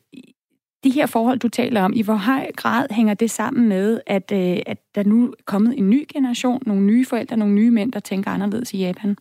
de 0.84 0.90
her 0.90 1.06
forhold, 1.06 1.38
du 1.38 1.48
taler 1.48 1.82
om, 1.82 1.92
i 1.96 2.02
hvor 2.02 2.14
høj 2.14 2.52
grad 2.56 2.86
hænger 2.90 3.14
det 3.14 3.30
sammen 3.30 3.68
med, 3.68 4.00
at, 4.06 4.32
øh, 4.32 4.58
at 4.66 4.78
der 4.94 5.04
nu 5.04 5.26
er 5.26 5.32
kommet 5.44 5.78
en 5.78 5.90
ny 5.90 6.04
generation, 6.12 6.62
nogle 6.66 6.82
nye 6.82 7.04
forældre, 7.04 7.36
nogle 7.36 7.54
nye 7.54 7.70
mænd, 7.70 7.92
der 7.92 8.00
tænker 8.00 8.30
anderledes 8.30 8.74
i 8.74 8.78
Japan? 8.78 9.16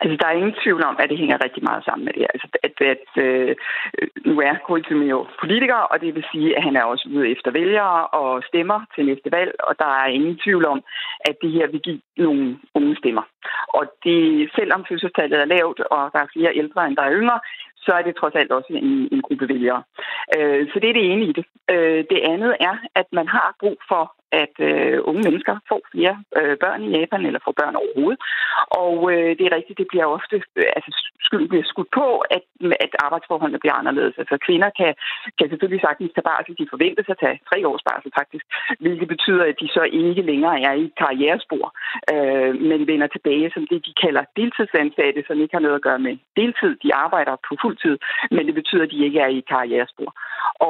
Altså, 0.00 0.16
der 0.20 0.26
er 0.26 0.38
ingen 0.40 0.56
tvivl 0.62 0.82
om, 0.84 0.96
at 1.00 1.10
det 1.10 1.18
hænger 1.18 1.44
rigtig 1.44 1.62
meget 1.68 1.84
sammen 1.84 2.04
med 2.04 2.12
det. 2.12 2.26
Altså, 2.34 2.48
at, 2.66 2.74
at 2.94 3.08
øh, 3.24 3.56
nu 4.26 4.40
er 4.40 4.54
Kultum 4.66 5.02
jo 5.02 5.26
politiker, 5.40 5.80
og 5.92 6.00
det 6.00 6.14
vil 6.14 6.24
sige, 6.32 6.56
at 6.56 6.62
han 6.62 6.76
er 6.76 6.84
også 6.84 7.08
ude 7.14 7.30
efter 7.30 7.50
vælgere 7.50 8.06
og 8.06 8.42
stemmer 8.50 8.78
til 8.94 9.06
næste 9.06 9.32
valg, 9.32 9.52
og 9.68 9.74
der 9.78 9.90
er 10.02 10.06
ingen 10.06 10.38
tvivl 10.44 10.64
om, 10.66 10.80
at 11.20 11.34
det 11.42 11.50
her 11.50 11.66
vil 11.66 11.80
give 11.80 12.00
nogle 12.16 12.58
unge 12.74 12.96
stemmer. 12.96 13.22
Og 13.68 13.84
det, 14.04 14.50
selvom 14.54 14.84
fødselstallet 14.88 15.40
er 15.40 15.44
lavt, 15.44 15.80
og 15.80 16.10
der 16.12 16.18
er 16.18 16.32
flere 16.32 16.56
ældre, 16.56 16.86
end 16.86 16.96
der 16.96 17.02
er 17.02 17.16
yngre, 17.20 17.40
så 17.84 17.92
er 17.92 18.02
det 18.02 18.16
trods 18.16 18.34
alt 18.34 18.52
også 18.52 18.68
en, 18.70 19.08
en 19.12 19.22
gruppe 19.22 19.48
vælgere. 19.48 19.82
Øh, 20.36 20.68
så 20.72 20.80
det 20.80 20.88
er 20.88 20.92
det 20.92 21.12
ene 21.12 21.24
i 21.24 21.32
det. 21.32 21.44
Øh, 21.70 22.04
det 22.10 22.20
andet 22.32 22.56
er, 22.60 22.76
at 22.94 23.06
man 23.12 23.28
har 23.28 23.54
brug 23.60 23.78
for, 23.88 24.14
at 24.42 24.54
øh, 24.68 24.98
unge 25.08 25.22
mennesker 25.26 25.54
får 25.68 25.80
flere 25.92 26.14
øh, 26.38 26.56
børn 26.64 26.82
i 26.84 26.90
Japan, 26.96 27.26
eller 27.26 27.40
får 27.44 27.54
børn 27.60 27.76
overhovedet. 27.82 28.20
Og 28.84 28.96
øh, 29.12 29.30
det 29.38 29.44
er 29.46 29.56
rigtigt, 29.58 29.80
det 29.80 29.88
bliver 29.92 30.06
ofte, 30.16 30.36
øh, 30.60 30.70
altså 30.76 30.90
skylden 31.26 31.48
bliver 31.52 31.66
skudt 31.72 31.90
på, 32.00 32.06
at, 32.36 32.44
at 32.84 32.92
arbejdsforholdene 33.06 33.62
bliver 33.62 33.76
anderledes. 33.80 34.14
Altså 34.22 34.36
kvinder 34.46 34.70
kan, 34.80 34.92
kan 35.38 35.48
selvfølgelig 35.48 35.82
sagtens 35.84 36.12
tage 36.14 36.28
barsel, 36.30 36.58
de 36.60 36.72
forventes 36.74 37.06
at 37.12 37.20
tage 37.24 37.40
tre 37.48 37.58
års 37.68 37.84
barsel 37.88 38.10
faktisk, 38.20 38.44
hvilket 38.84 39.08
betyder, 39.14 39.44
at 39.50 39.60
de 39.62 39.68
så 39.76 39.82
ikke 40.02 40.22
længere 40.30 40.56
er 40.68 40.74
i 40.84 40.86
karrierespor, 41.02 41.66
øh, 42.12 42.52
men 42.70 42.80
vender 42.90 43.06
tilbage 43.06 43.50
som 43.54 43.64
det, 43.70 43.86
de 43.88 43.94
kalder 44.04 44.24
deltidsansatte, 44.36 45.20
som 45.26 45.40
ikke 45.40 45.56
har 45.56 45.66
noget 45.66 45.78
at 45.80 45.86
gøre 45.88 46.02
med 46.06 46.14
deltid. 46.40 46.72
De 46.84 46.94
arbejder 47.04 47.34
på 47.48 47.52
fuld 47.62 47.76
tid, 47.84 47.96
men 48.34 48.46
det 48.46 48.54
betyder, 48.60 48.84
at 48.84 48.92
de 48.94 49.04
ikke 49.06 49.20
er 49.26 49.30
i 49.38 49.40
karrierespor. 49.52 50.10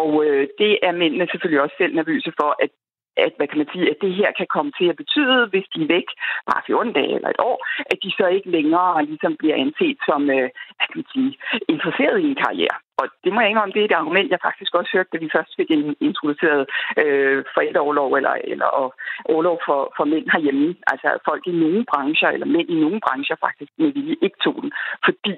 Og 0.01 0.11
øh, 0.27 0.49
det 0.61 0.73
er 0.83 0.93
mændene 0.93 1.29
selvfølgelig 1.31 1.63
også 1.63 1.77
selv 1.79 1.95
nervøse 1.95 2.33
for, 2.41 2.51
at 2.65 2.71
at, 3.17 3.33
hvad 3.37 3.49
kan 3.49 3.59
man 3.59 3.69
sige, 3.73 3.91
at 3.91 3.99
det 4.05 4.13
her 4.15 4.31
kan 4.39 4.47
komme 4.55 4.73
til 4.79 4.87
at 4.93 4.97
betyde, 5.03 5.47
hvis 5.53 5.67
de 5.75 5.83
er 5.83 5.93
væk 5.97 6.09
bare 6.51 6.63
14 6.67 6.93
dage 6.93 7.15
eller 7.17 7.31
et 7.31 7.43
år, 7.51 7.59
at 7.93 7.99
de 8.05 8.11
så 8.19 8.27
ikke 8.27 8.51
længere 8.51 9.05
ligesom 9.05 9.37
bliver 9.41 9.57
anset 9.65 9.99
som 10.09 10.21
øh, 10.37 10.49
hvad 10.77 10.87
kan 10.89 10.99
man 11.01 11.09
sige, 11.15 11.33
interesseret 11.69 12.17
i 12.21 12.29
en 12.31 12.43
karriere. 12.45 12.79
Og 13.01 13.07
det 13.25 13.33
må 13.33 13.41
jeg 13.41 13.49
ikke 13.49 13.61
om, 13.61 13.73
det 13.73 13.81
er 13.81 13.89
et 13.89 14.01
argument, 14.03 14.31
jeg 14.31 14.47
faktisk 14.49 14.75
også 14.75 14.91
hørte, 14.93 15.13
da 15.13 15.19
vi 15.19 15.35
først 15.37 15.53
fik 15.59 15.71
introduceret 16.09 16.63
øh, 17.03 17.45
forældreoverlov 17.55 18.11
eller, 18.19 18.35
eller 18.53 18.69
og 18.81 18.89
overlov 19.33 19.59
for, 19.67 19.81
for 19.97 20.05
mænd 20.05 20.27
herhjemme. 20.33 20.69
Altså 20.93 21.09
folk 21.29 21.43
i 21.47 21.55
nogle 21.63 21.85
brancher, 21.93 22.29
eller 22.29 22.47
mænd 22.47 22.69
i 22.71 22.81
nogle 22.85 23.01
brancher 23.07 23.37
faktisk 23.47 23.73
med 23.79 23.93
vilje 23.97 24.17
ikke 24.23 24.39
tog 24.45 24.57
den, 24.63 24.73
fordi 25.05 25.35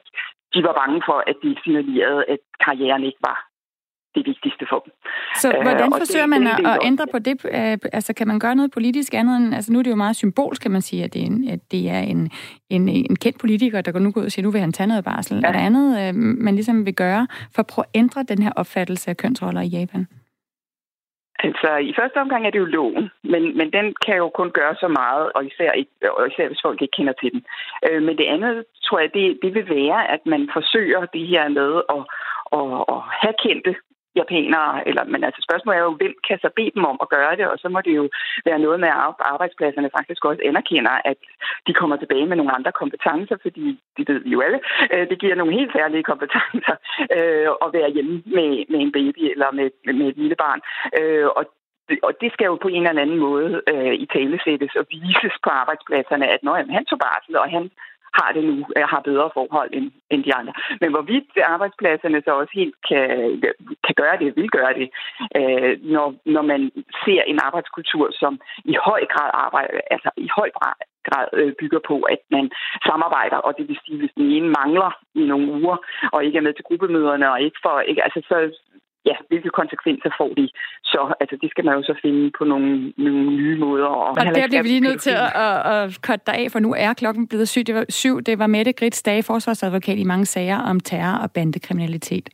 de 0.55 0.61
var 0.67 0.75
bange 0.81 1.03
for, 1.09 1.19
at 1.31 1.37
de 1.43 1.57
signalerede, 1.63 2.25
at 2.35 2.41
karrieren 2.65 3.05
ikke 3.05 3.23
var 3.31 3.39
det 4.15 4.27
vigtigste 4.27 4.67
for 4.69 4.79
dem. 4.85 4.93
Så 5.35 5.49
hvordan 5.63 5.93
øh, 5.93 5.99
forsøger 5.99 6.27
det, 6.27 6.31
man 6.31 6.47
at, 6.47 6.59
at 6.67 6.79
ændre 6.85 7.07
på 7.13 7.19
det? 7.19 7.45
Øh, 7.45 7.79
altså 7.93 8.15
kan 8.15 8.27
man 8.29 8.39
gøre 8.39 8.55
noget 8.55 8.71
politisk 8.71 9.15
andet 9.15 9.37
end, 9.37 9.55
altså 9.55 9.73
nu 9.73 9.79
er 9.79 9.83
det 9.83 9.91
jo 9.91 9.97
meget 9.97 10.17
symbolsk, 10.17 10.63
kan 10.63 10.71
man 10.71 10.83
sige, 10.83 11.05
at 11.05 11.15
det 11.15 11.23
er 11.23 11.27
en, 11.27 11.49
at 11.49 11.61
det 11.71 11.91
er 11.91 12.01
en, 12.01 12.31
en, 12.71 12.89
en 12.89 13.17
kendt 13.17 13.39
politiker, 13.41 13.81
der 13.81 13.93
går 13.93 13.99
nu 13.99 14.13
ud 14.17 14.25
og 14.25 14.33
siger, 14.33 14.45
nu 14.45 14.51
vil 14.51 14.61
han 14.61 14.73
tage 14.73 14.87
noget 14.87 15.05
barsel. 15.05 15.41
Ja. 15.43 15.49
Er 15.49 15.53
der 15.53 15.59
andet, 15.59 15.89
øh, 16.03 16.15
man 16.15 16.55
ligesom 16.55 16.87
vil 16.87 16.95
gøre 16.95 17.27
for 17.55 17.61
at 17.63 17.67
prøve 17.67 17.85
at 17.85 18.01
ændre 18.01 18.23
den 18.23 18.43
her 18.43 18.53
opfattelse 18.57 19.11
af 19.11 19.17
kønsroller 19.17 19.61
i 19.61 19.67
Japan? 19.67 20.07
Altså, 21.39 21.77
i 21.77 21.93
første 21.99 22.19
omgang 22.21 22.47
er 22.47 22.51
det 22.51 22.59
jo 22.59 22.65
loven, 22.65 23.11
men, 23.23 23.43
men 23.59 23.73
den 23.73 23.95
kan 24.07 24.17
jo 24.17 24.29
kun 24.29 24.51
gøre 24.51 24.75
så 24.75 24.89
meget, 24.89 25.33
og 25.35 25.47
især, 25.47 25.71
ikke, 25.73 25.91
og 26.17 26.29
især 26.31 26.47
hvis 26.49 26.65
folk 26.67 26.83
ikke 26.83 26.97
kender 26.97 27.13
til 27.13 27.33
den. 27.33 27.43
Øh, 27.87 28.03
men 28.03 28.19
det 28.19 28.27
andet, 28.35 28.65
tror 28.85 28.99
jeg, 28.99 29.11
det, 29.15 29.39
det 29.43 29.55
vil 29.55 29.69
være, 29.69 30.11
at 30.15 30.23
man 30.27 30.51
forsøger 30.53 31.07
det 31.07 31.27
her 31.27 31.49
med 31.49 31.71
at, 31.97 32.03
at, 32.59 32.67
at 32.95 33.01
have 33.21 33.35
kendte 33.45 33.75
japanere, 34.21 34.89
eller, 34.89 35.05
men 35.13 35.25
altså 35.25 35.41
spørgsmålet 35.47 35.79
er 35.79 35.85
jo, 35.89 35.95
hvem 36.01 36.15
kan 36.29 36.39
så 36.45 36.51
bede 36.57 36.75
dem 36.77 36.85
om 36.93 36.99
at 37.05 37.09
gøre 37.17 37.37
det, 37.39 37.47
og 37.53 37.59
så 37.59 37.69
må 37.69 37.81
det 37.81 37.95
jo 38.01 38.07
være 38.49 38.59
noget 38.59 38.81
med, 38.81 38.89
at 38.89 39.15
arbejdspladserne 39.33 39.95
faktisk 39.99 40.25
også 40.25 40.43
anerkender, 40.45 40.95
at 41.11 41.19
de 41.67 41.73
kommer 41.75 41.97
tilbage 41.97 42.27
med 42.27 42.37
nogle 42.37 42.57
andre 42.59 42.73
kompetencer, 42.73 43.37
fordi 43.43 43.65
det 43.97 44.05
ved 44.09 44.21
vi 44.25 44.31
jo 44.31 44.41
alle, 44.47 44.61
øh, 44.93 45.09
det 45.11 45.21
giver 45.21 45.35
nogle 45.35 45.57
helt 45.59 45.73
særlige 45.73 46.09
kompetencer 46.11 46.77
øh, 47.17 47.49
at 47.65 47.69
være 47.77 47.95
hjemme 47.95 48.15
med, 48.37 48.49
med 48.73 48.81
en 48.81 48.93
baby 48.93 49.23
eller 49.35 49.49
med, 49.59 49.69
med 49.99 50.07
et 50.09 50.17
lille 50.17 50.37
barn. 50.45 50.61
Øh, 51.01 51.29
og 51.39 51.45
og 52.03 52.13
det 52.21 52.33
skal 52.33 52.45
jo 52.45 52.57
på 52.63 52.69
en 52.69 52.87
eller 52.87 53.03
anden 53.03 53.19
måde 53.29 53.63
øh, 53.73 53.95
i 53.95 54.07
talesættes 54.07 54.75
og 54.81 54.87
vises 54.91 55.37
på 55.45 55.51
arbejdspladserne, 55.61 56.27
at 56.35 56.43
når 56.43 56.55
han 56.77 56.85
tog 56.85 56.99
barsel, 56.99 57.37
og 57.37 57.49
han 57.51 57.71
har 58.19 58.31
det 58.37 58.45
nu, 58.45 58.55
har 58.93 59.01
bedre 59.01 59.31
forhold 59.35 59.71
end, 59.73 59.87
end 60.11 60.25
de 60.25 60.35
andre. 60.35 60.53
Men 60.81 60.91
hvorvidt 60.91 61.29
arbejdspladserne 61.55 62.23
så 62.25 62.31
også 62.41 62.53
helt 62.55 62.77
kan, 62.89 63.07
kan 63.87 63.95
gøre 64.03 64.17
det, 64.23 64.37
vil 64.37 64.51
gøre 64.59 64.75
det, 64.81 64.89
øh, 65.39 65.73
når, 65.95 66.07
når 66.35 66.43
man 66.43 66.61
ser 67.05 67.23
en 67.23 67.39
arbejdskultur, 67.49 68.07
som 68.21 68.41
i 68.65 68.75
høj 68.89 69.03
grad 69.13 69.31
arbejder, 69.33 69.81
altså 69.91 70.11
i 70.17 70.29
høj 70.39 70.51
grad 70.59 70.75
grad 71.09 71.29
bygger 71.61 71.81
på, 71.91 71.97
at 72.15 72.21
man 72.31 72.51
samarbejder, 72.89 73.39
og 73.47 73.53
det 73.59 73.69
vil 73.69 73.79
sige, 73.85 73.99
hvis 73.99 74.17
den 74.17 74.29
ene 74.37 74.49
mangler 74.61 74.91
i 75.15 75.23
nogle 75.31 75.47
uger, 75.59 75.77
og 76.13 76.25
ikke 76.25 76.39
er 76.39 76.47
med 76.47 76.55
til 76.55 76.69
gruppemøderne, 76.69 77.31
og 77.33 77.43
ikke 77.43 77.59
for, 77.65 77.81
ikke, 77.81 78.05
altså 78.07 78.21
så, 78.31 78.37
ja, 79.07 79.17
hvilke 79.29 79.51
konsekvenser 79.61 80.11
får 80.19 80.31
de 80.39 80.49
så? 80.85 81.15
Altså, 81.21 81.37
det 81.43 81.51
skal 81.51 81.65
man 81.65 81.75
jo 81.75 81.83
så 81.83 81.95
finde 82.03 82.31
på 82.39 82.45
nogle, 82.45 82.93
nogle 82.97 83.25
nye 83.41 83.59
måder. 83.59 83.87
Og, 83.87 84.09
og 84.09 84.25
der 84.25 84.47
bliver 84.49 84.63
vi 84.63 84.69
lige 84.69 84.81
nødt 84.81 85.01
til 85.01 85.11
at, 85.11 85.31
at, 85.47 85.59
at 85.73 85.95
cutte 86.07 86.25
dig 86.27 86.35
af, 86.35 86.47
for 86.53 86.59
nu 86.59 86.75
er 86.79 86.93
klokken 86.95 87.29
blevet 87.29 87.49
syv. 87.49 87.63
Det 87.63 87.75
var, 87.75 87.85
syv. 87.89 88.23
Det 88.23 88.39
var 88.39 88.47
Mette 88.47 88.73
Grits 88.73 89.03
Dage, 89.03 89.23
forsvarsadvokat 89.23 89.99
i 89.99 90.05
mange 90.05 90.27
sager 90.27 90.59
om 90.59 90.81
terror 90.81 91.19
og 91.19 91.33
bandekriminalitet. 91.33 92.29